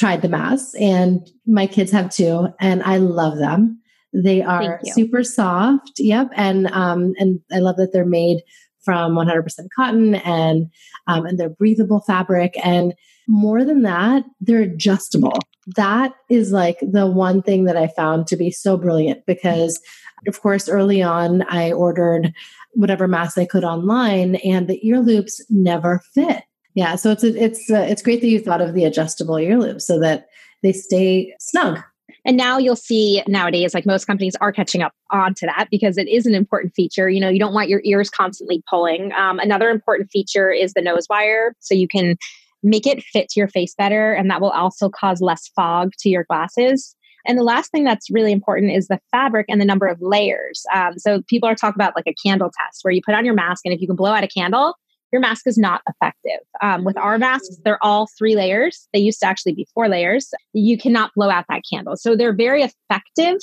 tried 0.02 0.24
the 0.24 0.28
masks 0.28 0.74
and 0.80 1.30
my 1.46 1.68
kids 1.68 1.92
have 1.92 2.10
too 2.10 2.48
and 2.60 2.82
i 2.82 2.98
love 2.98 3.38
them. 3.38 3.80
They 4.14 4.42
are 4.42 4.80
super 4.84 5.24
soft 5.24 6.00
yep 6.00 6.28
and 6.36 6.68
um 6.72 7.14
and 7.20 7.40
i 7.52 7.60
love 7.60 7.78
that 7.78 7.94
they're 7.94 8.04
made 8.04 8.42
from 8.84 9.14
100% 9.14 9.46
cotton 9.76 10.16
and 10.16 10.72
um, 11.06 11.28
and 11.28 11.40
they're 11.40 11.50
breathable 11.50 12.02
fabric 12.02 12.56
and 12.66 12.96
more 13.28 13.64
than 13.64 13.84
that 13.84 14.24
they're 14.42 14.64
adjustable. 14.64 15.38
That 15.76 16.14
is 16.32 16.52
like 16.52 16.80
the 16.82 17.06
one 17.06 17.44
thing 17.44 17.66
that 17.66 17.78
i 17.78 17.86
found 17.86 18.26
to 18.28 18.36
be 18.36 18.50
so 18.50 18.78
brilliant 18.78 19.24
because 19.28 19.80
of 20.28 20.42
course 20.42 20.68
early 20.68 21.04
on 21.04 21.44
i 21.44 21.72
ordered 21.72 22.34
whatever 22.72 23.08
mask 23.08 23.38
i 23.38 23.46
could 23.46 23.64
online 23.64 24.36
and 24.38 24.68
the 24.68 24.86
ear 24.88 25.00
loops 25.00 25.46
never 25.52 26.02
fit 26.16 26.42
yeah, 26.74 26.96
so 26.96 27.12
it's 27.12 27.24
it's 27.24 27.70
a, 27.70 27.90
it's 27.90 28.02
great 28.02 28.22
that 28.22 28.28
you 28.28 28.40
thought 28.40 28.62
of 28.62 28.74
the 28.74 28.86
adjustable 28.86 29.38
ear 29.38 29.58
loops 29.58 29.86
so 29.86 30.00
that 30.00 30.28
they 30.64 30.72
stay 30.72 31.34
snug. 31.40 31.80
And 32.24 32.38
now 32.38 32.58
you'll 32.58 32.76
see 32.76 33.24
nowadays, 33.28 33.74
like 33.74 33.86
most 33.86 34.06
companies 34.06 34.36
are 34.42 34.52
catching 34.52 34.82
up 34.82 34.94
onto 35.10 35.46
that 35.48 35.70
because 35.72 35.98
it 35.98 36.08
is 36.08 36.26
an 36.26 36.36
important 36.36 36.74
feature. 36.76 37.10
You 37.10 37.20
know, 37.20 37.30
you 37.30 37.40
don't 37.40 37.54
want 37.54 37.70
your 37.70 37.82
ears 37.84 38.10
constantly 38.10 38.64
pulling. 38.70 39.12
Um, 39.14 39.40
another 39.40 39.70
important 39.70 40.12
feature 40.12 40.52
is 40.52 40.74
the 40.74 40.82
nose 40.82 41.08
wire, 41.10 41.56
so 41.60 41.74
you 41.74 41.88
can 41.88 42.18
make 42.64 42.86
it 42.86 43.02
fit 43.02 43.28
to 43.30 43.40
your 43.40 43.48
face 43.48 43.74
better, 43.76 44.14
and 44.14 44.30
that 44.30 44.40
will 44.40 44.52
also 44.52 44.88
cause 44.88 45.20
less 45.20 45.50
fog 45.56 45.92
to 46.00 46.10
your 46.10 46.26
glasses. 46.26 46.96
And 47.26 47.38
the 47.38 47.44
last 47.44 47.72
thing 47.72 47.84
that's 47.84 48.10
really 48.10 48.32
important 48.32 48.72
is 48.72 48.88
the 48.88 49.00
fabric 49.12 49.46
and 49.48 49.62
the 49.62 49.66
number 49.66 49.86
of 49.88 50.00
layers. 50.02 50.64
Um, 50.74 50.98
so 50.98 51.22
people 51.28 51.48
are 51.48 51.56
talking 51.56 51.78
about 51.78 51.96
like 51.96 52.08
a 52.08 52.16
candle 52.24 52.52
test 52.58 52.80
where 52.84 52.92
you 52.92 53.02
put 53.06 53.16
on 53.16 53.26
your 53.26 53.34
mask, 53.34 53.62
and 53.66 53.74
if 53.74 53.82
you 53.82 53.88
can 53.88 53.96
blow 53.96 54.12
out 54.12 54.24
a 54.24 54.28
candle, 54.28 54.76
your 55.12 55.22
mask 55.22 55.48
is 55.48 55.58
not 55.58 55.82
effective. 55.88 56.40
Um, 56.62 56.84
with 56.84 56.98
our 56.98 57.18
masks, 57.18 57.58
they're 57.64 57.84
all 57.84 58.08
three 58.18 58.36
layers. 58.36 58.88
They 58.94 59.00
used 59.00 59.20
to 59.22 59.28
actually 59.28 59.54
be 59.54 59.68
four 59.74 59.90
layers. 59.90 60.30
You 60.54 60.78
cannot 60.78 61.12
blow 61.16 61.30
out 61.30 61.46
that 61.50 61.62
candle. 61.72 61.98
So 61.98 62.16
they're 62.16 62.36
very 62.36 62.64
effective 62.64 63.38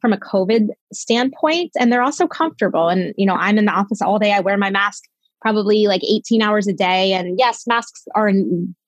from 0.00 0.12
a 0.12 0.18
COVID 0.18 0.68
standpoint, 0.92 1.70
and 1.78 1.92
they're 1.92 2.02
also 2.02 2.26
comfortable. 2.26 2.88
And, 2.88 3.14
you 3.16 3.24
know, 3.24 3.34
I'm 3.34 3.56
in 3.56 3.66
the 3.66 3.72
office 3.72 4.02
all 4.02 4.18
day. 4.18 4.32
I 4.32 4.40
wear 4.40 4.58
my 4.58 4.70
mask 4.70 5.04
probably 5.40 5.86
like 5.86 6.02
18 6.04 6.40
hours 6.40 6.66
a 6.66 6.72
day. 6.72 7.12
And 7.12 7.38
yes, 7.38 7.66
masks 7.66 8.04
are 8.14 8.30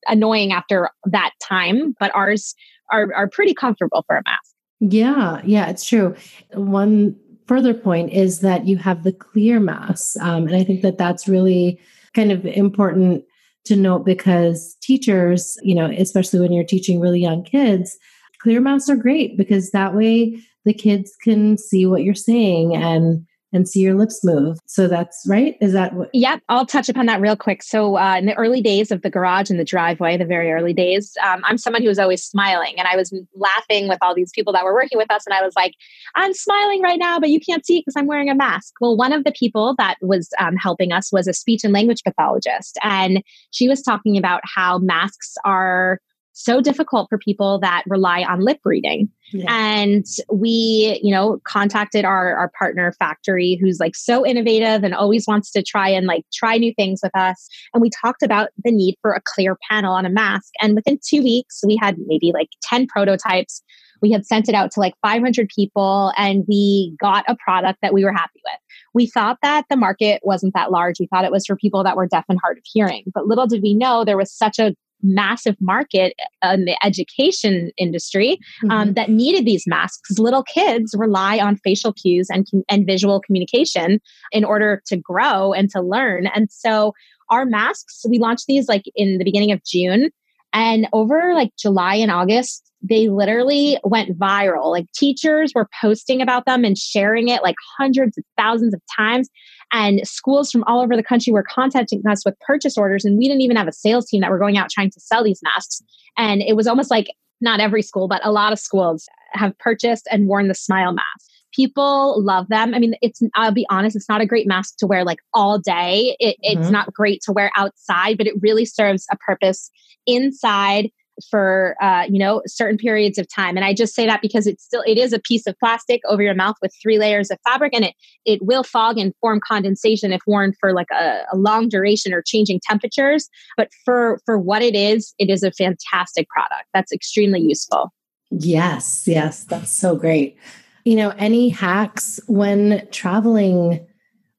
annoying 0.06 0.52
after 0.52 0.88
that 1.06 1.32
time, 1.42 1.94
but 1.98 2.14
ours 2.14 2.54
are, 2.90 3.12
are 3.14 3.28
pretty 3.28 3.54
comfortable 3.54 4.04
for 4.06 4.16
a 4.16 4.22
mask. 4.24 4.54
Yeah, 4.80 5.40
yeah, 5.44 5.68
it's 5.68 5.84
true. 5.84 6.14
One 6.52 7.16
further 7.46 7.74
point 7.74 8.12
is 8.12 8.40
that 8.40 8.66
you 8.66 8.76
have 8.76 9.02
the 9.02 9.12
clear 9.12 9.60
mask. 9.60 10.16
Um, 10.20 10.46
and 10.46 10.56
I 10.56 10.64
think 10.64 10.82
that 10.82 10.98
that's 10.98 11.28
really 11.28 11.80
kind 12.14 12.32
of 12.32 12.46
important 12.46 13.24
to 13.64 13.76
note 13.76 14.04
because 14.04 14.76
teachers, 14.82 15.56
you 15.62 15.74
know, 15.74 15.86
especially 15.86 16.40
when 16.40 16.52
you're 16.52 16.64
teaching 16.64 17.00
really 17.00 17.20
young 17.20 17.42
kids, 17.42 17.98
clear 18.40 18.60
masks 18.60 18.90
are 18.90 18.96
great 18.96 19.36
because 19.36 19.70
that 19.70 19.94
way 19.94 20.38
the 20.64 20.74
kids 20.74 21.16
can 21.22 21.56
see 21.58 21.86
what 21.86 22.02
you're 22.02 22.14
saying 22.14 22.74
and 22.74 23.26
and 23.54 23.68
see 23.68 23.80
your 23.80 23.94
lips 23.94 24.22
move. 24.24 24.58
So 24.66 24.88
that's 24.88 25.24
right. 25.28 25.56
Is 25.60 25.72
that 25.72 25.94
what? 25.94 26.10
Yep. 26.12 26.42
I'll 26.48 26.66
touch 26.66 26.88
upon 26.88 27.06
that 27.06 27.20
real 27.20 27.36
quick. 27.36 27.62
So, 27.62 27.96
uh, 27.96 28.16
in 28.16 28.26
the 28.26 28.34
early 28.34 28.60
days 28.60 28.90
of 28.90 29.02
the 29.02 29.10
garage 29.10 29.48
and 29.48 29.58
the 29.58 29.64
driveway, 29.64 30.16
the 30.16 30.24
very 30.24 30.52
early 30.52 30.74
days, 30.74 31.16
um, 31.24 31.40
I'm 31.44 31.56
someone 31.56 31.82
who 31.82 31.88
was 31.88 31.98
always 31.98 32.22
smiling. 32.22 32.74
And 32.76 32.88
I 32.88 32.96
was 32.96 33.14
laughing 33.34 33.88
with 33.88 33.98
all 34.02 34.14
these 34.14 34.32
people 34.34 34.52
that 34.52 34.64
were 34.64 34.74
working 34.74 34.98
with 34.98 35.10
us. 35.10 35.24
And 35.24 35.32
I 35.32 35.42
was 35.42 35.54
like, 35.56 35.74
I'm 36.16 36.34
smiling 36.34 36.82
right 36.82 36.98
now, 36.98 37.18
but 37.20 37.30
you 37.30 37.40
can't 37.40 37.64
see 37.64 37.80
because 37.80 37.94
I'm 37.96 38.06
wearing 38.06 38.28
a 38.28 38.34
mask. 38.34 38.74
Well, 38.80 38.96
one 38.96 39.12
of 39.12 39.24
the 39.24 39.32
people 39.32 39.74
that 39.78 39.96
was 40.02 40.28
um, 40.38 40.56
helping 40.56 40.92
us 40.92 41.12
was 41.12 41.28
a 41.28 41.32
speech 41.32 41.62
and 41.64 41.72
language 41.72 42.02
pathologist. 42.04 42.78
And 42.82 43.22
she 43.52 43.68
was 43.68 43.82
talking 43.82 44.18
about 44.18 44.40
how 44.44 44.78
masks 44.78 45.34
are 45.44 46.00
so 46.34 46.60
difficult 46.60 47.08
for 47.08 47.16
people 47.16 47.60
that 47.60 47.84
rely 47.86 48.22
on 48.22 48.40
lip 48.40 48.58
reading. 48.64 49.08
Yeah. 49.32 49.46
And 49.48 50.04
we, 50.30 51.00
you 51.02 51.12
know, 51.12 51.40
contacted 51.44 52.04
our 52.04 52.36
our 52.36 52.50
partner 52.58 52.92
factory 52.98 53.58
who's 53.60 53.80
like 53.80 53.96
so 53.96 54.26
innovative 54.26 54.84
and 54.84 54.94
always 54.94 55.26
wants 55.26 55.50
to 55.52 55.62
try 55.62 55.88
and 55.88 56.06
like 56.06 56.24
try 56.32 56.58
new 56.58 56.74
things 56.74 57.00
with 57.02 57.16
us. 57.16 57.48
And 57.72 57.80
we 57.80 57.88
talked 58.02 58.22
about 58.22 58.50
the 58.64 58.72
need 58.72 58.96
for 59.00 59.12
a 59.12 59.22
clear 59.24 59.56
panel 59.70 59.94
on 59.94 60.04
a 60.04 60.10
mask. 60.10 60.52
And 60.60 60.74
within 60.74 60.98
2 61.02 61.22
weeks 61.22 61.62
we 61.66 61.78
had 61.80 61.96
maybe 62.06 62.32
like 62.34 62.48
10 62.64 62.88
prototypes. 62.88 63.62
We 64.02 64.10
had 64.10 64.26
sent 64.26 64.48
it 64.50 64.54
out 64.54 64.70
to 64.72 64.80
like 64.80 64.94
500 65.00 65.48
people 65.48 66.12
and 66.18 66.44
we 66.46 66.94
got 67.00 67.24
a 67.26 67.36
product 67.36 67.78
that 67.80 67.94
we 67.94 68.04
were 68.04 68.12
happy 68.12 68.40
with. 68.44 68.60
We 68.92 69.06
thought 69.06 69.38
that 69.42 69.64
the 69.70 69.76
market 69.76 70.20
wasn't 70.22 70.52
that 70.54 70.70
large. 70.70 71.00
We 71.00 71.06
thought 71.06 71.24
it 71.24 71.32
was 71.32 71.46
for 71.46 71.56
people 71.56 71.82
that 71.84 71.96
were 71.96 72.06
deaf 72.06 72.26
and 72.28 72.38
hard 72.42 72.58
of 72.58 72.64
hearing. 72.66 73.04
But 73.14 73.26
little 73.26 73.46
did 73.46 73.62
we 73.62 73.72
know 73.72 74.04
there 74.04 74.18
was 74.18 74.30
such 74.30 74.58
a 74.58 74.74
massive 75.02 75.56
market 75.60 76.14
in 76.42 76.64
the 76.64 76.76
education 76.84 77.70
industry 77.76 78.38
um, 78.64 78.70
mm-hmm. 78.70 78.92
that 78.94 79.10
needed 79.10 79.44
these 79.44 79.66
masks. 79.66 80.18
Little 80.18 80.42
kids 80.42 80.94
rely 80.96 81.38
on 81.38 81.56
facial 81.56 81.92
cues 81.92 82.28
and, 82.30 82.46
and 82.68 82.86
visual 82.86 83.20
communication 83.20 84.00
in 84.32 84.44
order 84.44 84.82
to 84.86 84.96
grow 84.96 85.52
and 85.52 85.70
to 85.70 85.80
learn. 85.80 86.26
And 86.28 86.50
so 86.50 86.94
our 87.30 87.44
masks, 87.44 88.04
we 88.08 88.18
launched 88.18 88.46
these 88.46 88.68
like 88.68 88.84
in 88.94 89.18
the 89.18 89.24
beginning 89.24 89.52
of 89.52 89.62
June. 89.64 90.10
And 90.52 90.86
over 90.92 91.34
like 91.34 91.50
July 91.58 91.96
and 91.96 92.12
August, 92.12 92.70
they 92.80 93.08
literally 93.08 93.78
went 93.82 94.18
viral. 94.18 94.70
Like 94.70 94.86
teachers 94.94 95.52
were 95.54 95.68
posting 95.80 96.20
about 96.20 96.44
them 96.44 96.64
and 96.64 96.76
sharing 96.76 97.28
it 97.28 97.42
like 97.42 97.56
hundreds 97.78 98.18
of 98.18 98.24
thousands 98.36 98.74
of 98.74 98.80
times. 98.94 99.28
And 99.74 100.06
schools 100.06 100.52
from 100.52 100.62
all 100.68 100.80
over 100.80 100.96
the 100.96 101.02
country 101.02 101.32
were 101.32 101.42
contacting 101.42 102.00
us 102.08 102.24
with 102.24 102.38
purchase 102.46 102.78
orders. 102.78 103.04
And 103.04 103.18
we 103.18 103.26
didn't 103.26 103.42
even 103.42 103.56
have 103.56 103.66
a 103.66 103.72
sales 103.72 104.06
team 104.06 104.20
that 104.20 104.30
were 104.30 104.38
going 104.38 104.56
out 104.56 104.70
trying 104.70 104.90
to 104.92 105.00
sell 105.00 105.24
these 105.24 105.40
masks. 105.42 105.82
And 106.16 106.40
it 106.42 106.54
was 106.54 106.68
almost 106.68 106.92
like 106.92 107.08
not 107.40 107.58
every 107.58 107.82
school, 107.82 108.06
but 108.06 108.24
a 108.24 108.30
lot 108.30 108.52
of 108.52 108.60
schools 108.60 109.08
have 109.32 109.58
purchased 109.58 110.06
and 110.12 110.28
worn 110.28 110.46
the 110.46 110.54
smile 110.54 110.92
mask. 110.92 111.28
People 111.52 112.22
love 112.24 112.48
them. 112.48 112.72
I 112.72 112.78
mean, 112.78 112.94
it's, 113.02 113.20
I'll 113.34 113.50
be 113.50 113.66
honest, 113.68 113.96
it's 113.96 114.08
not 114.08 114.20
a 114.20 114.26
great 114.26 114.46
mask 114.46 114.76
to 114.78 114.86
wear 114.86 115.04
like 115.04 115.18
all 115.34 115.58
day. 115.58 116.16
It, 116.20 116.36
mm-hmm. 116.44 116.62
It's 116.62 116.70
not 116.70 116.92
great 116.94 117.20
to 117.22 117.32
wear 117.32 117.50
outside, 117.56 118.16
but 118.16 118.28
it 118.28 118.34
really 118.40 118.64
serves 118.64 119.06
a 119.10 119.16
purpose 119.16 119.72
inside 120.06 120.90
for 121.30 121.76
uh, 121.80 122.04
you 122.08 122.18
know 122.18 122.42
certain 122.46 122.78
periods 122.78 123.18
of 123.18 123.28
time. 123.28 123.56
And 123.56 123.64
i 123.64 123.74
just 123.74 123.94
say 123.94 124.06
that 124.06 124.22
because 124.22 124.46
it's 124.46 124.64
still 124.64 124.82
it 124.86 124.98
is 124.98 125.12
a 125.12 125.18
piece 125.18 125.46
of 125.46 125.58
plastic 125.58 126.00
over 126.08 126.22
your 126.22 126.34
mouth 126.34 126.56
with 126.62 126.74
three 126.82 126.98
layers 126.98 127.30
of 127.30 127.38
fabric 127.44 127.74
and 127.74 127.84
it 127.84 127.94
it 128.24 128.42
will 128.42 128.62
fog 128.62 128.98
and 128.98 129.14
form 129.20 129.40
condensation 129.46 130.12
if 130.12 130.20
worn 130.26 130.52
for 130.60 130.72
like 130.72 130.90
a, 130.92 131.22
a 131.32 131.36
long 131.36 131.68
duration 131.68 132.12
or 132.12 132.22
changing 132.22 132.60
temperatures. 132.62 133.28
But 133.56 133.68
for 133.84 134.20
for 134.24 134.38
what 134.38 134.62
it 134.62 134.74
is 134.74 135.14
it 135.18 135.30
is 135.30 135.42
a 135.42 135.52
fantastic 135.52 136.28
product. 136.28 136.64
That's 136.72 136.92
extremely 136.92 137.40
useful. 137.40 137.92
Yes 138.30 139.04
yes 139.06 139.44
that's 139.44 139.70
so 139.70 139.96
great. 139.96 140.36
You 140.84 140.96
know 140.96 141.10
any 141.10 141.48
hacks 141.48 142.20
when 142.26 142.86
traveling 142.90 143.86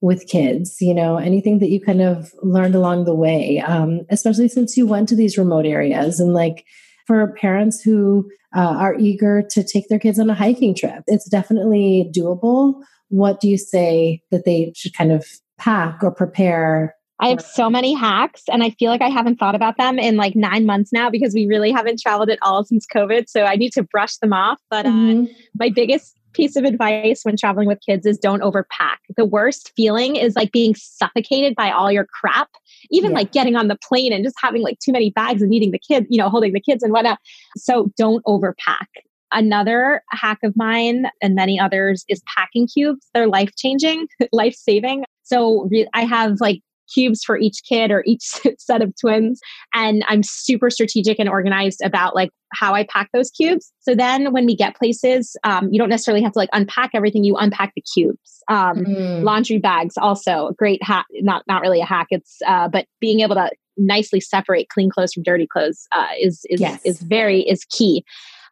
with 0.05 0.27
kids 0.27 0.77
you 0.79 0.93
know 0.93 1.17
anything 1.17 1.59
that 1.59 1.69
you 1.69 1.81
kind 1.81 2.01
of 2.01 2.31
learned 2.43 2.75
along 2.75 3.05
the 3.05 3.15
way 3.15 3.59
um, 3.65 4.01
especially 4.09 4.47
since 4.47 4.77
you 4.77 4.85
went 4.85 5.09
to 5.09 5.15
these 5.15 5.37
remote 5.37 5.65
areas 5.65 6.19
and 6.19 6.33
like 6.33 6.63
for 7.07 7.33
parents 7.33 7.81
who 7.81 8.29
uh, 8.55 8.75
are 8.79 8.95
eager 8.95 9.43
to 9.49 9.63
take 9.63 9.87
their 9.89 9.99
kids 9.99 10.19
on 10.19 10.29
a 10.29 10.35
hiking 10.35 10.75
trip 10.75 11.03
it's 11.07 11.29
definitely 11.29 12.09
doable. 12.15 12.75
What 13.09 13.39
do 13.39 13.47
you 13.47 13.57
say 13.57 14.21
that 14.31 14.45
they 14.45 14.73
should 14.75 14.95
kind 14.95 15.11
of 15.11 15.25
pack 15.57 16.03
or 16.03 16.11
prepare 16.11 16.94
I 17.19 17.29
have 17.29 17.41
so 17.41 17.69
many 17.69 17.93
hacks 17.93 18.43
and 18.51 18.61
I 18.61 18.71
feel 18.71 18.91
like 18.91 19.01
I 19.01 19.09
haven't 19.09 19.37
thought 19.37 19.55
about 19.55 19.77
them 19.77 19.97
in 19.97 20.17
like 20.17 20.35
nine 20.35 20.65
months 20.65 20.91
now 20.91 21.09
because 21.09 21.33
we 21.33 21.47
really 21.47 21.71
haven't 21.71 22.01
traveled 22.01 22.29
at 22.29 22.39
all 22.41 22.63
since 22.65 22.85
COVID. 22.93 23.29
So 23.29 23.43
I 23.43 23.55
need 23.55 23.71
to 23.73 23.83
brush 23.83 24.17
them 24.17 24.33
off. 24.33 24.59
But 24.69 24.85
uh, 24.85 24.89
mm-hmm. 24.89 25.31
my 25.57 25.69
biggest 25.69 26.17
piece 26.33 26.57
of 26.57 26.65
advice 26.65 27.21
when 27.23 27.37
traveling 27.37 27.67
with 27.67 27.79
kids 27.85 28.05
is 28.05 28.17
don't 28.17 28.41
overpack. 28.41 28.97
The 29.15 29.25
worst 29.25 29.71
feeling 29.77 30.17
is 30.17 30.35
like 30.35 30.51
being 30.51 30.75
suffocated 30.75 31.55
by 31.55 31.71
all 31.71 31.89
your 31.89 32.05
crap, 32.05 32.49
even 32.91 33.11
yeah. 33.11 33.19
like 33.19 33.31
getting 33.31 33.55
on 33.55 33.69
the 33.69 33.77
plane 33.87 34.11
and 34.11 34.23
just 34.23 34.35
having 34.41 34.61
like 34.61 34.79
too 34.79 34.91
many 34.91 35.09
bags 35.11 35.41
and 35.41 35.49
needing 35.49 35.71
the 35.71 35.79
kids, 35.79 36.07
you 36.09 36.17
know, 36.17 36.29
holding 36.29 36.51
the 36.51 36.59
kids 36.59 36.83
and 36.83 36.91
whatnot. 36.91 37.19
So 37.55 37.91
don't 37.97 38.23
overpack. 38.25 38.87
Another 39.31 40.03
hack 40.11 40.39
of 40.43 40.55
mine 40.55 41.07
and 41.21 41.33
many 41.35 41.57
others 41.59 42.03
is 42.09 42.21
packing 42.27 42.67
cubes. 42.67 43.07
They're 43.13 43.27
life 43.27 43.55
changing, 43.55 44.07
life 44.33 44.55
saving. 44.57 45.05
So 45.23 45.69
I 45.93 46.03
have 46.03 46.41
like 46.41 46.61
cubes 46.93 47.23
for 47.23 47.37
each 47.37 47.61
kid 47.67 47.91
or 47.91 48.03
each 48.05 48.23
set 48.57 48.81
of 48.81 48.93
twins. 48.99 49.39
And 49.73 50.03
i'm 50.07 50.23
super 50.23 50.69
strategic 50.69 51.19
and 51.19 51.29
organized 51.29 51.81
about 51.83 52.15
like 52.15 52.31
how 52.53 52.73
i 52.73 52.85
pack 52.85 53.09
those 53.13 53.31
cubes. 53.31 53.71
So 53.79 53.95
then 53.95 54.31
when 54.31 54.45
we 54.45 54.55
get 54.55 54.75
places 54.75 55.35
um, 55.43 55.69
you 55.71 55.79
don't 55.79 55.89
necessarily 55.89 56.23
have 56.23 56.33
to 56.33 56.39
like 56.39 56.49
unpack 56.53 56.91
everything 56.93 57.23
you 57.23 57.35
unpack 57.35 57.73
the 57.75 57.83
cubes. 57.93 58.43
Um, 58.47 58.85
mm. 58.85 59.23
laundry 59.23 59.57
bags 59.57 59.97
also 59.97 60.47
a 60.47 60.53
great 60.53 60.81
hack 60.83 61.05
not 61.13 61.43
not 61.47 61.61
really 61.61 61.81
a 61.81 61.85
hack. 61.85 62.07
It's 62.11 62.37
uh, 62.45 62.67
but 62.67 62.85
being 62.99 63.21
able 63.21 63.35
to 63.35 63.49
nicely 63.77 64.19
separate 64.19 64.69
clean 64.69 64.89
clothes 64.89 65.13
from 65.13 65.23
dirty 65.23 65.47
clothes 65.47 65.87
uh, 65.91 66.07
is 66.19 66.45
is 66.49 66.61
yes. 66.61 66.81
is 66.85 67.01
very 67.01 67.41
is 67.41 67.65
key. 67.65 68.05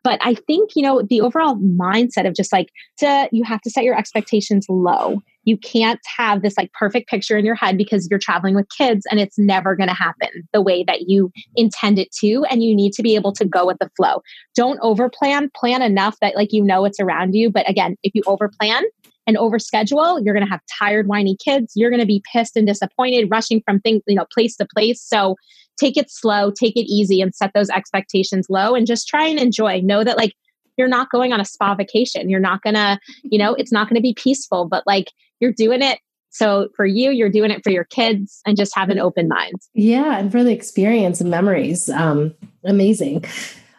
But 0.04 0.19
i 0.22 0.34
think 0.34 0.72
you 0.76 0.84
know 0.84 1.02
the 1.02 1.22
overall 1.22 1.56
mindset 1.56 2.28
of 2.28 2.36
just 2.36 2.52
like 2.52 2.69
to 3.00 3.30
you 3.32 3.43
have 3.43 3.62
to 3.62 3.69
set 3.69 3.84
your 3.86 3.98
expectations 3.98 4.65
low 4.67 5.22
you 5.45 5.58
can't 5.58 5.99
have 6.17 6.41
this 6.41 6.58
like 6.58 6.71
perfect 6.73 7.10
picture 7.10 7.38
in 7.38 7.45
your 7.45 7.56
head 7.56 7.77
because 7.77 8.08
you're 8.10 8.19
traveling 8.19 8.56
with 8.56 8.67
kids 8.69 9.06
and 9.10 9.19
it's 9.19 9.38
never 9.38 9.75
going 9.75 9.89
to 9.89 9.95
happen 9.95 10.29
the 10.53 10.62
way 10.62 10.84
that 10.84 11.10
you 11.10 11.32
intend 11.56 11.99
it 11.99 12.12
to 12.12 12.45
and 12.49 12.63
you 12.63 12.75
need 12.75 12.93
to 12.93 13.03
be 13.03 13.15
able 13.15 13.34
to 13.34 13.45
go 13.45 13.65
with 13.65 13.77
the 13.79 13.89
flow. 13.95 14.21
Don't 14.56 14.79
over 14.82 15.10
plan 15.10 15.49
plan 15.56 15.82
enough 15.82 16.17
that 16.21 16.36
like 16.36 16.53
you 16.53 16.63
know 16.63 16.86
it's 16.86 16.99
around 16.99 17.34
you 17.34 17.49
but 17.49 17.69
again 17.69 17.95
if 18.03 18.13
you 18.15 18.21
over 18.25 18.49
plan 18.60 18.84
and 19.25 19.38
over 19.38 19.60
schedule 19.60 20.21
you're 20.21 20.34
going 20.34 20.45
to 20.45 20.51
have 20.51 20.62
tired 20.79 21.08
whiny 21.08 21.38
kids. 21.43 21.73
You're 21.75 21.89
going 21.89 22.01
to 22.01 22.06
be 22.06 22.23
pissed 22.32 22.56
and 22.56 22.67
disappointed 22.67 23.29
rushing 23.29 23.62
from 23.65 23.79
thing 23.79 24.01
you 24.08 24.15
know 24.15 24.25
place 24.34 24.56
to 24.58 24.67
place. 24.73 25.01
So 25.01 25.36
take 25.79 25.97
it 25.97 26.10
slow 26.10 26.51
take 26.51 26.77
it 26.77 26.86
easy 26.91 27.21
and 27.21 27.34
set 27.36 27.51
those 27.53 27.69
expectations 27.69 28.47
low 28.49 28.75
and 28.75 28.88
just 28.88 29.08
try 29.08 29.25
and 29.25 29.39
enjoy. 29.39 29.82
Know 29.82 30.03
that 30.03 30.17
like 30.17 30.34
you're 30.77 30.88
not 30.88 31.12
going 31.12 31.32
on 31.34 31.39
a 31.39 31.45
spa 31.45 31.75
vacation. 31.75 32.29
You're 32.29 32.39
not 32.39 32.63
going 32.63 32.75
to 32.75 32.99
you 33.23 33.38
know 33.38 33.53
it's 33.56 33.71
not 33.71 33.89
going 33.89 33.95
to 33.95 34.01
be 34.01 34.15
peaceful 34.15 34.67
but 34.67 34.84
like 34.86 35.12
you're 35.43 35.53
doing 35.53 35.82
it 35.82 35.99
so 36.34 36.69
for 36.75 36.86
you, 36.86 37.12
you're 37.12 37.29
doing 37.29 37.51
it 37.51 37.63
for 37.63 37.69
your 37.69 37.84
kids 37.84 38.41
and 38.45 38.58
just 38.58 38.75
have 38.75 38.89
an 38.89 38.99
open 38.99 39.27
mind. 39.27 39.53
Yeah, 39.75 40.17
and 40.17 40.32
for 40.32 40.43
the 40.43 40.51
experience 40.51 41.21
and 41.21 41.29
memories. 41.29 41.89
Um, 41.89 42.34
amazing. 42.65 43.23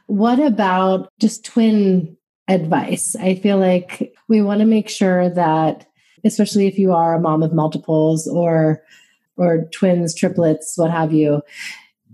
What 0.06 0.38
about 0.38 1.12
just 1.20 1.44
twin 1.44 2.16
advice? 2.46 3.16
I 3.16 3.34
feel 3.34 3.58
like 3.58 4.14
we 4.28 4.40
want 4.40 4.60
to 4.60 4.66
make 4.66 4.88
sure 4.88 5.28
that, 5.30 5.86
especially 6.24 6.68
if 6.68 6.78
you 6.78 6.92
are 6.92 7.14
a 7.14 7.20
mom 7.20 7.42
of 7.42 7.52
multiples 7.52 8.28
or 8.28 8.82
or 9.36 9.64
twins, 9.72 10.14
triplets, 10.14 10.74
what 10.76 10.92
have 10.92 11.12
you, 11.12 11.42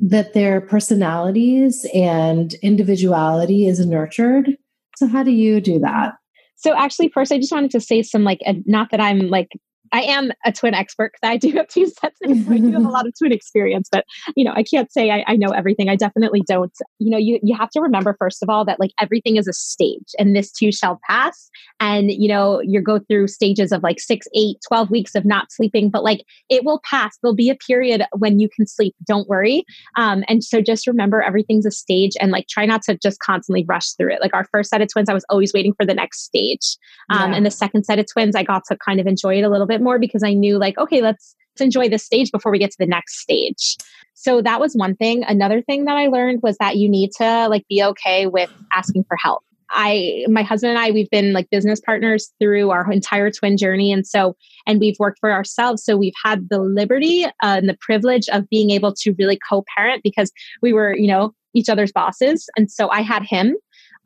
that 0.00 0.32
their 0.32 0.62
personalities 0.62 1.86
and 1.92 2.54
individuality 2.62 3.66
is 3.66 3.84
nurtured. 3.84 4.56
So 4.96 5.06
how 5.06 5.22
do 5.22 5.30
you 5.30 5.60
do 5.60 5.78
that? 5.80 6.14
So 6.60 6.76
actually, 6.76 7.08
first, 7.08 7.32
I 7.32 7.38
just 7.38 7.52
wanted 7.52 7.70
to 7.70 7.80
say 7.80 8.02
some 8.02 8.22
like, 8.22 8.40
not 8.66 8.90
that 8.90 9.00
I'm 9.00 9.28
like 9.28 9.48
I 9.92 10.02
am 10.02 10.30
a 10.44 10.52
twin 10.52 10.74
expert 10.74 11.12
because 11.12 11.32
I 11.32 11.36
do 11.36 11.50
have 11.52 11.68
two 11.68 11.86
sets. 11.86 12.18
I 12.24 12.32
do 12.32 12.72
have 12.72 12.84
a 12.84 12.88
lot 12.88 13.06
of 13.06 13.14
twin 13.18 13.32
experience, 13.32 13.88
but 13.90 14.04
you 14.36 14.44
know, 14.44 14.52
I 14.54 14.62
can't 14.62 14.90
say 14.92 15.10
I, 15.10 15.24
I, 15.26 15.36
know 15.36 15.50
everything. 15.50 15.88
I 15.88 15.96
definitely 15.96 16.42
don't. 16.46 16.72
You 16.98 17.10
know, 17.10 17.18
you 17.18 17.40
you 17.42 17.56
have 17.56 17.70
to 17.70 17.80
remember 17.80 18.14
first 18.18 18.42
of 18.42 18.48
all 18.48 18.64
that 18.66 18.78
like 18.78 18.92
everything 19.00 19.36
is 19.36 19.48
a 19.48 19.52
stage, 19.52 20.14
and 20.18 20.36
this 20.36 20.52
too 20.52 20.70
shall 20.70 21.00
pass. 21.08 21.50
And 21.80 22.10
you 22.10 22.28
know, 22.28 22.60
you 22.60 22.80
go 22.80 22.98
through 22.98 23.28
stages 23.28 23.72
of 23.72 23.82
like 23.82 24.00
six, 24.00 24.26
eight, 24.34 24.58
12 24.68 24.90
weeks 24.90 25.14
of 25.14 25.24
not 25.24 25.50
sleeping, 25.50 25.90
but 25.90 26.04
like 26.04 26.24
it 26.48 26.64
will 26.64 26.80
pass. 26.88 27.18
There'll 27.22 27.34
be 27.34 27.50
a 27.50 27.56
period 27.56 28.04
when 28.16 28.38
you 28.38 28.48
can 28.48 28.66
sleep. 28.66 28.94
Don't 29.04 29.28
worry. 29.28 29.64
Um, 29.96 30.24
and 30.28 30.44
so 30.44 30.60
just 30.60 30.86
remember 30.86 31.22
everything's 31.22 31.66
a 31.66 31.70
stage, 31.70 32.12
and 32.20 32.30
like 32.30 32.46
try 32.48 32.66
not 32.66 32.82
to 32.82 32.96
just 32.96 33.18
constantly 33.20 33.64
rush 33.66 33.92
through 33.92 34.12
it. 34.12 34.20
Like 34.20 34.34
our 34.34 34.46
first 34.52 34.70
set 34.70 34.82
of 34.82 34.88
twins, 34.92 35.08
I 35.08 35.14
was 35.14 35.24
always 35.28 35.52
waiting 35.52 35.74
for 35.74 35.84
the 35.84 35.94
next 35.94 36.24
stage, 36.24 36.76
um, 37.10 37.30
yeah. 37.30 37.36
and 37.38 37.46
the 37.46 37.50
second 37.50 37.84
set 37.84 37.98
of 37.98 38.06
twins, 38.10 38.36
I 38.36 38.42
got 38.42 38.62
to 38.68 38.76
kind 38.76 39.00
of 39.00 39.06
enjoy 39.06 39.38
it 39.38 39.42
a 39.42 39.48
little 39.48 39.66
bit 39.66 39.79
bit 39.80 39.84
more 39.84 39.98
because 39.98 40.22
I 40.22 40.34
knew 40.34 40.58
like, 40.58 40.78
okay, 40.78 41.00
let's, 41.00 41.34
let's 41.54 41.64
enjoy 41.64 41.88
this 41.88 42.04
stage 42.04 42.30
before 42.30 42.52
we 42.52 42.58
get 42.58 42.70
to 42.70 42.76
the 42.78 42.86
next 42.86 43.20
stage. 43.20 43.76
So 44.14 44.42
that 44.42 44.60
was 44.60 44.74
one 44.74 44.96
thing. 44.96 45.24
Another 45.24 45.62
thing 45.62 45.86
that 45.86 45.96
I 45.96 46.08
learned 46.08 46.40
was 46.42 46.56
that 46.58 46.76
you 46.76 46.88
need 46.88 47.10
to 47.18 47.48
like 47.48 47.66
be 47.68 47.82
okay 47.82 48.26
with 48.26 48.50
asking 48.72 49.04
for 49.04 49.16
help. 49.16 49.42
I, 49.72 50.24
my 50.28 50.42
husband 50.42 50.70
and 50.70 50.78
I, 50.78 50.90
we've 50.90 51.10
been 51.10 51.32
like 51.32 51.48
business 51.48 51.80
partners 51.80 52.32
through 52.40 52.70
our 52.70 52.90
entire 52.90 53.30
twin 53.30 53.56
journey. 53.56 53.92
And 53.92 54.04
so, 54.06 54.36
and 54.66 54.80
we've 54.80 54.96
worked 54.98 55.20
for 55.20 55.32
ourselves. 55.32 55.84
So 55.84 55.96
we've 55.96 56.12
had 56.22 56.48
the 56.50 56.58
liberty 56.58 57.24
uh, 57.24 57.30
and 57.40 57.68
the 57.68 57.78
privilege 57.80 58.28
of 58.30 58.48
being 58.50 58.70
able 58.70 58.92
to 58.94 59.14
really 59.16 59.38
co 59.48 59.64
parent 59.76 60.02
because 60.02 60.32
we 60.60 60.72
were, 60.72 60.94
you 60.96 61.06
know, 61.06 61.32
each 61.54 61.68
other's 61.68 61.92
bosses. 61.92 62.48
And 62.56 62.70
so 62.70 62.90
I 62.90 63.00
had 63.02 63.22
him 63.22 63.56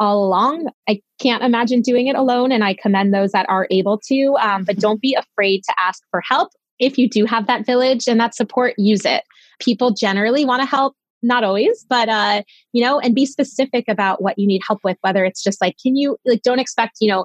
all 0.01 0.25
along. 0.25 0.69
I 0.89 1.01
can't 1.21 1.43
imagine 1.43 1.81
doing 1.81 2.07
it 2.07 2.17
alone. 2.17 2.53
And 2.53 2.65
I 2.65 2.75
commend 2.75 3.15
those 3.15 3.33
that 3.33 3.47
are 3.49 3.67
able 3.71 3.99
to. 4.09 4.37
Um, 4.41 4.65
but 4.65 4.79
don't 4.79 5.01
be 5.01 5.15
afraid 5.15 5.63
to 5.65 5.75
ask 5.79 6.03
for 6.11 6.23
help. 6.29 6.51
If 6.79 6.99
you 6.99 7.09
do 7.09 7.25
have 7.25 7.47
that 7.47 7.65
village 7.65 8.09
and 8.09 8.19
that 8.21 8.35
support, 8.35 8.75
use 8.77 9.05
it. 9.05 9.25
People 9.61 9.93
generally 9.93 10.45
want 10.45 10.63
to 10.63 10.67
help 10.67 10.95
not 11.25 11.43
always 11.43 11.87
but 11.89 12.09
uh 12.09 12.43
you 12.73 12.85
know 12.85 13.01
and 13.01 13.15
be 13.15 13.25
specific 13.25 13.87
about 13.89 14.21
what 14.21 14.39
you 14.39 14.47
need 14.47 14.61
help 14.67 14.79
with 14.85 14.99
whether 15.01 15.25
it's 15.25 15.43
just 15.43 15.59
like 15.59 15.75
can 15.83 15.97
you 15.97 16.19
like 16.27 16.43
don't 16.43 16.59
expect 16.59 16.99
you 17.01 17.09
know 17.09 17.25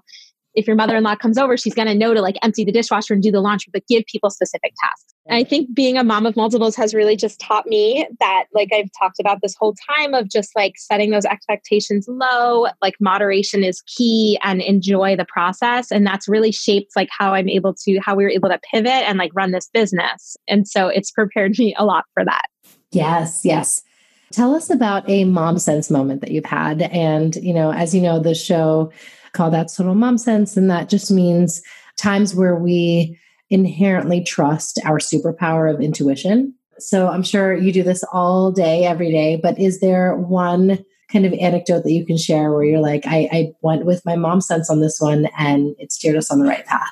if 0.60 0.68
your 0.68 0.76
mother-in-law 0.76 1.16
comes 1.16 1.38
over 1.38 1.57
she's 1.57 1.74
going 1.74 1.88
to 1.88 1.95
know 1.95 2.14
to 2.14 2.22
like 2.22 2.38
empty 2.43 2.64
the 2.64 2.72
dishwasher 2.72 3.14
and 3.14 3.24
do 3.24 3.32
the 3.32 3.41
laundry 3.41 3.70
but 3.72 3.86
give 3.88 4.03
people 4.05 4.30
specific 4.30 4.74
tasks. 4.80 5.14
I 5.32 5.43
think 5.43 5.76
being 5.76 5.95
a 5.97 6.03
mom 6.03 6.26
of 6.26 6.36
multiples 6.36 6.76
has 6.76 6.95
really 6.95 7.16
just 7.16 7.39
taught 7.39 7.68
me 7.68 8.07
that 8.20 8.45
like 8.53 8.70
i've 8.74 8.89
talked 8.97 9.20
about 9.20 9.39
this 9.41 9.55
whole 9.57 9.76
time 9.89 10.14
of 10.14 10.30
just 10.30 10.55
like 10.55 10.74
setting 10.78 11.12
those 11.12 11.26
expectations 11.26 12.07
low 12.07 12.68
like 12.82 12.95
moderation 12.99 13.64
is 13.64 13.82
key 13.82 14.39
and 14.43 14.62
enjoy 14.62 15.16
the 15.16 15.26
process. 15.26 15.91
And 15.91 16.05
that's 16.05 16.28
really 16.28 16.51
shaped 16.51 16.95
like 16.95 17.10
how 17.12 17.34
i'm 17.34 17.49
able 17.49 17.74
to 17.86 17.99
how 17.99 18.16
we 18.16 18.24
were 18.24 18.30
able 18.30 18.49
to 18.49 18.60
pivot 18.72 18.91
and 18.91 19.18
like 19.18 19.32
run 19.34 19.51
this 19.51 19.70
business. 19.74 20.36
And 20.47 20.68
so 20.68 20.88
it's 20.88 21.12
prepared 21.12 21.57
me 21.57 21.76
a 21.78 21.86
lot 21.86 22.05
for 22.14 22.26
that. 22.26 22.45
Yes 22.91 23.41
yes. 23.43 23.84
Tell 24.32 24.53
us 24.53 24.70
about 24.70 25.10
a 25.10 25.24
mom 25.24 25.57
sense 25.57 25.89
moment 25.89 26.22
that 26.22 26.30
you've 26.30 26.45
had. 26.45 26.84
And, 26.84 27.36
you 27.38 27.51
know, 27.51 27.72
as 27.72 27.95
you 27.95 28.01
know, 28.01 28.20
the 28.20 28.36
show 28.36 28.91
called 29.34 29.53
that 29.53 29.71
Total 29.75 29.95
Mom 29.95 30.17
Sense, 30.17 30.57
and 30.57 30.69
that 30.69 30.89
just 30.89 31.11
means 31.11 31.61
times 31.97 32.36
where 32.36 32.55
we 32.55 33.17
inherently 33.49 34.23
trust 34.23 34.80
our 34.86 34.99
superpower 34.99 35.73
of 35.73 35.82
intuition. 35.82 36.53
So 36.77 37.09
I'm 37.09 37.23
sure 37.23 37.55
you 37.55 37.73
do 37.73 37.84
this 37.84 38.03
all 38.13 38.51
day, 38.51 38.86
every 38.86 39.11
day, 39.11 39.39
but 39.41 39.59
is 39.59 39.80
there 39.80 40.15
one 40.15 40.84
kind 41.11 41.25
of 41.25 41.34
anecdote 41.34 41.84
that 41.84 41.91
you 41.91 42.05
can 42.05 42.17
share 42.17 42.51
where 42.51 42.63
you're 42.63 42.80
like, 42.80 43.03
I, 43.05 43.27
I 43.32 43.51
went 43.61 43.86
with 43.86 44.05
my 44.05 44.15
mom 44.15 44.41
sense 44.41 44.69
on 44.69 44.80
this 44.80 44.99
one 44.99 45.27
and 45.38 45.75
it 45.80 45.91
steered 45.91 46.15
us 46.15 46.32
on 46.32 46.39
the 46.39 46.45
right 46.45 46.65
path? 46.65 46.89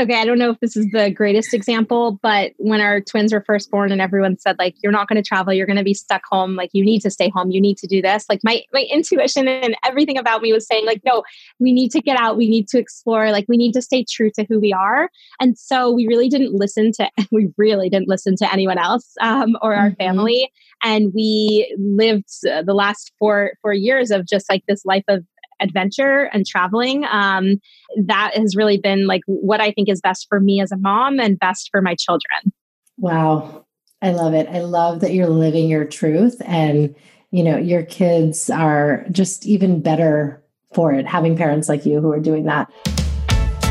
Okay, 0.00 0.20
I 0.20 0.24
don't 0.24 0.38
know 0.38 0.50
if 0.50 0.60
this 0.60 0.76
is 0.76 0.86
the 0.92 1.10
greatest 1.10 1.52
example, 1.52 2.18
but 2.22 2.52
when 2.56 2.80
our 2.80 3.00
twins 3.00 3.32
were 3.32 3.44
first 3.46 3.70
born 3.70 3.92
and 3.92 4.00
everyone 4.00 4.38
said 4.38 4.56
like 4.58 4.74
you're 4.82 4.92
not 4.92 5.08
going 5.08 5.22
to 5.22 5.26
travel, 5.26 5.52
you're 5.52 5.66
going 5.66 5.76
to 5.76 5.84
be 5.84 5.94
stuck 5.94 6.22
home, 6.30 6.56
like 6.56 6.70
you 6.72 6.84
need 6.84 7.00
to 7.00 7.10
stay 7.10 7.28
home, 7.28 7.50
you 7.50 7.60
need 7.60 7.76
to 7.78 7.86
do 7.86 8.00
this. 8.00 8.24
Like 8.28 8.40
my 8.42 8.62
my 8.72 8.86
intuition 8.90 9.48
and 9.48 9.76
everything 9.84 10.18
about 10.18 10.42
me 10.42 10.52
was 10.52 10.66
saying 10.66 10.86
like 10.86 11.02
no, 11.04 11.22
we 11.60 11.72
need 11.72 11.90
to 11.92 12.00
get 12.00 12.18
out, 12.18 12.36
we 12.36 12.48
need 12.48 12.68
to 12.68 12.78
explore, 12.78 13.30
like 13.30 13.46
we 13.48 13.56
need 13.56 13.72
to 13.72 13.82
stay 13.82 14.04
true 14.10 14.30
to 14.34 14.44
who 14.48 14.58
we 14.58 14.72
are. 14.72 15.10
And 15.40 15.56
so 15.58 15.92
we 15.92 16.06
really 16.06 16.28
didn't 16.28 16.54
listen 16.54 16.92
to 16.92 17.10
we 17.30 17.50
really 17.56 17.88
didn't 17.88 18.08
listen 18.08 18.36
to 18.36 18.52
anyone 18.52 18.78
else 18.78 19.12
um, 19.20 19.56
or 19.60 19.74
our 19.74 19.90
mm-hmm. 19.90 20.02
family 20.02 20.50
and 20.82 21.12
we 21.14 21.74
lived 21.78 22.28
uh, 22.50 22.62
the 22.62 22.74
last 22.74 23.12
four 23.18 23.52
four 23.62 23.72
years 23.72 24.10
of 24.10 24.26
just 24.26 24.48
like 24.48 24.64
this 24.66 24.84
life 24.84 25.04
of 25.08 25.24
adventure 25.62 26.28
and 26.32 26.46
traveling. 26.46 27.04
Um, 27.04 27.60
that 28.06 28.32
has 28.36 28.56
really 28.56 28.78
been 28.78 29.06
like 29.06 29.22
what 29.26 29.60
I 29.60 29.72
think 29.72 29.88
is 29.88 30.00
best 30.00 30.26
for 30.28 30.40
me 30.40 30.60
as 30.60 30.72
a 30.72 30.76
mom 30.76 31.20
and 31.20 31.38
best 31.38 31.68
for 31.70 31.80
my 31.80 31.94
children. 31.94 32.52
Wow. 32.98 33.66
I 34.02 34.10
love 34.10 34.34
it. 34.34 34.48
I 34.48 34.60
love 34.60 35.00
that 35.00 35.12
you're 35.12 35.28
living 35.28 35.68
your 35.68 35.84
truth 35.84 36.42
and 36.44 36.94
you 37.30 37.42
know 37.42 37.56
your 37.56 37.84
kids 37.84 38.50
are 38.50 39.06
just 39.10 39.46
even 39.46 39.80
better 39.80 40.42
for 40.74 40.92
it 40.92 41.06
having 41.06 41.36
parents 41.36 41.68
like 41.68 41.86
you 41.86 42.00
who 42.00 42.10
are 42.12 42.20
doing 42.20 42.44
that. 42.44 42.70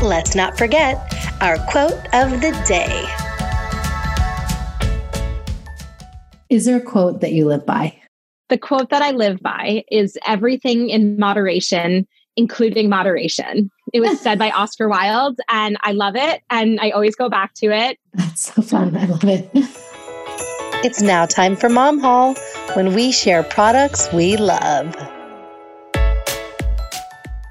Let's 0.02 0.34
not 0.34 0.58
forget 0.58 0.96
our 1.40 1.58
quote 1.70 1.92
of 2.12 2.40
the 2.40 2.64
day. 2.66 3.06
Is 6.48 6.64
there 6.64 6.76
a 6.76 6.80
quote 6.80 7.20
that 7.20 7.32
you 7.32 7.46
live 7.46 7.64
by? 7.64 8.01
The 8.52 8.58
quote 8.58 8.90
that 8.90 9.00
I 9.00 9.12
live 9.12 9.40
by 9.40 9.82
is 9.90 10.18
everything 10.26 10.90
in 10.90 11.18
moderation, 11.18 12.06
including 12.36 12.90
moderation. 12.90 13.70
It 13.94 14.00
was 14.00 14.20
said 14.20 14.38
by 14.38 14.50
Oscar 14.54 14.90
Wilde, 14.90 15.38
and 15.48 15.78
I 15.80 15.92
love 15.92 16.16
it. 16.16 16.42
And 16.50 16.78
I 16.78 16.90
always 16.90 17.16
go 17.16 17.30
back 17.30 17.54
to 17.54 17.74
it. 17.74 17.98
That's 18.12 18.52
so 18.52 18.60
fun. 18.60 18.94
I 18.94 19.06
love 19.06 19.24
it. 19.24 19.50
It's 20.84 21.00
now 21.00 21.24
time 21.26 21.56
for 21.56 21.68
Mom 21.70 21.98
Hall 22.00 22.34
when 22.74 22.92
we 22.92 23.12
share 23.12 23.42
products 23.44 24.12
we 24.12 24.36
love. 24.36 24.94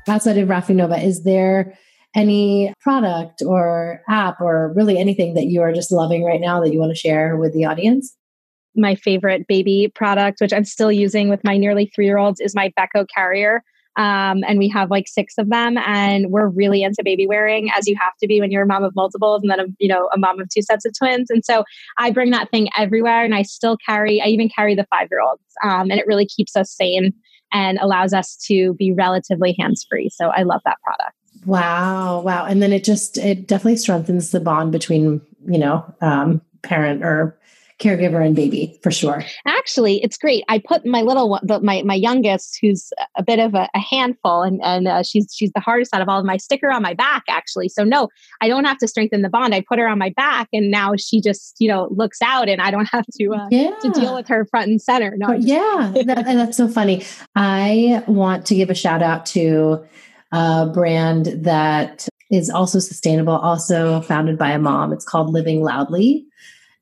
Outside 0.08 0.38
of 0.38 0.50
Rafi 0.50 0.76
Nova, 0.76 0.98
is 0.98 1.24
there 1.24 1.78
any 2.14 2.74
product 2.82 3.42
or 3.42 4.02
app 4.08 4.42
or 4.42 4.74
really 4.76 5.00
anything 5.00 5.34
that 5.36 5.46
you 5.46 5.62
are 5.62 5.72
just 5.72 5.94
loving 5.94 6.26
right 6.26 6.42
now 6.42 6.62
that 6.62 6.74
you 6.74 6.80
want 6.80 6.92
to 6.92 6.96
share 6.96 7.38
with 7.38 7.54
the 7.54 7.66
audience? 7.66 8.16
My 8.76 8.96
favorite 8.96 9.48
baby 9.48 9.92
product, 9.94 10.40
which 10.42 10.54
I'm 10.54 10.66
still 10.66 10.92
using 10.92 11.30
with 11.30 11.44
my 11.44 11.58
nearly 11.58 11.92
three 11.94 12.06
year 12.06 12.18
olds, 12.18 12.40
is 12.40 12.56
my 12.56 12.72
Beco 12.80 13.06
carrier. 13.14 13.64
Um, 13.98 14.44
and 14.48 14.58
we 14.58 14.70
have 14.70 14.90
like 14.90 15.08
six 15.08 15.34
of 15.38 15.50
them, 15.50 15.78
and 15.80 16.28
we're 16.30 16.48
really 16.48 16.82
into 16.82 17.04
baby 17.04 17.28
wearing, 17.28 17.70
as 17.78 17.88
you 17.88 17.96
have 18.00 18.14
to 18.22 18.28
be 18.28 18.40
when 18.40 18.50
you're 18.50 18.64
a 18.64 18.68
mom 18.68 18.86
of 18.86 18.96
multiples, 18.96 19.42
and 19.42 19.52
then 19.52 19.60
a, 19.60 19.66
you 19.80 19.90
know 19.90 20.10
a 20.14 20.18
mom 20.18 20.40
of 20.40 20.48
two 20.48 20.62
sets 20.62 20.86
of 20.86 20.94
twins. 20.98 21.30
And 21.30 21.44
so 21.44 21.66
I 21.98 22.10
bring 22.12 22.32
that 22.32 22.50
thing 22.52 22.70
everywhere, 22.78 23.26
and 23.26 23.36
I 23.36 23.42
still 23.42 23.78
carry. 23.86 24.22
I 24.22 24.28
even 24.28 24.48
carry 24.48 24.76
the 24.76 24.88
five 24.90 25.10
year 25.12 25.20
olds, 25.20 25.44
um, 25.64 25.92
and 25.92 26.00
it 26.00 26.08
really 26.08 26.26
keeps 26.26 26.56
us 26.56 26.72
sane 26.72 27.14
and 27.52 27.78
allows 27.80 28.14
us 28.14 28.38
to 28.48 28.76
be 28.76 28.94
relatively 28.94 29.58
hands 29.60 29.86
free. 29.90 30.10
So 30.10 30.30
I 30.30 30.44
love 30.44 30.62
that 30.64 30.78
product. 30.84 31.18
Wow, 31.46 32.22
wow! 32.22 32.46
And 32.46 32.62
then 32.62 32.72
it 32.72 32.86
just 32.86 33.18
it 33.18 33.46
definitely 33.46 33.78
strengthens 33.78 34.32
the 34.32 34.40
bond 34.40 34.72
between 34.72 35.20
you 35.46 35.58
know 35.58 35.84
um, 36.00 36.42
parent 36.62 37.04
or 37.04 37.38
caregiver 37.82 38.26
and 38.26 38.36
baby 38.36 38.80
for 38.84 38.92
sure. 38.92 39.24
Actually, 39.46 40.02
it's 40.04 40.18
great. 40.18 40.44
I 40.48 40.60
put 40.60 40.86
my 40.86 41.02
little 41.02 41.30
one, 41.30 41.42
my 41.62 41.82
my 41.84 41.96
youngest, 41.96 42.60
who's 42.62 42.92
a 43.18 43.24
bit 43.24 43.40
of 43.40 43.56
a, 43.56 43.68
a 43.74 43.80
handful, 43.80 44.44
and 44.44 44.62
and 44.64 44.88
uh, 44.88 45.04
she's 45.04 45.34
she's 45.34 45.52
the 45.54 45.60
hardest 45.60 45.94
out 45.94 46.02
of 46.02 46.08
all 46.08 46.20
of 46.20 46.26
my 46.26 46.38
sticker 46.38 46.72
on 46.72 46.82
my 46.82 46.94
back. 46.94 47.24
Actually, 47.28 47.70
so 47.70 47.84
no, 47.84 48.10
I 48.40 48.48
don't 48.48 48.66
have 48.66 48.78
to 48.80 48.88
strengthen 48.88 49.22
the 49.22 49.30
bond. 49.30 49.56
I 49.56 49.62
put 49.68 49.80
her 49.80 49.88
on 49.88 49.98
my 49.98 50.14
back, 50.16 50.48
and 50.54 50.70
now 50.70 50.96
she 50.96 51.20
just 51.20 51.56
you 51.60 51.68
know 51.68 51.88
looks 51.92 52.22
out, 52.22 52.48
and 52.48 52.62
I 52.62 52.72
don't 52.72 52.86
have 52.92 53.06
to 53.20 53.34
uh, 53.34 53.48
yeah. 53.50 53.76
to 53.82 53.90
deal 53.90 54.16
with 54.16 54.28
her 54.28 54.46
front 54.46 54.70
and 54.70 54.82
center. 54.82 55.16
No, 55.18 55.32
yeah, 55.34 55.92
that, 56.06 56.26
that's 56.26 56.58
so 56.58 56.68
funny. 56.68 57.04
I 57.36 58.04
want 58.08 58.46
to 58.48 58.56
give 58.56 58.70
a 58.70 58.76
shout 58.76 59.02
out 59.02 59.26
to 59.28 59.84
a 60.32 60.68
brand 60.74 61.26
that 61.44 62.08
is 62.30 62.50
also 62.50 62.80
sustainable, 62.80 63.34
also 63.34 64.02
founded 64.02 64.38
by 64.38 64.52
a 64.52 64.60
mom. 64.60 64.94
It's 64.94 65.04
called 65.04 65.34
Living 65.34 65.62
Loudly 65.62 66.26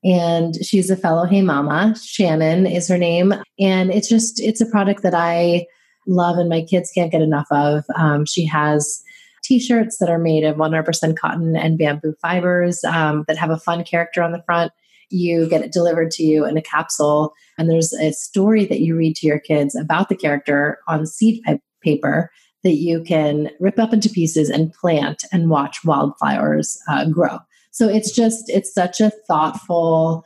and 0.03 0.55
she's 0.63 0.89
a 0.89 0.95
fellow 0.95 1.25
Hey 1.25 1.41
Mama. 1.41 1.95
Shannon 2.01 2.65
is 2.65 2.87
her 2.87 2.97
name. 2.97 3.33
And 3.59 3.91
it's 3.91 4.07
just, 4.07 4.39
it's 4.39 4.61
a 4.61 4.65
product 4.65 5.03
that 5.03 5.13
I 5.13 5.65
love 6.07 6.37
and 6.37 6.49
my 6.49 6.61
kids 6.61 6.91
can't 6.91 7.11
get 7.11 7.21
enough 7.21 7.47
of. 7.51 7.83
Um, 7.95 8.25
she 8.25 8.45
has 8.45 9.01
t 9.43 9.59
shirts 9.59 9.97
that 9.97 10.09
are 10.09 10.19
made 10.19 10.43
of 10.43 10.57
100% 10.57 11.17
cotton 11.17 11.55
and 11.55 11.77
bamboo 11.77 12.13
fibers 12.21 12.83
um, 12.83 13.25
that 13.27 13.37
have 13.37 13.49
a 13.49 13.57
fun 13.57 13.83
character 13.83 14.21
on 14.21 14.31
the 14.31 14.43
front. 14.43 14.71
You 15.09 15.49
get 15.49 15.63
it 15.63 15.71
delivered 15.71 16.11
to 16.11 16.23
you 16.23 16.45
in 16.45 16.55
a 16.55 16.61
capsule, 16.61 17.33
and 17.57 17.67
there's 17.67 17.93
a 17.93 18.11
story 18.11 18.65
that 18.65 18.81
you 18.81 18.95
read 18.95 19.15
to 19.17 19.27
your 19.27 19.39
kids 19.39 19.75
about 19.75 20.07
the 20.07 20.15
character 20.15 20.79
on 20.87 21.07
seed 21.07 21.43
paper 21.81 22.29
that 22.63 22.75
you 22.75 23.01
can 23.01 23.49
rip 23.59 23.79
up 23.79 23.91
into 23.91 24.09
pieces 24.09 24.49
and 24.49 24.73
plant 24.73 25.23
and 25.31 25.49
watch 25.49 25.83
wildflowers 25.83 26.77
uh, 26.87 27.05
grow. 27.05 27.39
So 27.71 27.87
it's 27.87 28.11
just, 28.11 28.49
it's 28.49 28.73
such 28.73 29.01
a 29.01 29.11
thoughtful, 29.27 30.23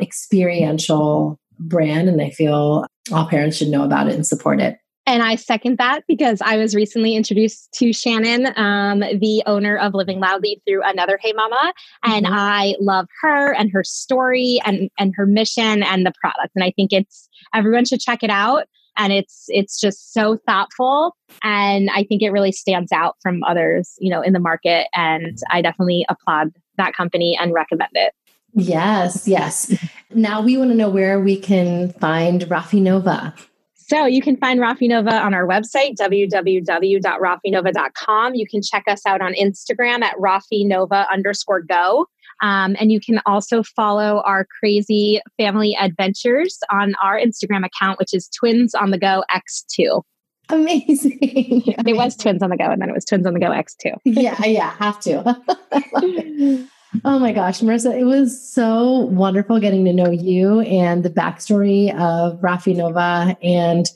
experiential 0.00 1.38
brand. 1.58 2.08
And 2.08 2.20
I 2.20 2.30
feel 2.30 2.86
all 3.12 3.28
parents 3.28 3.56
should 3.56 3.68
know 3.68 3.84
about 3.84 4.08
it 4.08 4.14
and 4.14 4.26
support 4.26 4.60
it. 4.60 4.78
And 5.08 5.22
I 5.22 5.36
second 5.36 5.78
that 5.78 6.02
because 6.08 6.42
I 6.44 6.56
was 6.56 6.74
recently 6.74 7.14
introduced 7.14 7.70
to 7.74 7.92
Shannon, 7.92 8.48
um, 8.56 9.00
the 9.00 9.40
owner 9.46 9.76
of 9.76 9.94
Living 9.94 10.18
Loudly, 10.18 10.60
through 10.66 10.82
another 10.82 11.16
Hey 11.22 11.32
Mama, 11.32 11.72
and 12.02 12.26
mm-hmm. 12.26 12.34
I 12.34 12.74
love 12.80 13.06
her 13.22 13.54
and 13.54 13.70
her 13.72 13.84
story 13.84 14.60
and 14.66 14.90
and 14.98 15.14
her 15.16 15.24
mission 15.24 15.84
and 15.84 16.04
the 16.04 16.12
product. 16.20 16.50
And 16.56 16.64
I 16.64 16.72
think 16.72 16.92
it's 16.92 17.28
everyone 17.54 17.84
should 17.84 18.00
check 18.00 18.24
it 18.24 18.30
out. 18.30 18.64
And 18.96 19.12
it's 19.12 19.44
it's 19.48 19.78
just 19.80 20.12
so 20.12 20.38
thoughtful, 20.44 21.14
and 21.44 21.88
I 21.94 22.02
think 22.02 22.22
it 22.22 22.30
really 22.30 22.50
stands 22.50 22.90
out 22.90 23.14
from 23.22 23.44
others, 23.44 23.94
you 24.00 24.10
know, 24.10 24.22
in 24.22 24.32
the 24.32 24.40
market. 24.40 24.88
And 24.92 25.38
I 25.52 25.62
definitely 25.62 26.04
applaud 26.08 26.50
that 26.76 26.94
company 26.94 27.36
and 27.40 27.52
recommend 27.52 27.90
it. 27.94 28.12
Yes, 28.54 29.28
yes. 29.28 29.72
Now 30.14 30.40
we 30.40 30.56
want 30.56 30.70
to 30.70 30.76
know 30.76 30.88
where 30.88 31.20
we 31.20 31.38
can 31.38 31.92
find 31.94 32.42
Rafi 32.42 32.80
Nova. 32.80 33.34
So 33.74 34.06
you 34.06 34.20
can 34.20 34.36
find 34.36 34.58
Rafi 34.58 34.88
Nova 34.88 35.14
on 35.14 35.32
our 35.32 35.46
website, 35.46 35.94
www.raffinova.com. 36.00 38.34
You 38.34 38.48
can 38.48 38.62
check 38.62 38.82
us 38.88 39.06
out 39.06 39.20
on 39.20 39.32
Instagram 39.34 40.02
at 40.02 40.16
Raffinova 40.16 41.08
underscore 41.08 41.62
go. 41.62 42.06
Um, 42.42 42.74
and 42.80 42.90
you 42.90 42.98
can 42.98 43.20
also 43.26 43.62
follow 43.62 44.22
our 44.24 44.44
crazy 44.58 45.20
family 45.38 45.76
adventures 45.80 46.58
on 46.70 46.96
our 47.02 47.16
Instagram 47.16 47.64
account, 47.64 48.00
which 48.00 48.12
is 48.12 48.28
Twins 48.28 48.74
on 48.74 48.90
the 48.90 48.98
Go 48.98 49.22
X2. 49.30 50.02
Amazing. 50.50 51.18
it 51.20 51.96
was 51.96 52.16
Twins 52.20 52.42
on 52.42 52.50
the 52.50 52.56
Go, 52.56 52.64
and 52.64 52.80
then 52.80 52.88
it 52.88 52.94
was 52.94 53.04
Twins 53.04 53.26
on 53.26 53.34
the 53.34 53.40
Go 53.40 53.50
X 53.50 53.74
too. 53.74 53.92
yeah, 54.04 54.44
yeah, 54.44 54.70
have 54.78 55.00
to. 55.00 55.22
oh 57.04 57.18
my 57.18 57.32
gosh, 57.32 57.60
Marissa, 57.60 57.98
it 57.98 58.04
was 58.04 58.52
so 58.52 59.00
wonderful 59.06 59.58
getting 59.58 59.84
to 59.84 59.92
know 59.92 60.10
you 60.10 60.60
and 60.60 61.04
the 61.04 61.10
backstory 61.10 61.90
of 61.94 62.40
Rafi 62.40 62.76
Nova 62.76 63.36
and 63.42 63.86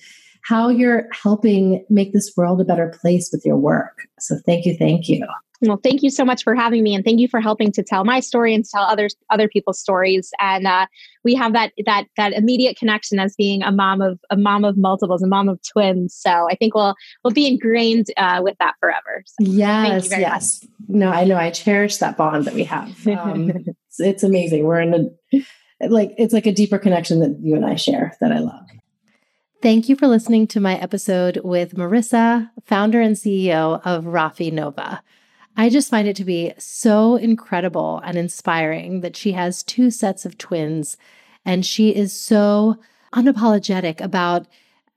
how 0.43 0.69
you're 0.69 1.07
helping 1.13 1.85
make 1.89 2.13
this 2.13 2.33
world 2.37 2.61
a 2.61 2.65
better 2.65 2.93
place 3.01 3.31
with 3.33 3.45
your 3.45 3.57
work. 3.57 4.03
So 4.19 4.37
thank 4.45 4.67
you, 4.67 4.77
thank 4.77 5.09
you. 5.09 5.25
Well, 5.63 5.81
thank 5.83 6.03
you 6.03 6.11
so 6.11 6.25
much 6.25 6.43
for 6.43 6.55
having 6.55 6.83
me, 6.83 6.95
and 6.95 7.05
thank 7.05 7.21
you 7.21 7.29
for 7.29 7.41
helping 7.41 7.71
to 7.73 7.83
tell 7.83 8.05
my 8.05 8.21
story 8.21 8.55
and 8.55 8.65
tell 8.65 8.83
others 8.83 9.15
other 9.29 9.47
people's 9.47 9.79
stories. 9.79 10.31
And 10.41 10.67
uh, 10.67 10.87
we 11.23 11.35
have 11.35 11.53
that 11.53 11.73
that 11.85 12.07
that 12.17 12.33
immediate 12.33 12.79
connection 12.79 13.19
as 13.19 13.35
being 13.37 13.63
a 13.63 13.71
mom 13.71 14.01
of 14.01 14.19
a 14.31 14.37
mom 14.37 14.65
of 14.65 14.79
multiples, 14.79 15.23
a 15.23 15.27
mom 15.27 15.49
of 15.49 15.61
twins. 15.63 16.15
So 16.15 16.49
I 16.51 16.55
think 16.55 16.75
we'll 16.75 16.95
we'll 17.23 17.35
be 17.35 17.47
ingrained 17.47 18.07
uh, 18.17 18.41
with 18.43 18.57
that 18.59 18.75
forever. 18.81 19.23
So 19.27 19.51
yes, 19.51 20.09
yes. 20.11 20.63
Much. 20.63 20.71
No, 20.89 21.11
I 21.11 21.25
know. 21.25 21.37
I 21.37 21.51
cherish 21.51 21.99
that 21.99 22.17
bond 22.17 22.47
that 22.47 22.55
we 22.55 22.65
have. 22.65 23.07
Um, 23.07 23.51
it's, 23.67 24.01
it's 24.01 24.23
amazing. 24.23 24.65
We're 24.65 24.81
in 24.81 24.95
a 25.33 25.41
like 25.89 26.15
it's 26.17 26.33
like 26.33 26.47
a 26.47 26.53
deeper 26.53 26.79
connection 26.79 27.21
that 27.21 27.39
you 27.43 27.55
and 27.55 27.67
I 27.67 27.75
share 27.75 28.17
that 28.21 28.33
I 28.33 28.39
love. 28.39 28.67
Thank 29.63 29.91
you 29.91 29.97
for 29.97 30.09
listening 30.09 30.47
to 30.49 30.61
my 30.61 30.79
episode 30.79 31.39
with 31.45 31.75
Marissa, 31.75 32.49
founder 32.65 33.03
and 33.03 33.15
CEO 33.15 33.83
of 33.85 34.05
Rafi 34.05 34.51
Nova. 34.51 35.03
I 35.61 35.69
just 35.69 35.91
find 35.91 36.09
it 36.09 36.17
to 36.17 36.25
be 36.25 36.55
so 36.57 37.17
incredible 37.17 38.01
and 38.03 38.17
inspiring 38.17 39.03
that 39.03 39.15
she 39.15 39.33
has 39.33 39.63
two 39.63 39.91
sets 39.91 40.25
of 40.25 40.39
twins 40.39 40.97
and 41.45 41.67
she 41.67 41.95
is 41.95 42.19
so 42.19 42.79
unapologetic 43.13 44.01
about 44.01 44.47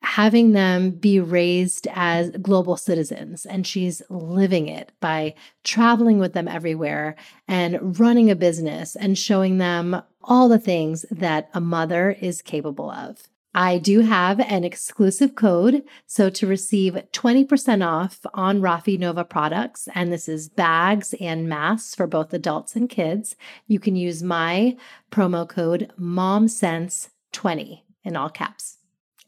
having 0.03 0.53
them 0.53 0.91
be 0.91 1.19
raised 1.19 1.85
as 1.91 2.29
global 2.41 2.77
citizens. 2.77 3.45
And 3.45 3.67
she's 3.67 4.01
living 4.09 4.69
it 4.69 4.93
by 5.01 5.35
traveling 5.65 6.17
with 6.17 6.31
them 6.31 6.47
everywhere 6.47 7.17
and 7.45 7.99
running 7.99 8.31
a 8.31 8.35
business 8.35 8.95
and 8.95 9.17
showing 9.17 9.57
them 9.57 10.01
all 10.23 10.47
the 10.47 10.59
things 10.59 11.05
that 11.11 11.49
a 11.53 11.59
mother 11.59 12.15
is 12.21 12.41
capable 12.41 12.89
of. 12.89 13.27
I 13.55 13.77
do 13.77 13.99
have 13.99 14.39
an 14.39 14.63
exclusive 14.63 15.35
code. 15.35 15.83
So 16.07 16.29
to 16.31 16.47
receive 16.47 16.93
20% 17.11 17.85
off 17.85 18.19
on 18.33 18.61
Rafi 18.61 18.97
Nova 18.97 19.23
products, 19.23 19.87
and 19.93 20.11
this 20.11 20.27
is 20.27 20.49
bags 20.49 21.13
and 21.19 21.47
masks 21.47 21.93
for 21.93 22.07
both 22.07 22.33
adults 22.33 22.75
and 22.75 22.89
kids, 22.89 23.35
you 23.67 23.79
can 23.79 23.95
use 23.95 24.23
my 24.23 24.75
promo 25.11 25.47
code 25.47 25.91
MOMSENSE20 25.99 27.81
in 28.03 28.15
all 28.15 28.29
caps. 28.29 28.77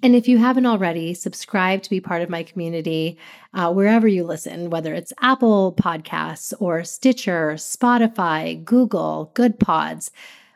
And 0.03 0.15
if 0.15 0.27
you 0.27 0.37
haven't 0.37 0.65
already, 0.65 1.13
subscribe 1.13 1.81
to 1.83 1.89
be 1.89 2.01
part 2.01 2.21
of 2.21 2.29
my 2.29 2.43
community 2.43 3.17
uh, 3.53 3.71
wherever 3.71 4.07
you 4.07 4.23
listen, 4.23 4.69
whether 4.69 4.93
it's 4.93 5.13
Apple 5.21 5.73
Podcasts 5.73 6.53
or 6.59 6.83
Stitcher, 6.83 7.53
Spotify, 7.53 8.63
Google, 8.63 9.31
Goodpods. 9.33 10.11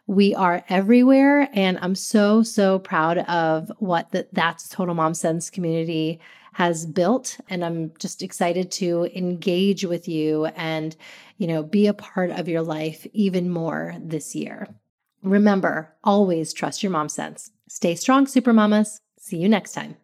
We 0.09 0.33
are 0.33 0.63
everywhere. 0.69 1.47
And 1.53 1.77
I'm 1.83 1.93
so, 1.93 2.41
so 2.41 2.79
proud 2.79 3.19
of 3.19 3.71
what 3.77 4.11
the, 4.11 4.27
That's 4.33 4.67
Total 4.67 4.95
Mom 4.95 5.13
Sense 5.13 5.51
community 5.51 6.19
has 6.53 6.87
built. 6.87 7.37
And 7.47 7.63
I'm 7.63 7.91
just 7.99 8.23
excited 8.23 8.71
to 8.71 9.07
engage 9.15 9.85
with 9.85 10.07
you 10.07 10.45
and, 10.45 10.95
you 11.37 11.45
know, 11.45 11.61
be 11.61 11.85
a 11.85 11.93
part 11.93 12.31
of 12.31 12.47
your 12.47 12.63
life 12.63 13.05
even 13.13 13.51
more 13.51 13.93
this 13.99 14.33
year. 14.33 14.67
Remember, 15.21 15.93
always 16.03 16.53
trust 16.53 16.81
your 16.81 16.91
mom 16.91 17.07
sense. 17.07 17.51
Stay 17.67 17.93
strong, 17.93 18.25
super 18.25 18.51
mamas. 18.51 19.01
See 19.19 19.37
you 19.37 19.47
next 19.47 19.73
time. 19.73 19.95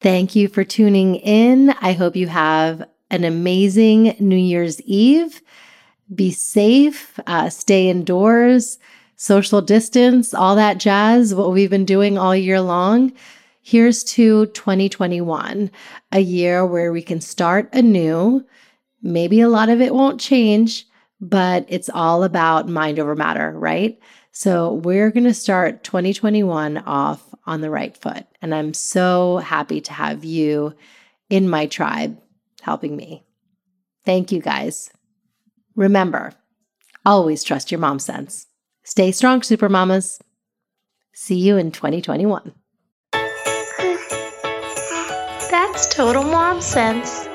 Thank 0.00 0.34
you 0.34 0.48
for 0.48 0.64
tuning 0.64 1.14
in. 1.14 1.70
I 1.80 1.92
hope 1.92 2.16
you 2.16 2.26
have 2.26 2.82
an 3.12 3.22
amazing 3.22 4.16
New 4.18 4.34
Year's 4.34 4.80
Eve 4.80 5.40
be 6.14 6.30
safe, 6.30 7.18
uh, 7.26 7.50
stay 7.50 7.88
indoors, 7.88 8.78
social 9.16 9.60
distance, 9.60 10.32
all 10.32 10.56
that 10.56 10.78
jazz, 10.78 11.34
what 11.34 11.52
we've 11.52 11.70
been 11.70 11.84
doing 11.84 12.16
all 12.16 12.34
year 12.34 12.60
long. 12.60 13.12
Here's 13.62 14.02
to 14.04 14.46
2021, 14.46 15.70
a 16.12 16.20
year 16.20 16.64
where 16.64 16.92
we 16.92 17.02
can 17.02 17.20
start 17.20 17.68
anew. 17.74 18.46
Maybe 19.02 19.40
a 19.40 19.48
lot 19.48 19.68
of 19.68 19.80
it 19.80 19.94
won't 19.94 20.20
change, 20.20 20.86
but 21.20 21.66
it's 21.68 21.90
all 21.90 22.24
about 22.24 22.68
mind 22.68 22.98
over 22.98 23.14
matter, 23.14 23.52
right? 23.52 23.98
So 24.32 24.74
we're 24.74 25.10
going 25.10 25.24
to 25.24 25.34
start 25.34 25.84
2021 25.84 26.78
off 26.78 27.22
on 27.44 27.60
the 27.60 27.70
right 27.70 27.96
foot. 27.96 28.24
And 28.40 28.54
I'm 28.54 28.72
so 28.72 29.38
happy 29.38 29.80
to 29.82 29.92
have 29.92 30.24
you 30.24 30.74
in 31.28 31.48
my 31.48 31.66
tribe 31.66 32.18
helping 32.62 32.96
me. 32.96 33.24
Thank 34.04 34.32
you 34.32 34.40
guys. 34.40 34.90
Remember, 35.78 36.32
always 37.06 37.44
trust 37.44 37.70
your 37.70 37.78
mom 37.78 38.00
sense. 38.00 38.48
Stay 38.82 39.12
strong, 39.12 39.44
super 39.44 39.68
mamas. 39.68 40.20
See 41.14 41.36
you 41.38 41.56
in 41.56 41.70
2021. 41.70 42.52
That's 45.52 45.94
total 45.94 46.24
mom 46.24 46.60
sense. 46.60 47.28